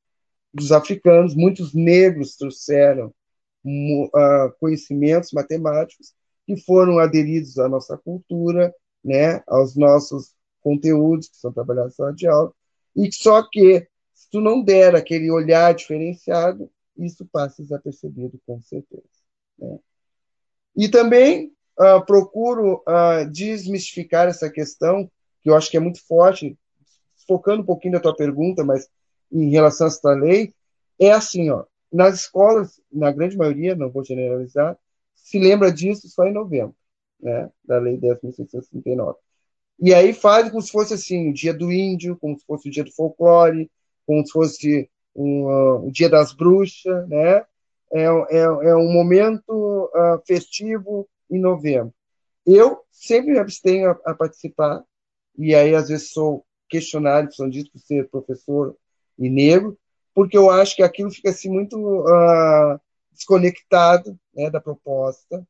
dos 0.52 0.70
africanos, 0.70 1.34
muitos 1.34 1.74
negros 1.74 2.36
trouxeram 2.36 3.12
uh, 3.64 4.52
conhecimentos 4.60 5.32
matemáticos 5.32 6.14
que 6.46 6.56
foram 6.56 6.98
aderidos 6.98 7.58
à 7.58 7.68
nossa 7.68 7.98
cultura, 7.98 8.72
né, 9.02 9.42
aos 9.46 9.74
nossos 9.74 10.32
conteúdos 10.60 11.28
que 11.28 11.36
são 11.36 11.52
trabalhados 11.52 11.92
na 11.92 11.96
sala 11.96 12.14
de 12.14 12.26
aula, 12.26 12.52
e 12.96 13.10
só 13.12 13.42
que 13.50 13.86
tu 14.34 14.40
não 14.40 14.60
der 14.60 14.96
aquele 14.96 15.30
olhar 15.30 15.72
diferenciado, 15.72 16.68
isso 16.98 17.24
passa 17.24 17.62
desapercebido 17.62 18.36
com 18.44 18.60
certeza. 18.60 19.04
Né? 19.56 19.78
E 20.76 20.88
também 20.88 21.52
uh, 21.78 22.04
procuro 22.04 22.82
uh, 22.82 23.30
desmistificar 23.30 24.26
essa 24.26 24.50
questão, 24.50 25.08
que 25.40 25.48
eu 25.48 25.54
acho 25.54 25.70
que 25.70 25.76
é 25.76 25.80
muito 25.80 26.04
forte, 26.04 26.58
focando 27.28 27.62
um 27.62 27.64
pouquinho 27.64 27.94
na 27.94 28.00
tua 28.00 28.16
pergunta, 28.16 28.64
mas 28.64 28.88
em 29.30 29.50
relação 29.50 29.86
a 29.86 29.90
essa 29.90 30.10
lei, 30.10 30.52
é 30.98 31.12
assim, 31.12 31.48
ó, 31.50 31.64
nas 31.92 32.16
escolas, 32.16 32.80
na 32.92 33.12
grande 33.12 33.36
maioria, 33.36 33.76
não 33.76 33.88
vou 33.88 34.04
generalizar, 34.04 34.76
se 35.14 35.38
lembra 35.38 35.70
disso 35.70 36.08
só 36.08 36.26
em 36.26 36.32
novembro, 36.32 36.74
né, 37.20 37.48
da 37.64 37.78
Lei 37.78 37.96
10.639. 37.98 39.14
E 39.78 39.94
aí 39.94 40.12
faz 40.12 40.50
como 40.50 40.60
se 40.60 40.72
fosse 40.72 40.92
assim, 40.92 41.30
o 41.30 41.32
dia 41.32 41.54
do 41.54 41.70
índio, 41.70 42.16
como 42.16 42.36
se 42.36 42.44
fosse 42.44 42.68
o 42.68 42.72
dia 42.72 42.82
do 42.82 42.90
folclore, 42.90 43.70
como 44.06 44.24
se 44.26 44.32
fosse 44.32 44.90
um, 45.14 45.46
uh, 45.46 45.90
dia 45.90 46.08
das 46.08 46.32
bruxas, 46.32 47.08
né? 47.08 47.44
É, 47.92 48.04
é, 48.30 48.38
é 48.40 48.76
um 48.76 48.92
momento 48.92 49.90
uh, 49.94 50.20
festivo 50.26 51.08
em 51.30 51.38
novembro. 51.38 51.94
Eu 52.46 52.80
sempre 52.90 53.32
me 53.32 53.38
abstenho 53.38 53.90
a, 53.90 54.10
a 54.10 54.14
participar, 54.14 54.82
e 55.38 55.54
aí 55.54 55.74
às 55.74 55.88
vezes 55.88 56.10
sou 56.10 56.44
questionado, 56.68 57.34
são 57.34 57.48
dito 57.48 57.70
por 57.70 57.78
ser 57.78 58.08
professor 58.08 58.76
e 59.18 59.30
negro, 59.30 59.78
porque 60.14 60.36
eu 60.36 60.50
acho 60.50 60.76
que 60.76 60.82
aquilo 60.82 61.10
fica 61.10 61.30
assim 61.30 61.48
muito 61.48 61.76
uh, 61.78 62.80
desconectado 63.12 64.18
né, 64.34 64.50
da 64.50 64.60
proposta 64.60 65.46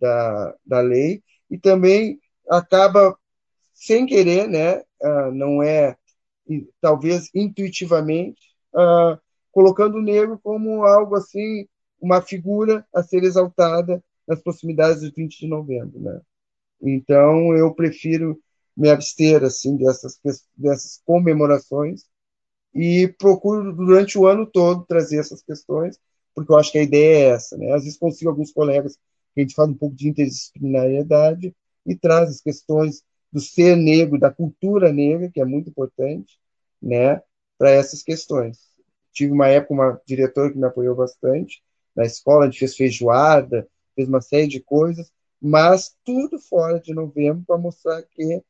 da, 0.00 0.54
da 0.64 0.80
lei 0.80 1.22
e 1.50 1.58
também 1.58 2.20
acaba 2.48 3.16
sem 3.72 4.06
querer, 4.06 4.48
né, 4.48 4.78
uh, 5.02 5.32
não 5.32 5.62
é 5.62 5.96
talvez 6.80 7.30
intuitivamente 7.34 8.40
uh, 8.74 9.18
colocando 9.50 9.96
o 9.98 10.02
negro 10.02 10.38
como 10.42 10.84
algo 10.84 11.16
assim 11.16 11.66
uma 12.00 12.22
figura 12.22 12.86
a 12.94 13.02
ser 13.02 13.24
exaltada 13.24 14.02
nas 14.26 14.40
proximidades 14.40 15.02
do 15.02 15.12
20 15.12 15.38
de 15.40 15.48
novembro, 15.48 16.00
né? 16.00 16.20
Então 16.80 17.56
eu 17.56 17.74
prefiro 17.74 18.38
me 18.76 18.88
abster 18.88 19.42
assim 19.42 19.76
dessas 19.76 20.20
dessas 20.56 21.00
comemorações 21.04 22.04
e 22.74 23.08
procuro 23.18 23.74
durante 23.74 24.18
o 24.18 24.26
ano 24.26 24.46
todo 24.46 24.86
trazer 24.86 25.18
essas 25.18 25.42
questões, 25.42 25.98
porque 26.34 26.52
eu 26.52 26.58
acho 26.58 26.70
que 26.70 26.78
a 26.78 26.82
ideia 26.82 27.16
é 27.16 27.30
essa, 27.30 27.56
né? 27.56 27.72
Às 27.72 27.82
vezes 27.84 27.98
consigo 27.98 28.30
alguns 28.30 28.52
colegas 28.52 28.96
que 29.34 29.40
a 29.40 29.44
gente 29.44 29.54
fala 29.54 29.70
um 29.70 29.74
pouco 29.74 29.96
de 29.96 30.08
interdisciplinariedade 30.08 31.54
e 31.86 31.96
traz 31.96 32.30
as 32.30 32.40
questões 32.40 33.02
do 33.32 33.40
ser 33.40 33.76
negro, 33.76 34.18
da 34.18 34.30
cultura 34.30 34.92
negra, 34.92 35.30
que 35.30 35.40
é 35.40 35.44
muito 35.44 35.70
importante, 35.70 36.38
né, 36.80 37.20
para 37.58 37.70
essas 37.70 38.02
questões. 38.02 38.58
Tive 39.12 39.32
uma 39.32 39.48
época 39.48 39.74
uma 39.74 40.00
diretora 40.06 40.50
que 40.50 40.58
me 40.58 40.66
apoiou 40.66 40.94
bastante 40.94 41.62
na 41.94 42.04
escola, 42.04 42.44
a 42.44 42.46
gente 42.46 42.60
fez 42.60 42.76
feijoada, 42.76 43.68
fez 43.96 44.08
uma 44.08 44.20
série 44.20 44.46
de 44.46 44.60
coisas, 44.60 45.10
mas 45.40 45.94
tudo 46.04 46.38
fora 46.38 46.80
de 46.80 46.94
novembro 46.94 47.42
para 47.46 47.58
mostrar 47.58 48.02
que, 48.02 48.42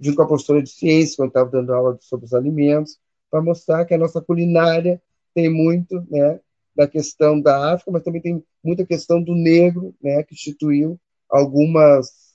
junto 0.00 0.16
com 0.16 0.22
a 0.22 0.26
professora 0.26 0.62
de 0.62 0.70
ciência, 0.70 1.16
quando 1.16 1.28
estava 1.28 1.50
dando 1.50 1.72
aula 1.72 1.96
sobre 2.00 2.26
os 2.26 2.34
alimentos, 2.34 2.98
para 3.30 3.40
mostrar 3.40 3.84
que 3.84 3.94
a 3.94 3.98
nossa 3.98 4.20
culinária 4.20 5.00
tem 5.34 5.48
muito 5.48 6.04
né, 6.10 6.40
da 6.74 6.88
questão 6.88 7.40
da 7.40 7.72
África, 7.72 7.92
mas 7.92 8.02
também 8.02 8.20
tem 8.20 8.44
muita 8.62 8.84
questão 8.84 9.22
do 9.22 9.34
negro, 9.34 9.94
né, 10.02 10.22
que 10.24 10.34
instituiu 10.34 10.98
algumas 11.28 12.27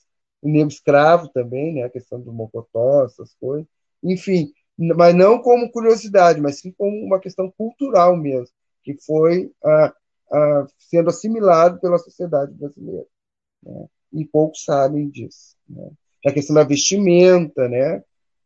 o 0.44 0.48
negro 0.48 0.68
escravo 0.68 1.28
também, 1.30 1.72
né, 1.72 1.84
a 1.84 1.90
questão 1.90 2.20
do 2.20 2.30
mocotó, 2.30 3.04
essas 3.06 3.34
coisas. 3.40 3.66
Enfim, 4.02 4.52
mas 4.76 5.14
não 5.14 5.38
como 5.38 5.70
curiosidade, 5.70 6.38
mas 6.40 6.60
sim 6.60 6.70
como 6.76 6.94
uma 7.02 7.18
questão 7.18 7.50
cultural 7.50 8.14
mesmo, 8.14 8.54
que 8.82 8.94
foi 9.06 9.50
ah, 9.64 9.94
ah, 10.30 10.66
sendo 10.78 11.08
assimilado 11.08 11.80
pela 11.80 11.96
sociedade 11.96 12.52
brasileira. 12.52 13.06
Né? 13.62 13.86
E 14.12 14.24
poucos 14.26 14.64
sabem 14.64 15.08
disso. 15.08 15.56
Né? 15.66 15.90
Na 16.22 16.32
questão 16.32 16.54
da 16.54 16.62
vestimenta, 16.62 17.66
né? 17.66 18.04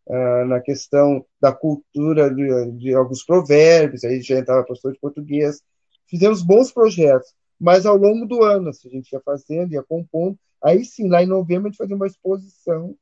Ah, 0.09 0.45
na 0.45 0.61
questão 0.61 1.27
da 1.41 1.53
cultura 1.53 2.33
de, 2.33 2.73
de, 2.79 2.95
alguns 2.95 3.25
provérbios, 3.25 4.05
aí 4.05 4.23
já 4.23 4.39
entrava 4.39 4.65
professor 4.65 4.93
de 4.93 5.01
português. 5.01 5.61
Fizemos 6.07 6.43
bons 6.43 6.71
projetos, 6.71 7.35
mas 7.61 7.85
ao 7.85 7.97
longo 7.97 8.25
do 8.25 8.43
ano, 8.45 8.69
assim, 8.69 8.89
a 8.89 8.93
gente 8.93 9.13
ia 9.13 9.21
fazendo, 9.21 9.73
ia 9.73 9.83
compondo. 9.83 10.39
Aí 10.63 10.85
sim, 10.85 11.09
lá 11.09 11.23
em 11.23 11.27
novembro, 11.27 11.69
a 11.69 11.71
gente 11.71 11.79
fazia 11.79 11.97
uma 11.97 12.07
exposição 12.07 12.97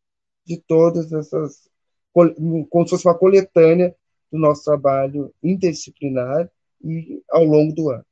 de 0.45 0.61
todas 0.61 1.13
essas 1.13 1.69
como 2.13 2.85
se 2.85 2.91
fosse 2.91 3.07
uma 3.07 3.19
coletânea 3.19 3.95
do 4.33 4.39
nosso 4.39 4.65
trabalho 4.65 5.35
interdisciplinar 5.43 6.51
e 6.83 7.23
ao 7.31 7.45
longo 7.45 7.75
do 7.75 7.91
ano. 7.91 8.05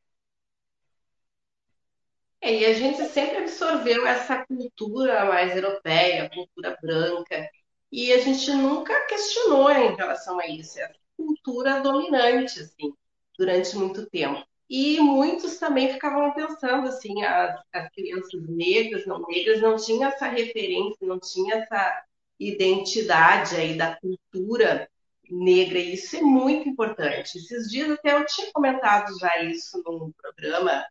É, 2.43 2.53
e 2.61 2.67
a 2.67 2.75
gente 2.75 3.03
sempre 3.07 3.39
absorveu 3.39 4.07
essa 4.07 4.45
cultura 4.45 5.25
mais 5.25 5.57
europeia, 5.57 6.29
cultura 6.29 6.77
branca, 6.83 7.49
e 7.91 8.13
a 8.13 8.19
gente 8.21 8.53
nunca 8.53 9.07
questionou 9.07 9.71
em 9.71 9.97
relação 9.97 10.39
a 10.39 10.47
isso, 10.47 10.79
essa 10.79 10.93
cultura 11.17 11.81
dominante, 11.81 12.61
assim, 12.61 12.93
durante 13.39 13.75
muito 13.77 14.05
tempo. 14.11 14.45
E 14.69 14.99
muitos 15.01 15.59
também 15.59 15.93
ficavam 15.93 16.33
pensando 16.33 16.89
assim, 16.89 17.23
as, 17.23 17.61
as 17.73 17.91
crianças 17.91 18.49
negras, 18.49 19.07
não 19.07 19.21
negras, 19.29 19.61
não 19.61 19.77
tinham 19.77 20.09
essa 20.09 20.27
referência, 20.27 21.07
não 21.07 21.21
tinha 21.21 21.57
essa 21.57 22.05
identidade 22.39 23.57
aí 23.57 23.77
da 23.77 23.97
cultura 23.97 24.89
negra, 25.31 25.79
e 25.79 25.95
isso 25.95 26.17
é 26.17 26.23
muito 26.23 26.69
importante. 26.69 27.39
Esses 27.39 27.71
dias 27.71 27.91
até 27.91 28.15
eu 28.15 28.27
tinha 28.27 28.51
comentado 28.53 29.19
já 29.19 29.43
isso 29.43 29.83
num 29.85 30.13
programa, 30.13 30.85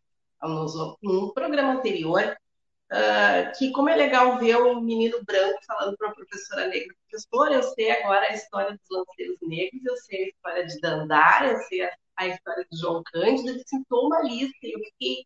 num 1.01 1.29
programa 1.29 1.73
anterior, 1.73 2.35
uh, 2.91 3.57
que 3.57 3.71
como 3.71 3.89
é 3.89 3.95
legal 3.95 4.39
ver 4.39 4.57
um 4.57 4.81
menino 4.81 5.23
branco 5.23 5.59
falando 5.65 5.97
para 5.97 6.07
uma 6.07 6.15
professora 6.15 6.67
negra, 6.67 6.95
professora, 7.09 7.53
eu 7.55 7.63
sei 7.63 7.91
agora 7.91 8.27
a 8.27 8.33
história 8.33 8.71
dos 8.71 8.89
lanceiros 8.89 9.37
negros, 9.41 9.85
eu 9.85 9.97
sei 9.97 10.25
a 10.25 10.27
história 10.29 10.67
de 10.67 10.79
Dandara, 10.79 11.51
eu 11.51 11.57
sei 11.63 11.83
a, 11.83 11.91
a 12.15 12.27
história 12.27 12.65
de 12.69 12.77
João 12.77 13.03
Cândido, 13.11 13.49
ele 13.49 13.63
citou 13.65 14.07
uma 14.07 14.21
lista, 14.21 14.57
e 14.63 14.73
eu 14.73 14.79
fiquei 14.79 15.25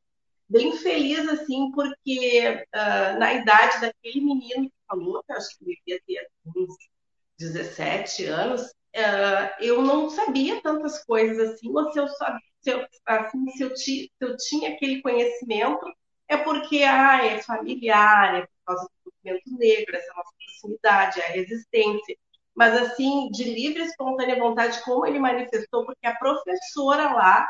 bem 0.50 0.78
feliz, 0.78 1.28
assim, 1.28 1.72
porque 1.72 2.66
uh, 2.74 3.20
na 3.20 3.34
idade 3.34 3.82
daquele 3.82 4.22
menino 4.22 4.72
falou, 4.88 5.24
que 5.24 5.34
acho 5.34 5.58
que 5.58 5.66
devia 5.66 6.02
ter 6.08 6.28
uns 6.56 6.76
17 7.38 8.26
anos, 8.26 8.62
uh, 8.62 9.54
eu 9.60 9.82
não 9.82 10.10
sabia 10.10 10.62
tantas 10.62 11.04
coisas 11.04 11.38
assim, 11.54 11.70
ou 11.70 11.92
se 11.92 12.00
eu 12.00 12.08
sabia, 12.08 12.42
se 12.62 12.72
eu, 12.72 12.88
assim, 13.06 13.52
se 13.52 13.64
eu, 13.64 13.74
ti, 13.74 14.12
se 14.18 14.26
eu 14.26 14.38
tinha 14.38 14.74
aquele 14.74 15.02
conhecimento, 15.02 15.86
é 16.28 16.38
porque 16.38 16.84
ah, 16.84 17.26
é 17.26 17.42
familiar, 17.42 18.36
é 18.36 18.42
por 18.42 18.50
causa 18.66 18.84
do 18.84 19.12
movimento 19.12 19.58
negro, 19.58 19.96
essa 19.96 20.14
nossa 20.14 20.32
proximidade, 20.38 21.22
a 21.22 21.28
resistência. 21.28 22.18
Mas, 22.58 22.74
assim, 22.82 23.30
de 23.30 23.44
livre 23.44 23.84
e 23.84 23.86
espontânea 23.86 24.40
vontade, 24.40 24.82
como 24.84 25.06
ele 25.06 25.20
manifestou, 25.20 25.86
porque 25.86 26.08
a 26.08 26.16
professora 26.16 27.14
lá 27.14 27.48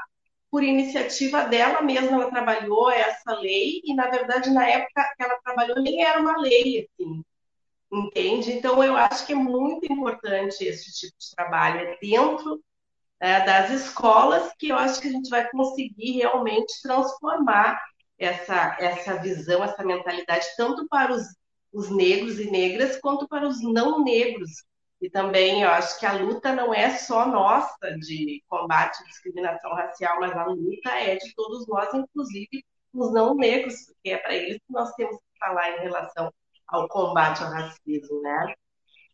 por 0.51 0.63
iniciativa 0.63 1.45
dela 1.45 1.81
mesma, 1.81 2.11
ela 2.11 2.29
trabalhou 2.29 2.91
essa 2.91 3.33
lei, 3.39 3.81
e 3.85 3.93
na 3.93 4.09
verdade, 4.09 4.49
na 4.49 4.67
época 4.67 5.13
que 5.15 5.23
ela 5.23 5.39
trabalhou, 5.43 5.81
nem 5.81 6.03
era 6.03 6.19
uma 6.19 6.37
lei, 6.37 6.87
assim, 6.99 7.23
entende? 7.91 8.51
Então, 8.51 8.83
eu 8.83 8.97
acho 8.97 9.25
que 9.25 9.31
é 9.33 9.35
muito 9.35 9.85
importante 9.91 10.63
esse 10.65 10.91
tipo 10.93 11.15
de 11.17 11.35
trabalho, 11.35 11.79
é 11.79 11.97
dentro 12.01 12.61
é, 13.19 13.45
das 13.45 13.71
escolas 13.71 14.51
que 14.59 14.69
eu 14.69 14.75
acho 14.77 15.01
que 15.01 15.07
a 15.07 15.11
gente 15.11 15.29
vai 15.29 15.49
conseguir 15.49 16.17
realmente 16.17 16.81
transformar 16.81 17.81
essa, 18.17 18.75
essa 18.79 19.15
visão, 19.15 19.63
essa 19.63 19.83
mentalidade, 19.85 20.45
tanto 20.57 20.85
para 20.89 21.13
os, 21.13 21.23
os 21.71 21.89
negros 21.89 22.39
e 22.39 22.49
negras, 22.49 22.99
quanto 22.99 23.27
para 23.27 23.47
os 23.47 23.61
não 23.61 24.03
negros, 24.03 24.63
e 24.99 25.09
também 25.09 25.61
eu 25.61 25.69
acho 25.69 25.99
que 25.99 26.05
a 26.05 26.13
luta 26.13 26.53
não 26.53 26.73
é 26.73 26.97
só 26.97 27.27
nossa 27.27 27.77
de 27.99 28.43
combate 28.47 29.01
à 29.01 29.05
discriminação 29.05 29.71
racial, 29.71 30.19
mas 30.19 30.35
a 30.35 30.45
luta 30.45 30.89
é 30.89 31.15
de 31.15 31.33
todos 31.35 31.67
nós, 31.67 31.93
inclusive 31.93 32.65
os 32.93 33.13
não 33.13 33.35
negros, 33.35 33.85
porque 33.85 34.09
é 34.09 34.17
para 34.17 34.33
eles 34.33 34.57
que 34.57 34.73
nós 34.73 34.91
temos 34.93 35.15
que 35.17 35.39
falar 35.39 35.77
em 35.77 35.81
relação 35.81 36.33
ao 36.67 36.87
combate 36.87 37.43
ao 37.43 37.51
racismo, 37.51 38.21
né? 38.21 38.55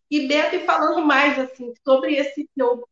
E 0.09 0.27
Beto, 0.27 0.65
falando 0.65 1.05
mais 1.05 1.37
assim 1.37 1.73
sobre 1.83 2.15
esse 2.15 2.47
teu, 2.55 2.75
uh, 2.75 2.85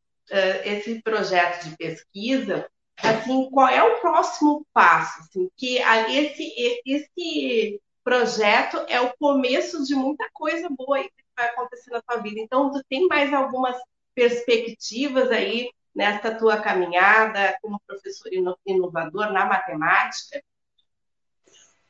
esse 0.66 1.02
projeto 1.02 1.70
de 1.70 1.78
pesquisa, 1.78 2.70
assim, 2.98 3.50
qual 3.52 3.68
é 3.68 3.82
o 3.84 4.02
próximo 4.02 4.66
passo? 4.74 5.22
Assim, 5.22 5.50
que 5.56 5.78
esse 5.78 6.82
esse 6.86 7.82
projeto 8.04 8.78
é 8.90 9.00
o 9.00 9.14
começo 9.18 9.84
de 9.86 9.96
muita 9.96 10.28
coisa 10.34 10.68
boa 10.70 11.00
vai 11.36 11.48
acontecer 11.48 11.92
na 11.92 12.02
tua 12.02 12.18
vida. 12.18 12.40
Então, 12.40 12.72
tu 12.72 12.84
tem 12.90 13.08
mais 13.08 13.34
algumas 13.34 13.78
perspectivas 14.14 15.30
aí 15.32 15.70
nesta 15.94 16.36
tua 16.36 16.58
caminhada 16.62 17.58
como 17.62 17.82
professor 17.86 18.32
inovador 18.66 19.32
na 19.32 19.46
matemática? 19.46 20.42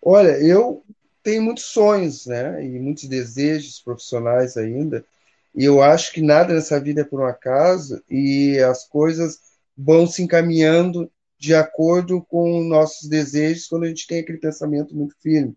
Olha, 0.01 0.39
eu 0.39 0.83
tenho 1.21 1.43
muitos 1.43 1.65
sonhos, 1.65 2.25
né, 2.25 2.65
e 2.65 2.79
muitos 2.79 3.05
desejos 3.05 3.79
profissionais 3.79 4.57
ainda. 4.57 5.05
E 5.53 5.63
eu 5.63 5.81
acho 5.81 6.11
que 6.13 6.21
nada 6.21 6.53
nessa 6.53 6.79
vida 6.79 7.01
é 7.01 7.03
por 7.03 7.21
um 7.21 7.25
acaso 7.25 8.01
e 8.09 8.57
as 8.59 8.87
coisas 8.87 9.39
vão 9.77 10.07
se 10.07 10.23
encaminhando 10.23 11.11
de 11.37 11.53
acordo 11.53 12.21
com 12.21 12.63
nossos 12.63 13.09
desejos 13.09 13.67
quando 13.67 13.83
a 13.83 13.87
gente 13.87 14.07
tem 14.07 14.19
aquele 14.19 14.37
pensamento 14.37 14.95
muito 14.95 15.15
firme. 15.21 15.55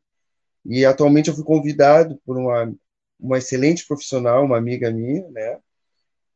E 0.65 0.85
atualmente 0.85 1.29
eu 1.29 1.35
fui 1.35 1.45
convidado 1.45 2.19
por 2.25 2.37
uma 2.37 2.75
uma 3.25 3.39
excelente 3.39 3.87
profissional, 3.87 4.45
uma 4.45 4.59
amiga 4.59 4.91
minha, 4.91 5.27
né, 5.31 5.59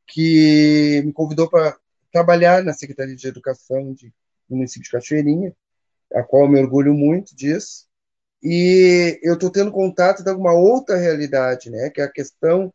que 0.06 1.02
me 1.04 1.12
convidou 1.12 1.48
para 1.48 1.76
trabalhar 2.10 2.64
na 2.64 2.72
Secretaria 2.72 3.14
de 3.14 3.28
Educação 3.28 3.92
de, 3.92 4.10
município 4.48 4.84
de 4.84 4.90
Cachoeirinha, 4.90 5.54
a 6.14 6.22
qual 6.22 6.44
eu 6.44 6.48
me 6.48 6.58
orgulho 6.58 6.94
muito 6.94 7.36
disso. 7.36 7.86
E 8.42 9.20
eu 9.22 9.34
estou 9.34 9.50
tendo 9.50 9.70
contato 9.70 10.24
de 10.24 10.30
uma 10.30 10.54
outra 10.54 10.96
realidade, 10.96 11.68
né, 11.68 11.90
que 11.90 12.00
é 12.00 12.04
a 12.04 12.10
questão 12.10 12.72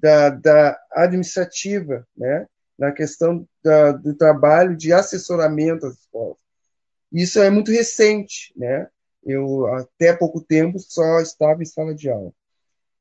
da, 0.00 0.30
da 0.30 0.80
administrativa, 0.90 2.04
né, 2.16 2.48
na 2.76 2.90
questão 2.90 3.46
da, 3.62 3.92
do 3.92 4.12
trabalho 4.14 4.76
de 4.76 4.92
assessoramento 4.92 5.86
às 5.86 5.94
escolas. 6.00 6.38
Isso 7.12 7.38
é 7.38 7.48
muito 7.48 7.70
recente, 7.70 8.52
né? 8.56 8.88
Eu 9.22 9.66
até 9.74 10.12
pouco 10.12 10.40
tempo 10.40 10.80
só 10.80 11.20
estava 11.20 11.62
em 11.62 11.66
sala 11.66 11.94
de 11.94 12.10
aula. 12.10 12.32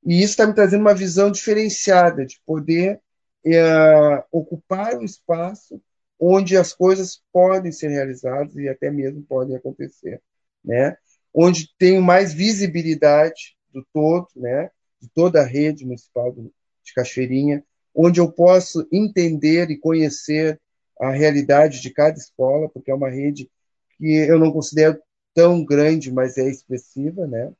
E 0.03 0.21
isso 0.21 0.31
está 0.31 0.47
me 0.47 0.53
trazendo 0.53 0.81
uma 0.81 0.95
visão 0.95 1.31
diferenciada 1.31 2.25
de 2.25 2.39
poder 2.45 2.99
é, 3.45 4.23
ocupar 4.31 4.95
um 4.95 5.03
espaço 5.03 5.81
onde 6.19 6.55
as 6.55 6.73
coisas 6.73 7.21
podem 7.31 7.71
ser 7.71 7.89
realizadas 7.89 8.55
e 8.55 8.69
até 8.69 8.91
mesmo 8.91 9.23
podem 9.23 9.55
acontecer, 9.55 10.21
né? 10.63 10.95
Onde 11.33 11.69
tenho 11.77 12.01
mais 12.01 12.33
visibilidade 12.33 13.55
do 13.73 13.85
todo, 13.91 14.27
né? 14.35 14.69
De 15.01 15.09
toda 15.09 15.41
a 15.41 15.45
rede 15.45 15.85
municipal 15.85 16.31
de 16.31 16.93
Cachoeirinha, 16.93 17.63
onde 17.93 18.19
eu 18.19 18.31
posso 18.31 18.87
entender 18.91 19.71
e 19.71 19.77
conhecer 19.77 20.59
a 20.99 21.09
realidade 21.09 21.81
de 21.81 21.89
cada 21.89 22.17
escola, 22.17 22.69
porque 22.69 22.91
é 22.91 22.95
uma 22.95 23.09
rede 23.09 23.49
que 23.97 24.13
eu 24.13 24.37
não 24.37 24.51
considero 24.51 24.99
tão 25.33 25.65
grande, 25.65 26.11
mas 26.11 26.37
é 26.37 26.47
expressiva, 26.47 27.25
né? 27.25 27.51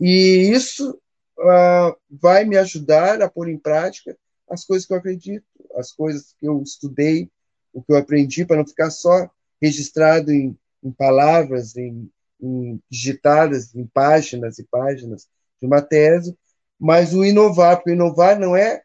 E 0.00 0.50
isso 0.50 0.98
uh, 1.38 1.96
vai 2.10 2.44
me 2.44 2.56
ajudar 2.56 3.20
a 3.22 3.30
pôr 3.30 3.48
em 3.48 3.58
prática 3.58 4.16
as 4.48 4.64
coisas 4.64 4.86
que 4.86 4.92
eu 4.92 4.98
acredito, 4.98 5.44
as 5.76 5.92
coisas 5.92 6.34
que 6.38 6.46
eu 6.46 6.62
estudei, 6.62 7.30
o 7.72 7.82
que 7.82 7.92
eu 7.92 7.96
aprendi, 7.96 8.44
para 8.44 8.56
não 8.56 8.66
ficar 8.66 8.90
só 8.90 9.30
registrado 9.60 10.30
em, 10.30 10.56
em 10.82 10.90
palavras, 10.90 11.76
em, 11.76 12.10
em, 12.40 12.80
digitadas 12.90 13.74
em 13.74 13.86
páginas 13.86 14.58
e 14.58 14.64
páginas 14.64 15.28
de 15.60 15.66
uma 15.66 15.80
tese, 15.80 16.36
mas 16.78 17.14
o 17.14 17.24
inovar, 17.24 17.76
porque 17.76 17.92
inovar 17.92 18.38
não 18.38 18.56
é, 18.56 18.82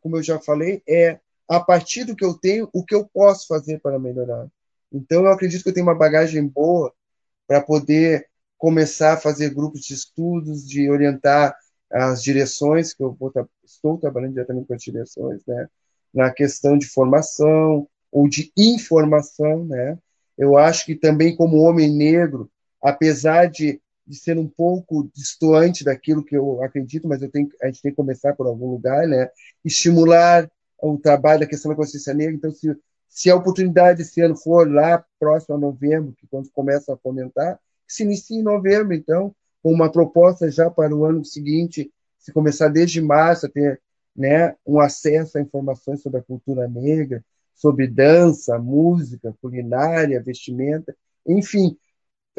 como 0.00 0.18
eu 0.18 0.22
já 0.22 0.38
falei, 0.38 0.82
é 0.86 1.18
a 1.48 1.58
partir 1.58 2.04
do 2.04 2.14
que 2.14 2.24
eu 2.24 2.34
tenho, 2.34 2.68
o 2.72 2.84
que 2.84 2.94
eu 2.94 3.06
posso 3.06 3.46
fazer 3.46 3.80
para 3.80 3.98
melhorar. 3.98 4.46
Então, 4.92 5.24
eu 5.24 5.32
acredito 5.32 5.62
que 5.62 5.70
eu 5.70 5.74
tenho 5.74 5.86
uma 5.86 5.94
bagagem 5.94 6.46
boa 6.46 6.92
para 7.46 7.60
poder 7.60 8.28
começar 8.58 9.14
a 9.14 9.16
fazer 9.16 9.50
grupos 9.50 9.82
de 9.82 9.94
estudos, 9.94 10.68
de 10.68 10.88
orientar 10.90 11.56
as 11.92 12.22
direções, 12.22 12.94
que 12.94 13.02
eu 13.02 13.12
vou, 13.12 13.32
estou 13.64 13.98
trabalhando 13.98 14.32
diretamente 14.32 14.66
com 14.66 14.74
as 14.74 14.82
direções, 14.82 15.42
né, 15.46 15.68
na 16.12 16.30
questão 16.30 16.76
de 16.78 16.86
formação 16.86 17.86
ou 18.10 18.28
de 18.28 18.52
informação, 18.56 19.64
né, 19.64 19.98
Eu 20.36 20.56
acho 20.56 20.84
que 20.86 20.94
também, 20.94 21.36
como 21.36 21.58
homem 21.58 21.90
negro, 21.90 22.50
apesar 22.82 23.46
de, 23.46 23.80
de 24.06 24.16
ser 24.16 24.38
um 24.38 24.48
pouco 24.48 25.08
distoante 25.14 25.84
daquilo 25.84 26.24
que 26.24 26.36
eu 26.36 26.62
acredito, 26.62 27.06
mas 27.06 27.22
eu 27.22 27.30
tenho, 27.30 27.48
a 27.62 27.66
gente 27.66 27.82
tem 27.82 27.92
que 27.92 27.96
começar 27.96 28.34
por 28.34 28.46
algum 28.46 28.70
lugar, 28.70 29.06
né? 29.06 29.28
Estimular 29.64 30.50
o 30.80 30.98
trabalho 30.98 31.40
da 31.40 31.46
questão 31.46 31.70
da 31.70 31.76
consciência 31.76 32.12
negra. 32.14 32.34
Então, 32.34 32.50
se, 32.50 32.76
se 33.08 33.30
a 33.30 33.36
oportunidade 33.36 34.02
esse 34.02 34.20
ano 34.20 34.36
for 34.36 34.68
lá 34.70 35.04
próximo 35.20 35.54
a 35.54 35.58
novembro, 35.58 36.14
que 36.18 36.26
quando 36.26 36.50
começa 36.50 36.92
a 36.94 36.96
fomentar, 36.96 37.60
se 37.86 38.02
inicie 38.02 38.38
em 38.38 38.42
novembro, 38.42 38.94
então, 38.94 39.34
com 39.62 39.72
uma 39.72 39.90
proposta 39.90 40.50
já 40.50 40.70
para 40.70 40.94
o 40.94 41.04
ano 41.04 41.24
seguinte, 41.24 41.90
se 42.18 42.32
começar 42.32 42.68
desde 42.68 43.00
março 43.00 43.46
a 43.46 43.48
ter 43.48 43.80
né, 44.14 44.54
um 44.66 44.80
acesso 44.80 45.38
a 45.38 45.40
informações 45.40 46.02
sobre 46.02 46.20
a 46.20 46.22
cultura 46.22 46.68
negra, 46.68 47.24
sobre 47.54 47.86
dança, 47.86 48.58
música, 48.58 49.34
culinária, 49.40 50.22
vestimenta, 50.22 50.96
enfim, 51.26 51.76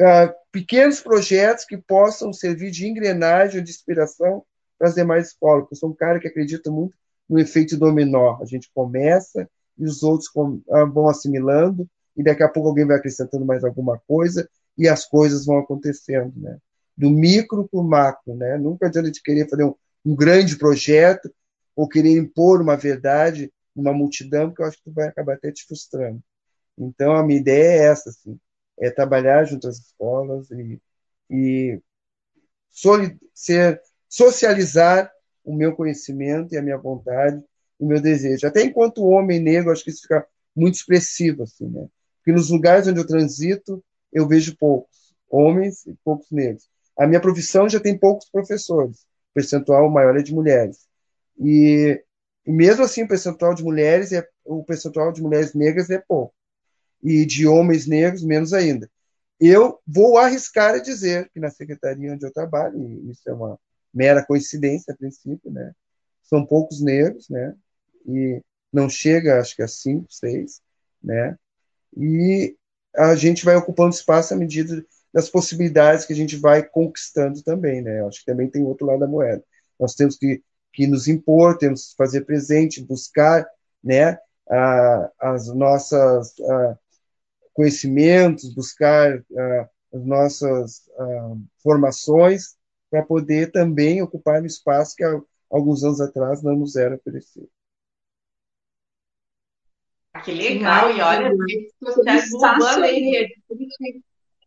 uh, 0.00 0.32
pequenos 0.52 1.00
projetos 1.00 1.64
que 1.64 1.76
possam 1.76 2.32
servir 2.32 2.70
de 2.70 2.86
engrenagem 2.86 3.62
de 3.62 3.70
inspiração 3.70 4.44
para 4.78 4.88
as 4.88 4.94
demais 4.94 5.28
escolas. 5.28 5.66
Eu 5.70 5.76
sou 5.76 5.90
um 5.90 5.94
cara 5.94 6.20
que 6.20 6.28
acredita 6.28 6.70
muito 6.70 6.94
no 7.28 7.38
efeito 7.38 7.76
dominó. 7.76 8.38
A 8.40 8.44
gente 8.44 8.70
começa 8.74 9.48
e 9.78 9.84
os 9.84 10.02
outros 10.02 10.30
ah, 10.70 10.84
vão 10.84 11.08
assimilando 11.08 11.88
e 12.16 12.22
daqui 12.22 12.42
a 12.42 12.48
pouco 12.48 12.68
alguém 12.68 12.86
vai 12.86 12.96
acrescentando 12.96 13.44
mais 13.44 13.64
alguma 13.64 13.98
coisa 14.06 14.48
e 14.76 14.88
as 14.88 15.04
coisas 15.04 15.46
vão 15.46 15.58
acontecendo, 15.58 16.32
né? 16.36 16.58
Do 16.96 17.10
micro 17.10 17.68
para 17.68 17.80
o 17.80 17.84
macro, 17.84 18.34
né? 18.34 18.56
Nunca 18.58 18.86
adianta 18.86 19.10
de 19.10 19.22
querer 19.22 19.48
fazer 19.48 19.64
um, 19.64 19.74
um 20.04 20.14
grande 20.14 20.56
projeto 20.56 21.32
ou 21.74 21.88
querer 21.88 22.16
impor 22.16 22.60
uma 22.60 22.76
verdade 22.76 23.52
numa 23.74 23.92
multidão, 23.92 24.48
porque 24.48 24.62
eu 24.62 24.66
acho 24.66 24.78
que 24.78 24.84
tu 24.84 24.92
vai 24.92 25.08
acabar 25.08 25.34
até 25.34 25.50
te 25.50 25.66
frustrando. 25.66 26.22
Então, 26.78 27.14
a 27.14 27.24
minha 27.24 27.40
ideia 27.40 27.82
é 27.82 27.86
essa, 27.86 28.10
assim, 28.10 28.38
é 28.78 28.90
trabalhar 28.90 29.44
junto 29.44 29.68
às 29.68 29.78
escolas 29.78 30.50
e, 30.50 30.80
e 31.30 31.80
ser, 33.32 33.80
socializar 34.08 35.10
o 35.44 35.54
meu 35.54 35.74
conhecimento 35.74 36.54
e 36.54 36.58
a 36.58 36.62
minha 36.62 36.78
vontade 36.78 37.42
o 37.78 37.86
meu 37.86 38.00
desejo. 38.00 38.46
Até 38.46 38.62
enquanto 38.62 39.04
homem 39.04 39.40
negro, 39.40 39.70
acho 39.70 39.84
que 39.84 39.90
isso 39.90 40.02
fica 40.02 40.26
muito 40.54 40.76
expressivo, 40.76 41.42
assim, 41.42 41.68
né? 41.68 41.86
Porque 42.18 42.32
nos 42.32 42.50
lugares 42.50 42.86
onde 42.86 43.00
eu 43.00 43.06
transito, 43.06 43.84
eu 44.12 44.26
vejo 44.26 44.56
poucos 44.56 45.14
homens 45.28 45.84
e 45.86 45.94
poucos 46.04 46.30
negros. 46.30 46.68
A 46.96 47.06
minha 47.06 47.20
profissão 47.20 47.68
já 47.68 47.80
tem 47.80 47.98
poucos 47.98 48.28
professores, 48.30 49.00
o 49.30 49.34
percentual 49.34 49.90
maior 49.90 50.16
é 50.16 50.22
de 50.22 50.34
mulheres. 50.34 50.86
E, 51.38 52.02
mesmo 52.46 52.84
assim, 52.84 53.02
o 53.02 53.08
percentual 53.08 53.54
de 53.54 53.64
mulheres 53.64 54.12
é 54.12 54.26
o 54.44 54.62
percentual 54.62 55.12
de 55.12 55.22
mulheres 55.22 55.54
negras 55.54 55.90
é 55.90 55.98
pouco 55.98 56.34
e 57.02 57.26
de 57.26 57.46
homens 57.46 57.86
negros 57.86 58.22
menos 58.22 58.52
ainda. 58.52 58.90
Eu 59.38 59.80
vou 59.86 60.16
arriscar 60.16 60.74
a 60.74 60.78
dizer 60.78 61.28
que 61.30 61.40
na 61.40 61.50
secretaria 61.50 62.12
onde 62.12 62.24
eu 62.24 62.32
trabalho, 62.32 62.78
e 62.78 63.10
isso 63.10 63.28
é 63.28 63.32
uma 63.32 63.58
mera 63.92 64.24
coincidência 64.24 64.92
a 64.94 64.96
princípio, 64.96 65.50
né? 65.50 65.72
São 66.22 66.46
poucos 66.46 66.80
negros, 66.80 67.28
né? 67.28 67.54
E 68.06 68.40
não 68.72 68.88
chega, 68.88 69.40
acho 69.40 69.54
que 69.54 69.62
a 69.62 69.68
cinco, 69.68 70.06
seis, 70.08 70.62
né? 71.02 71.36
E 71.96 72.56
a 72.96 73.14
gente 73.14 73.44
vai 73.44 73.56
ocupando 73.56 73.94
espaço 73.94 74.32
à 74.32 74.36
medida 74.36 74.84
das 75.14 75.30
possibilidades 75.30 76.04
que 76.04 76.12
a 76.12 76.16
gente 76.16 76.36
vai 76.36 76.60
conquistando 76.60 77.40
também, 77.40 77.80
né? 77.80 78.04
Acho 78.04 78.18
que 78.18 78.26
também 78.26 78.50
tem 78.50 78.64
outro 78.64 78.84
lado 78.84 78.98
da 78.98 79.06
moeda. 79.06 79.44
Nós 79.78 79.94
temos 79.94 80.18
que, 80.18 80.42
que 80.72 80.88
nos 80.88 81.06
impor, 81.06 81.56
temos 81.56 81.90
que 81.90 81.96
fazer 81.96 82.22
presente, 82.22 82.82
buscar, 82.82 83.46
né? 83.82 84.18
A, 84.50 85.10
as 85.20 85.46
nossas 85.54 86.34
a, 86.40 86.78
conhecimentos, 87.52 88.52
buscar 88.52 89.22
a, 89.38 89.68
as 89.94 90.04
nossas 90.04 90.82
formações 91.62 92.56
para 92.90 93.04
poder 93.04 93.52
também 93.52 94.02
ocupar 94.02 94.42
o 94.42 94.46
espaço 94.46 94.96
que 94.96 95.04
há 95.04 95.20
alguns 95.48 95.84
anos 95.84 96.00
atrás 96.00 96.42
não 96.42 96.56
nos 96.56 96.74
era 96.74 96.96
oferecido. 96.96 97.48
Que 100.24 100.32
legal, 100.32 100.90
e 100.90 101.00
olha, 101.00 101.30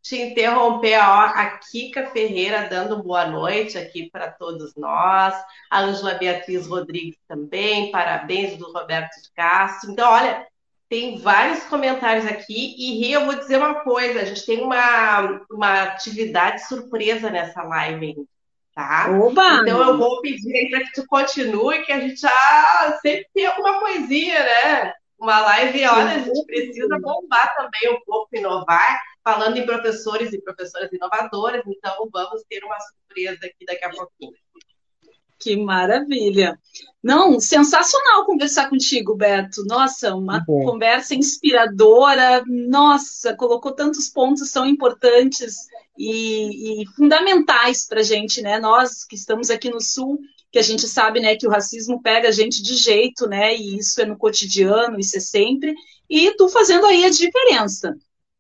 te 0.08 0.22
interromper, 0.22 0.98
ó, 1.00 1.26
a 1.26 1.58
Kika 1.58 2.08
Ferreira 2.08 2.70
dando 2.70 3.04
boa 3.04 3.28
noite 3.28 3.78
aqui 3.78 4.10
para 4.10 4.32
todos 4.32 4.74
nós, 4.76 5.36
a 5.70 5.82
Ângela 5.82 6.14
Beatriz 6.14 6.66
Rodrigues 6.66 7.18
também, 7.28 7.92
parabéns 7.92 8.58
do 8.58 8.72
Roberto 8.72 9.22
de 9.22 9.30
Castro. 9.36 9.92
Então, 9.92 10.10
olha, 10.10 10.48
tem 10.90 11.18
vários 11.20 11.64
comentários 11.66 12.26
aqui 12.26 12.76
e 12.78 13.12
eu 13.12 13.26
vou 13.26 13.36
dizer 13.36 13.58
uma 13.58 13.82
coisa, 13.82 14.22
a 14.22 14.26
gente 14.26 14.46
tem 14.46 14.64
uma, 14.64 15.42
uma 15.52 15.84
atividade 15.84 16.66
surpresa 16.66 17.30
nessa 17.30 17.62
live, 17.64 18.16
tá? 18.74 19.10
Oba! 19.12 19.60
Então 19.62 19.82
eu 19.86 19.98
vou 19.98 20.22
pedir 20.22 20.70
para 20.70 20.86
que 20.86 20.94
tu 20.94 21.06
continue, 21.06 21.84
que 21.84 21.92
a 21.92 22.00
gente 22.00 22.22
já 22.22 22.98
sempre 23.02 23.28
tem 23.34 23.46
alguma 23.46 23.80
coisinha, 23.82 24.40
né? 24.40 24.94
Uma 25.20 25.42
live, 25.42 25.86
olha, 25.88 26.12
a 26.12 26.20
gente 26.20 26.46
precisa 26.46 26.98
bombar 27.00 27.54
também 27.58 27.92
um 27.92 28.00
pouco, 28.06 28.30
inovar, 28.34 29.02
falando 29.28 29.58
em 29.58 29.66
professores 29.66 30.32
e 30.32 30.42
professoras 30.42 30.90
inovadoras, 30.94 31.62
então 31.68 32.08
vamos 32.14 32.44
ter 32.48 32.64
uma 32.64 32.78
surpresa 32.80 33.46
aqui 33.46 33.66
daqui 33.66 33.84
a 33.84 33.90
pouquinho. 33.90 34.32
Que 35.38 35.58
maravilha. 35.58 36.58
Não, 37.04 37.38
sensacional 37.38 38.26
conversar 38.26 38.70
contigo, 38.70 39.16
Beto. 39.16 39.66
Nossa, 39.66 40.16
uma 40.16 40.46
conversa 40.46 41.14
inspiradora. 41.14 42.42
Nossa, 42.48 43.36
colocou 43.36 43.74
tantos 43.74 44.08
pontos 44.08 44.50
tão 44.50 44.66
importantes 44.66 45.58
e, 45.98 46.84
e 46.84 46.88
fundamentais 46.96 47.86
para 47.86 48.00
a 48.00 48.04
gente, 48.04 48.42
né? 48.42 48.58
Nós 48.60 49.04
que 49.04 49.18
estamos 49.18 49.50
aqui 49.50 49.70
no 49.70 49.82
Sul, 49.82 50.20
que 50.50 50.58
a 50.58 50.64
gente 50.64 50.88
sabe, 50.88 51.20
né, 51.20 51.36
que 51.36 51.46
o 51.46 51.52
racismo 51.52 52.02
pega 52.02 52.30
a 52.30 52.32
gente 52.32 52.64
de 52.64 52.76
jeito, 52.76 53.28
né? 53.28 53.54
E 53.54 53.78
isso 53.78 54.02
é 54.02 54.06
no 54.06 54.18
cotidiano, 54.18 54.98
isso 54.98 55.18
é 55.18 55.20
sempre. 55.20 55.76
E 56.10 56.34
tu 56.38 56.48
fazendo 56.48 56.86
aí 56.86 57.04
a 57.04 57.10
diferença 57.10 57.94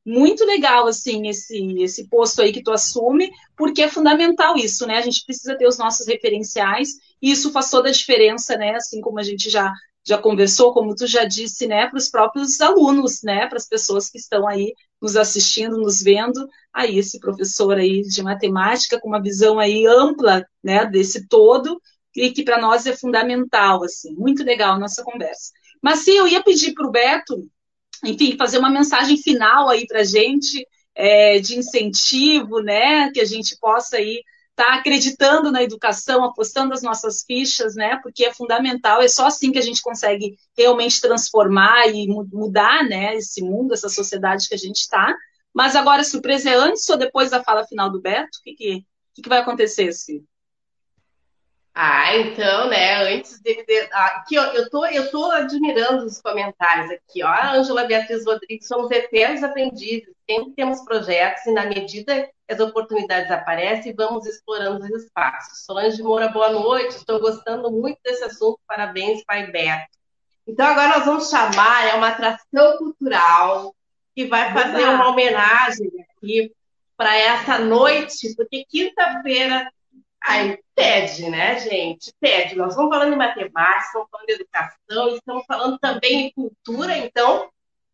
muito 0.07 0.45
legal, 0.45 0.87
assim, 0.87 1.27
esse, 1.27 1.81
esse 1.81 2.07
posto 2.07 2.41
aí 2.41 2.53
que 2.53 2.63
tu 2.63 2.71
assume, 2.71 3.29
porque 3.57 3.81
é 3.81 3.89
fundamental 3.89 4.55
isso, 4.55 4.87
né? 4.87 4.97
A 4.97 5.01
gente 5.01 5.25
precisa 5.25 5.57
ter 5.57 5.67
os 5.67 5.77
nossos 5.77 6.07
referenciais, 6.07 6.91
e 7.21 7.29
isso 7.29 7.51
faz 7.51 7.69
toda 7.69 7.89
a 7.89 7.91
diferença, 7.91 8.55
né? 8.55 8.75
Assim 8.75 9.01
como 9.01 9.19
a 9.19 9.23
gente 9.23 9.49
já, 9.49 9.69
já 10.07 10.17
conversou, 10.17 10.73
como 10.73 10.95
tu 10.95 11.05
já 11.05 11.25
disse, 11.25 11.67
né? 11.67 11.87
Para 11.89 11.97
os 11.97 12.07
próprios 12.09 12.61
alunos, 12.61 13.21
né? 13.21 13.47
Para 13.47 13.57
as 13.57 13.67
pessoas 13.67 14.09
que 14.09 14.17
estão 14.17 14.47
aí 14.47 14.73
nos 15.01 15.17
assistindo, 15.17 15.77
nos 15.77 16.01
vendo, 16.01 16.47
aí 16.73 16.97
esse 16.97 17.19
professor 17.19 17.77
aí 17.77 18.01
de 18.01 18.23
matemática 18.23 18.97
com 19.01 19.09
uma 19.09 19.21
visão 19.21 19.59
aí 19.59 19.85
ampla, 19.85 20.45
né? 20.63 20.85
Desse 20.85 21.27
todo, 21.27 21.81
e 22.15 22.31
que 22.31 22.43
para 22.43 22.61
nós 22.61 22.85
é 22.85 22.95
fundamental, 22.95 23.83
assim. 23.83 24.13
Muito 24.15 24.41
legal 24.41 24.75
a 24.75 24.79
nossa 24.79 25.03
conversa. 25.03 25.51
Mas 25.81 25.99
sim, 26.05 26.13
eu 26.13 26.29
ia 26.29 26.41
pedir 26.41 26.73
para 26.73 26.87
o 26.87 26.91
Beto 26.91 27.35
enfim, 28.03 28.37
fazer 28.37 28.57
uma 28.57 28.69
mensagem 28.69 29.17
final 29.17 29.69
aí 29.69 29.85
para 29.87 30.01
a 30.01 30.03
gente 30.03 30.65
é, 30.95 31.39
de 31.39 31.57
incentivo, 31.57 32.59
né? 32.59 33.11
Que 33.11 33.21
a 33.21 33.25
gente 33.25 33.57
possa 33.59 33.97
aí 33.97 34.23
estar 34.51 34.65
tá 34.65 34.75
acreditando 34.75 35.51
na 35.51 35.61
educação, 35.61 36.23
apostando 36.23 36.73
as 36.73 36.81
nossas 36.81 37.23
fichas, 37.23 37.75
né? 37.75 37.99
Porque 38.01 38.25
é 38.25 38.33
fundamental, 38.33 39.01
é 39.01 39.07
só 39.07 39.27
assim 39.27 39.51
que 39.51 39.59
a 39.59 39.63
gente 39.63 39.81
consegue 39.81 40.35
realmente 40.57 40.99
transformar 40.99 41.87
e 41.87 42.07
mudar, 42.07 42.83
né? 42.83 43.15
Esse 43.15 43.41
mundo, 43.41 43.73
essa 43.73 43.89
sociedade 43.89 44.47
que 44.47 44.55
a 44.55 44.57
gente 44.57 44.77
está. 44.77 45.15
Mas 45.53 45.75
agora, 45.75 46.03
surpresa 46.03 46.49
é 46.49 46.55
antes 46.55 46.87
ou 46.89 46.97
depois 46.97 47.29
da 47.29 47.43
fala 47.43 47.65
final 47.65 47.91
do 47.91 48.01
Beto? 48.01 48.39
O 48.39 48.43
que, 48.43 48.53
que, 48.53 48.85
que 49.21 49.29
vai 49.29 49.39
acontecer, 49.39 49.91
Ciro? 49.93 50.25
Ah, 51.79 52.17
então, 52.17 52.69
né, 52.69 53.03
antes 53.03 53.39
de... 53.39 53.55
Aqui, 53.91 54.35
ó, 54.39 54.45
eu 54.45 54.67
tô, 54.67 54.83
eu 54.87 55.11
tô 55.11 55.25
admirando 55.25 56.05
os 56.05 56.19
comentários 56.19 56.89
aqui, 56.89 57.21
ó. 57.21 57.27
A 57.27 57.53
Ângela 57.53 57.83
Beatriz 57.83 58.25
Rodrigues, 58.25 58.67
somos 58.67 58.89
eternos 58.89 59.43
aprendizes, 59.43 60.09
sempre 60.27 60.53
temos 60.53 60.83
projetos 60.83 61.45
e, 61.45 61.51
na 61.51 61.67
medida 61.67 62.23
que 62.23 62.51
as 62.51 62.59
oportunidades 62.59 63.29
aparecem, 63.29 63.93
vamos 63.93 64.25
explorando 64.25 64.83
os 64.85 65.03
espaços. 65.03 65.65
Solange 65.65 66.01
Moura, 66.01 66.29
boa 66.29 66.49
noite, 66.49 66.95
estou 66.95 67.19
gostando 67.19 67.71
muito 67.71 67.99
desse 68.03 68.23
assunto, 68.23 68.59
parabéns, 68.67 69.23
Pai 69.23 69.45
Beto. 69.51 69.85
Então, 70.47 70.65
agora 70.65 70.97
nós 70.97 71.05
vamos 71.05 71.29
chamar, 71.29 71.85
é 71.85 71.93
uma 71.93 72.07
atração 72.07 72.77
cultural 72.79 73.75
que 74.15 74.25
vai 74.25 74.51
fazer 74.51 74.83
uma 74.85 75.09
homenagem 75.09 75.91
aqui 76.09 76.51
para 76.97 77.15
essa 77.15 77.59
noite, 77.59 78.35
porque 78.35 78.65
quinta-feira 78.67 79.71
Aí 80.21 80.59
pede, 80.75 81.29
né, 81.29 81.59
gente? 81.59 82.13
Pede. 82.19 82.55
Nós 82.55 82.71
estamos 82.71 82.93
falando 82.93 83.13
em 83.13 83.17
matemática, 83.17 83.85
estamos 83.85 84.07
falando 84.09 84.27
de 84.27 84.33
educação, 84.33 85.15
estamos 85.15 85.45
falando 85.45 85.79
também 85.79 86.27
em 86.27 86.31
cultura, 86.31 86.97
então 86.97 87.49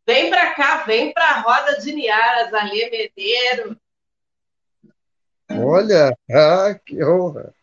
vem 0.05 0.29
para 0.29 0.53
cá, 0.55 0.83
vem 0.83 1.13
para 1.13 1.29
a 1.29 1.39
roda 1.41 1.79
de 1.79 1.91
Niaras, 1.93 2.53
Alê 2.53 2.89
Medeiro. 2.89 3.77
Olha, 5.49 6.17
ah, 6.31 6.79
que 6.85 7.03
honra. 7.03 7.53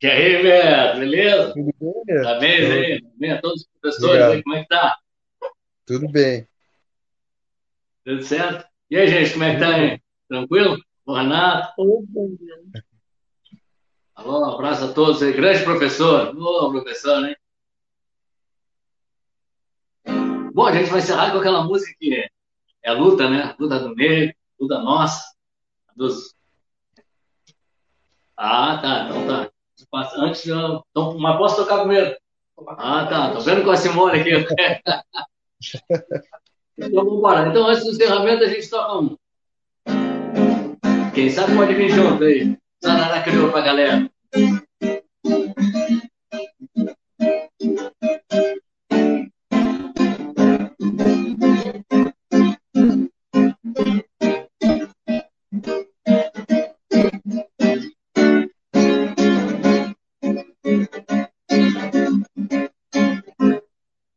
E 0.00 0.06
aí, 0.06 0.42
Beto, 0.42 0.98
beleza? 0.98 1.52
Tudo 1.54 1.74
bem, 1.80 2.22
Tá 2.22 2.38
bem, 2.38 2.68
bem, 2.68 3.12
bem, 3.16 3.40
todos 3.40 3.62
os 3.62 3.68
professores, 3.80 4.22
aí, 4.22 4.42
como 4.42 4.56
é 4.56 4.62
que 4.62 4.68
tá? 4.68 4.98
Tudo 5.86 6.08
bem. 6.08 6.46
Tudo 8.04 8.22
certo? 8.22 8.68
E 8.90 8.96
aí, 8.96 9.08
gente, 9.08 9.32
como 9.32 9.44
é 9.44 9.54
que 9.54 9.60
tá 9.60 9.74
aí? 9.74 10.00
Tranquilo? 10.28 10.76
O 11.04 11.14
Renato? 11.14 11.72
Alô, 14.18 14.40
um 14.40 14.50
abraço 14.52 14.84
a 14.84 14.92
todos 14.92 15.22
aí. 15.22 15.32
Grande 15.32 15.62
professor. 15.62 16.34
Boa, 16.34 16.68
professor, 16.72 17.24
hein? 17.24 17.36
Bom, 20.52 20.66
a 20.66 20.72
gente 20.72 20.90
vai 20.90 20.98
encerrar 20.98 21.30
com 21.30 21.38
aquela 21.38 21.62
música 21.62 21.94
que 22.00 22.12
é, 22.12 22.28
é 22.82 22.90
a 22.90 22.94
luta, 22.94 23.30
né? 23.30 23.54
Luta 23.60 23.78
do 23.78 23.94
negro, 23.94 24.34
luta 24.58 24.80
nossa. 24.80 25.22
Dos... 25.94 26.34
Ah, 28.36 28.78
tá, 28.82 29.06
então 29.08 29.24
tá. 29.28 29.48
Antes, 30.16 30.44
então, 30.44 31.16
mas 31.20 31.38
posso 31.38 31.54
tocar 31.54 31.78
primeiro? 31.78 32.16
Ah, 32.70 33.06
tá. 33.06 33.30
Tô 33.30 33.38
vendo 33.38 33.62
com 33.62 33.70
a 33.70 33.76
Simone 33.76 34.18
aqui. 34.18 34.32
então, 36.76 36.90
vamos 36.92 37.18
embora. 37.18 37.48
Então, 37.50 37.68
antes 37.68 37.84
do 37.84 37.92
encerramento, 37.92 38.42
a 38.42 38.48
gente 38.48 38.68
toca 38.68 38.98
um. 38.98 39.16
Quem 41.14 41.30
sabe 41.30 41.54
pode 41.54 41.72
vir 41.74 41.90
junto 41.90 42.24
aí. 42.24 42.58
Sarará 42.82 43.22
criou 43.22 43.50
pra 43.50 43.60
galera. 43.60 44.10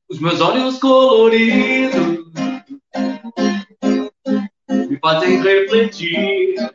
Os 0.10 0.20
meus 0.20 0.40
olhos 0.40 0.78
coloridos 0.78 2.32
me 4.88 5.00
fazem 5.00 5.42
refletir 5.42 6.71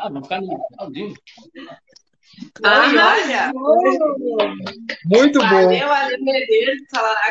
Ah, 0.00 0.08
vamos 0.08 0.22
ficar 0.28 0.40
no. 0.40 1.14
Ah, 2.62 2.84
olha, 2.86 3.52
Muito 5.04 5.38
bom. 5.40 5.48
valeu, 5.48 5.92
Ale 5.92 6.18
Medeiros, 6.18 6.78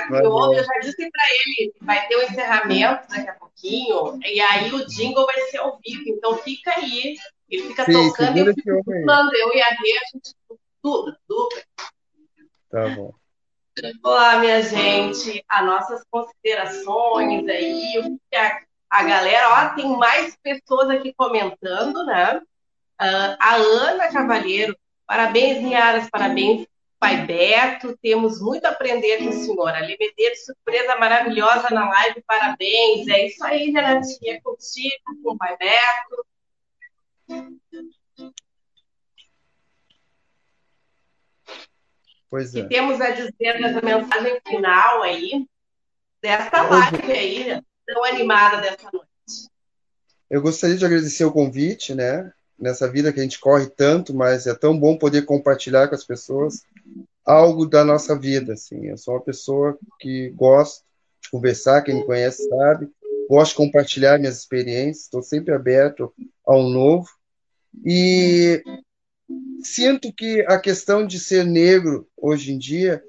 Valeu. 0.09 0.53
Eu 0.53 0.63
já 0.63 0.79
disse 0.81 1.09
para 1.09 1.23
ele, 1.31 1.73
vai 1.81 2.07
ter 2.07 2.17
um 2.17 2.21
encerramento 2.23 3.07
daqui 3.07 3.29
a 3.29 3.33
pouquinho, 3.33 4.19
e 4.25 4.41
aí 4.41 4.73
o 4.73 4.85
jingle 4.87 5.25
vai 5.25 5.39
ser 5.41 5.59
ao 5.59 5.79
vivo, 5.85 6.03
então 6.07 6.37
fica 6.39 6.71
aí. 6.77 7.15
Ele 7.49 7.63
fica 7.69 7.85
Sim, 7.85 7.93
tocando 7.93 8.37
e 8.37 8.49
aí. 8.49 9.05
falando, 9.05 9.33
eu 9.33 9.53
e 9.53 9.61
a 9.61 9.69
Rê, 9.69 9.97
a 9.97 10.05
gente 10.13 10.35
tudo, 10.81 11.17
tudo. 11.27 11.55
Tá 12.69 12.89
bom. 12.89 13.13
Olá, 14.03 14.39
minha 14.39 14.61
gente, 14.61 15.43
as 15.47 15.65
nossas 15.65 16.03
considerações 16.09 17.47
aí, 17.47 17.99
o 17.99 18.19
que 18.29 18.35
a, 18.35 18.61
a 18.89 19.03
galera, 19.03 19.49
ó, 19.49 19.75
tem 19.75 19.87
mais 19.97 20.35
pessoas 20.41 20.89
aqui 20.89 21.13
comentando, 21.13 22.05
né? 22.05 22.41
Ah, 22.99 23.37
a 23.39 23.55
Ana 23.55 24.11
Cavalheiro, 24.11 24.75
parabéns, 25.05 25.61
Niaras, 25.61 26.09
parabéns, 26.09 26.67
Pai 26.99 27.25
Beto, 27.27 27.95
temos 28.01 28.41
muito 28.41 28.65
a 28.65 28.69
aprender 28.69 29.19
com 29.19 29.29
o 29.29 29.33
senhor. 29.33 29.69
Ali 29.69 29.95
Medeiros, 29.99 30.45
surpresa 30.45 30.95
maravilhosa 30.95 31.69
na 31.69 31.87
live, 31.87 32.23
parabéns. 32.25 33.07
É 33.07 33.27
isso 33.27 33.43
aí, 33.43 33.69
Renatinha, 33.69 34.41
contigo, 34.41 35.03
com 35.23 35.33
o 35.33 35.37
Pai 35.37 35.55
Beto. 35.57 36.25
Pois 42.29 42.53
é. 42.55 42.65
temos 42.65 42.99
a 42.99 43.11
dizer 43.11 43.59
nessa 43.61 43.81
mensagem 43.81 44.41
final 44.45 45.01
aí, 45.01 45.47
desta 46.21 46.61
live 46.63 47.11
aí, 47.11 47.61
tão 47.85 48.03
animada 48.03 48.57
dessa 48.57 48.89
noite. 48.91 49.07
Eu 50.29 50.41
gostaria 50.41 50.75
de 50.75 50.85
agradecer 50.85 51.23
o 51.23 51.31
convite, 51.31 51.95
né? 51.95 52.33
Nessa 52.59 52.89
vida 52.89 53.13
que 53.13 53.19
a 53.19 53.23
gente 53.23 53.39
corre 53.39 53.67
tanto, 53.67 54.13
mas 54.13 54.47
é 54.47 54.53
tão 54.53 54.77
bom 54.77 54.97
poder 54.97 55.23
compartilhar 55.25 55.87
com 55.87 55.95
as 55.95 56.03
pessoas 56.03 56.63
algo 57.25 57.65
da 57.65 57.83
nossa 57.83 58.17
vida, 58.17 58.53
assim. 58.53 58.87
Eu 58.87 58.97
sou 58.97 59.15
uma 59.15 59.21
pessoa 59.21 59.77
que 59.99 60.29
gosto 60.29 60.83
de 61.21 61.29
conversar, 61.29 61.81
quem 61.81 61.95
me 61.95 62.05
conhece 62.05 62.47
sabe, 62.47 62.89
gosto 63.29 63.51
de 63.51 63.57
compartilhar 63.57 64.17
minhas 64.17 64.39
experiências, 64.39 65.03
estou 65.03 65.21
sempre 65.21 65.53
aberto 65.53 66.13
ao 66.45 66.63
novo 66.63 67.07
e 67.85 68.63
sinto 69.61 70.13
que 70.13 70.41
a 70.47 70.57
questão 70.59 71.05
de 71.05 71.19
ser 71.19 71.45
negro 71.45 72.07
hoje 72.15 72.53
em 72.53 72.57
dia 72.57 73.03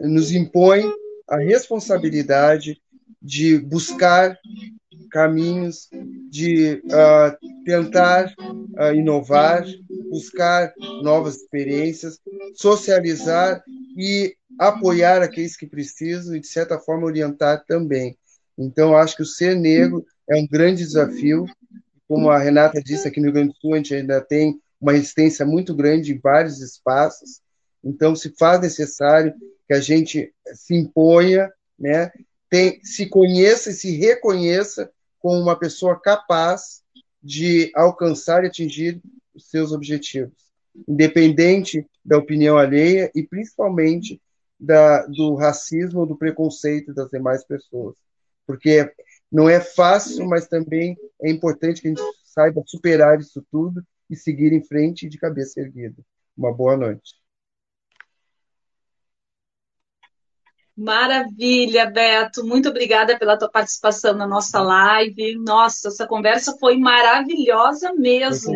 nos 0.00 0.30
impõe 0.32 0.84
a 1.28 1.38
responsabilidade 1.38 2.80
de 3.20 3.58
buscar 3.58 4.38
caminhos, 5.10 5.88
de 6.30 6.82
uh, 6.84 7.64
tentar 7.64 8.34
uh, 8.38 8.94
inovar, 8.94 9.64
buscar 10.10 10.72
novas 11.02 11.36
experiências, 11.36 12.18
socializar 12.54 13.62
e 13.96 14.34
apoiar 14.58 15.22
aqueles 15.22 15.56
que 15.56 15.66
precisam 15.66 16.34
e, 16.34 16.40
de 16.40 16.46
certa 16.46 16.78
forma, 16.78 17.06
orientar 17.06 17.64
também. 17.66 18.16
Então, 18.58 18.96
acho 18.96 19.16
que 19.16 19.22
o 19.22 19.26
ser 19.26 19.56
negro 19.56 20.04
é 20.28 20.36
um 20.36 20.46
grande 20.46 20.84
desafio. 20.84 21.46
Como 22.08 22.30
a 22.30 22.38
Renata 22.38 22.80
disse, 22.82 23.06
aqui 23.06 23.20
no 23.20 23.26
Rio 23.26 23.34
Grande 23.34 23.52
do 23.52 23.58
Sul, 23.58 23.74
a 23.74 23.76
gente 23.78 23.94
ainda 23.94 24.20
tem 24.20 24.60
uma 24.80 24.92
resistência 24.92 25.44
muito 25.44 25.74
grande 25.74 26.12
em 26.12 26.18
vários 26.18 26.60
espaços. 26.60 27.40
Então, 27.82 28.14
se 28.14 28.34
faz 28.38 28.60
necessário 28.60 29.34
que 29.66 29.74
a 29.74 29.80
gente 29.80 30.32
se 30.54 30.74
imponha, 30.74 31.50
né? 31.78 32.10
Tem, 32.56 32.82
se 32.82 33.04
conheça 33.04 33.68
e 33.68 33.74
se 33.74 33.94
reconheça 33.98 34.90
como 35.18 35.38
uma 35.38 35.58
pessoa 35.58 36.00
capaz 36.00 36.82
de 37.22 37.70
alcançar 37.74 38.44
e 38.44 38.46
atingir 38.46 38.98
os 39.34 39.50
seus 39.50 39.72
objetivos, 39.72 40.32
independente 40.88 41.86
da 42.02 42.16
opinião 42.16 42.56
alheia 42.56 43.10
e 43.14 43.22
principalmente 43.22 44.22
da, 44.58 45.04
do 45.04 45.34
racismo 45.34 46.06
do 46.06 46.16
preconceito 46.16 46.94
das 46.94 47.10
demais 47.10 47.44
pessoas. 47.44 47.94
Porque 48.46 48.90
Não 49.30 49.50
é 49.50 49.60
fácil, 49.60 50.26
mas 50.26 50.48
também 50.48 50.96
é 51.20 51.30
importante 51.30 51.82
que 51.82 51.88
a 51.88 51.90
gente 51.90 52.02
saiba 52.24 52.62
superar 52.64 53.20
isso 53.20 53.44
tudo 53.52 53.84
e 54.08 54.16
seguir 54.16 54.54
em 54.54 54.64
frente 54.64 55.10
de 55.10 55.18
cabeça 55.18 55.60
erguida. 55.60 56.02
Uma 56.34 56.54
boa 56.54 56.74
noite. 56.74 57.16
Maravilha, 60.76 61.90
Beto. 61.90 62.44
Muito 62.44 62.68
obrigada 62.68 63.18
pela 63.18 63.38
tua 63.38 63.48
participação 63.48 64.12
na 64.12 64.26
nossa 64.26 64.60
live. 64.60 65.36
Nossa, 65.36 65.88
essa 65.88 66.06
conversa 66.06 66.54
foi 66.60 66.76
maravilhosa 66.76 67.94
mesmo. 67.94 68.52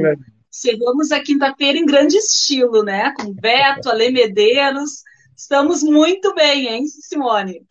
Chegamos 0.53 1.12
a 1.12 1.21
quinta-feira 1.21 1.79
em 1.79 1.87
grande 1.87 2.18
estilo, 2.18 2.83
né? 2.83 3.14
Com 3.16 3.33
Beto, 3.33 3.89
Ale 3.89 4.11
Medeiros. 4.11 5.03
Estamos 5.35 5.83
muito 5.83 6.35
bem, 6.35 6.68
hein, 6.68 6.87
Simone? 6.87 7.64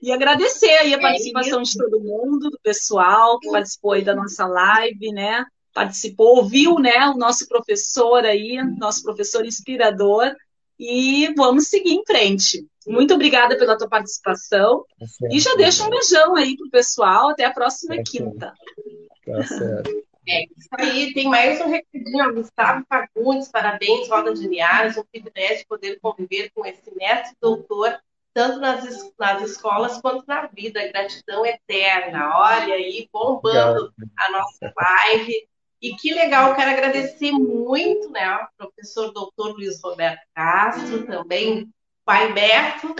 e 0.00 0.10
agradecer 0.10 0.70
aí 0.70 0.94
a 0.94 0.96
é 0.96 1.00
participação 1.00 1.60
é 1.60 1.62
de 1.64 1.76
todo 1.76 2.00
mundo, 2.00 2.48
do 2.48 2.58
pessoal 2.62 3.38
que 3.40 3.50
participou 3.50 3.92
aí 3.92 4.02
da 4.02 4.14
nossa 4.14 4.46
live, 4.46 5.12
né? 5.12 5.44
Participou, 5.74 6.38
ouviu, 6.38 6.78
né, 6.78 7.08
o 7.08 7.14
nosso 7.14 7.46
professor 7.48 8.24
aí, 8.24 8.62
nosso 8.78 9.02
professor 9.02 9.44
inspirador, 9.44 10.32
e 10.78 11.32
vamos 11.36 11.68
seguir 11.68 11.92
em 11.92 12.04
frente. 12.04 12.66
Muito 12.86 13.14
obrigada 13.14 13.56
pela 13.56 13.78
tua 13.78 13.88
participação. 13.88 14.84
Tá 14.98 15.06
e 15.30 15.40
já 15.40 15.54
deixa 15.54 15.84
um 15.84 15.90
beijão 15.90 16.36
aí 16.36 16.56
pro 16.56 16.70
pessoal. 16.70 17.30
Até 17.30 17.44
a 17.44 17.52
próxima 17.52 17.96
tá 17.96 18.02
quinta. 18.04 18.52
Tá 19.24 19.42
certo. 19.44 20.04
É, 20.26 20.44
isso 20.44 20.68
aí, 20.72 21.12
tem 21.12 21.28
mais 21.28 21.60
um 21.60 21.68
recadinho, 21.68 22.34
Gustavo 22.34 22.84
Fagundes, 22.88 23.48
parabéns, 23.48 24.08
Roda 24.08 24.32
de 24.32 24.48
Linhares, 24.48 24.96
um 24.96 25.04
privilégio 25.04 25.66
poder 25.68 25.98
conviver 26.00 26.50
com 26.54 26.64
esse 26.64 26.94
mestre 26.94 27.36
doutor, 27.38 27.98
tanto 28.32 28.58
nas, 28.58 29.12
nas 29.18 29.42
escolas 29.42 30.00
quanto 30.00 30.24
na 30.26 30.46
vida, 30.46 30.88
gratidão 30.88 31.44
eterna, 31.44 32.38
olha 32.38 32.74
aí, 32.74 33.06
bombando 33.12 33.92
Obrigado. 33.92 34.12
a 34.18 34.30
nossa 34.30 34.72
live, 34.74 35.46
e 35.84 35.94
que 35.96 36.14
legal, 36.14 36.56
quero 36.56 36.70
agradecer 36.70 37.30
muito, 37.30 38.08
né, 38.08 38.24
ao 38.24 38.48
professor 38.56 39.12
doutor 39.12 39.52
Luiz 39.52 39.82
Roberto 39.82 40.22
Castro, 40.34 41.04
também 41.06 41.70
pai 42.06 42.32
Beto, 42.32 42.94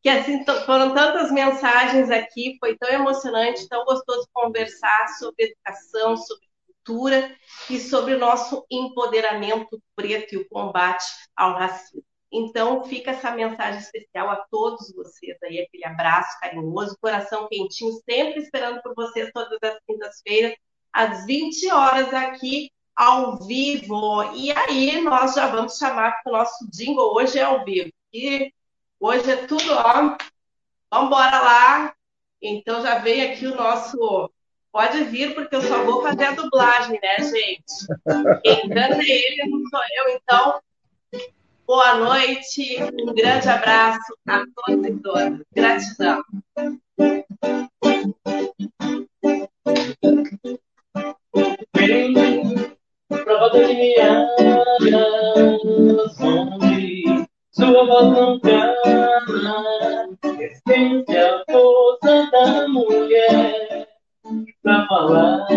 que 0.00 0.08
assim 0.08 0.42
foram 0.64 0.94
tantas 0.94 1.30
mensagens 1.30 2.10
aqui, 2.10 2.56
foi 2.58 2.78
tão 2.78 2.88
emocionante, 2.88 3.68
tão 3.68 3.84
gostoso 3.84 4.26
conversar 4.32 5.08
sobre 5.18 5.52
educação, 5.52 6.16
sobre 6.16 6.46
cultura 6.64 7.36
e 7.68 7.78
sobre 7.78 8.14
o 8.14 8.18
nosso 8.18 8.64
empoderamento 8.70 9.78
preto 9.94 10.34
e 10.34 10.38
o 10.38 10.48
combate 10.48 11.04
ao 11.36 11.52
racismo. 11.52 12.02
Então, 12.32 12.84
fica 12.84 13.10
essa 13.10 13.32
mensagem 13.32 13.80
especial 13.80 14.30
a 14.30 14.36
todos 14.50 14.90
vocês 14.94 15.36
aí, 15.42 15.60
aquele 15.60 15.84
abraço 15.84 16.40
carinhoso, 16.40 16.96
coração 17.02 17.48
quentinho, 17.48 17.92
sempre 18.08 18.40
esperando 18.40 18.80
por 18.80 18.94
vocês 18.94 19.30
todas 19.30 19.58
as 19.62 19.78
quintas-feiras 19.86 20.54
às 20.92 21.24
20 21.26 21.70
horas 21.70 22.12
aqui 22.12 22.70
ao 22.94 23.38
vivo. 23.38 24.34
E 24.34 24.52
aí 24.52 25.00
nós 25.00 25.34
já 25.34 25.46
vamos 25.46 25.76
chamar 25.76 26.22
para 26.22 26.32
o 26.32 26.36
nosso 26.36 26.70
jingle 26.70 27.14
hoje 27.14 27.38
é 27.38 27.42
ao 27.42 27.64
vivo. 27.64 27.90
E 28.12 28.52
hoje 28.98 29.30
é 29.30 29.36
tudo, 29.46 29.72
ó. 29.72 30.16
Vamos 30.90 31.06
embora 31.06 31.40
lá. 31.40 31.94
Então 32.42 32.82
já 32.82 32.98
vem 32.98 33.30
aqui 33.30 33.46
o 33.46 33.56
nosso. 33.56 34.30
Pode 34.72 35.02
vir, 35.04 35.34
porque 35.34 35.56
eu 35.56 35.62
só 35.62 35.82
vou 35.84 36.02
fazer 36.02 36.24
a 36.24 36.32
dublagem, 36.32 37.00
né, 37.02 37.16
gente? 37.18 38.42
Quem 38.42 38.68
canta 38.68 39.02
ele 39.02 39.50
não 39.50 39.68
sou 39.68 39.80
eu, 39.96 40.16
então. 40.16 40.60
Boa 41.66 41.94
noite, 41.94 42.78
um 43.00 43.14
grande 43.14 43.48
abraço 43.48 44.14
a 44.26 44.44
todos 44.54 44.86
e 44.86 44.96
todas. 44.96 45.40
Gratidão. 45.54 46.24
Roda 53.50 53.66
de 53.66 53.74
miadas, 53.74 54.94
onde 56.20 57.26
sua 57.52 57.84
voz 57.84 58.06
não 58.12 58.40
cala, 58.40 60.08
estende 60.40 61.16
a 61.16 61.44
força 61.50 62.30
da 62.30 62.68
mulher 62.68 63.88
pra 64.62 64.86
falar 64.86 65.49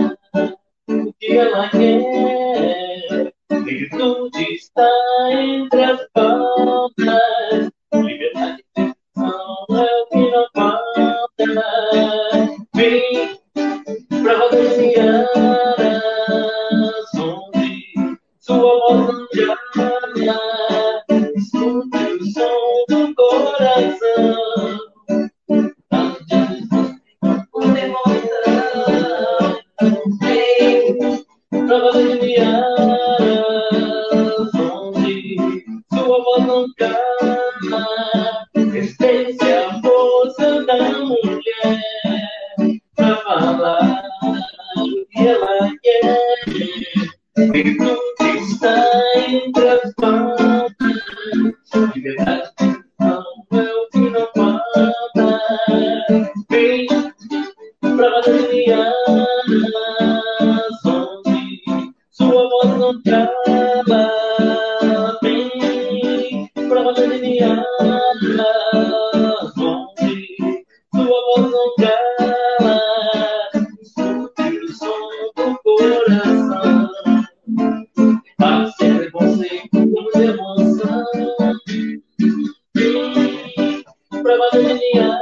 Pra 84.24 84.38
Valerianas, 84.38 85.22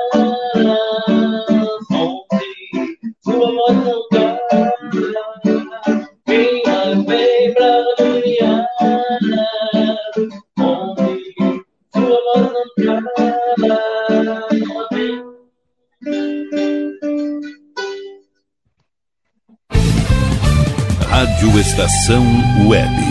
onde 1.92 2.50
sua 3.24 3.52
voz 3.52 3.76
não 3.78 4.02
cala. 4.12 4.38
Vem, 6.28 6.62
vem 7.08 7.54
pra 7.56 7.72
Valerianas, 7.98 8.68
onde 10.60 11.12
sua 11.96 12.20
não 12.54 12.68
cala. 12.86 13.32
Rádio 21.10 21.60
Estação 21.60 22.24
Web. 22.70 23.11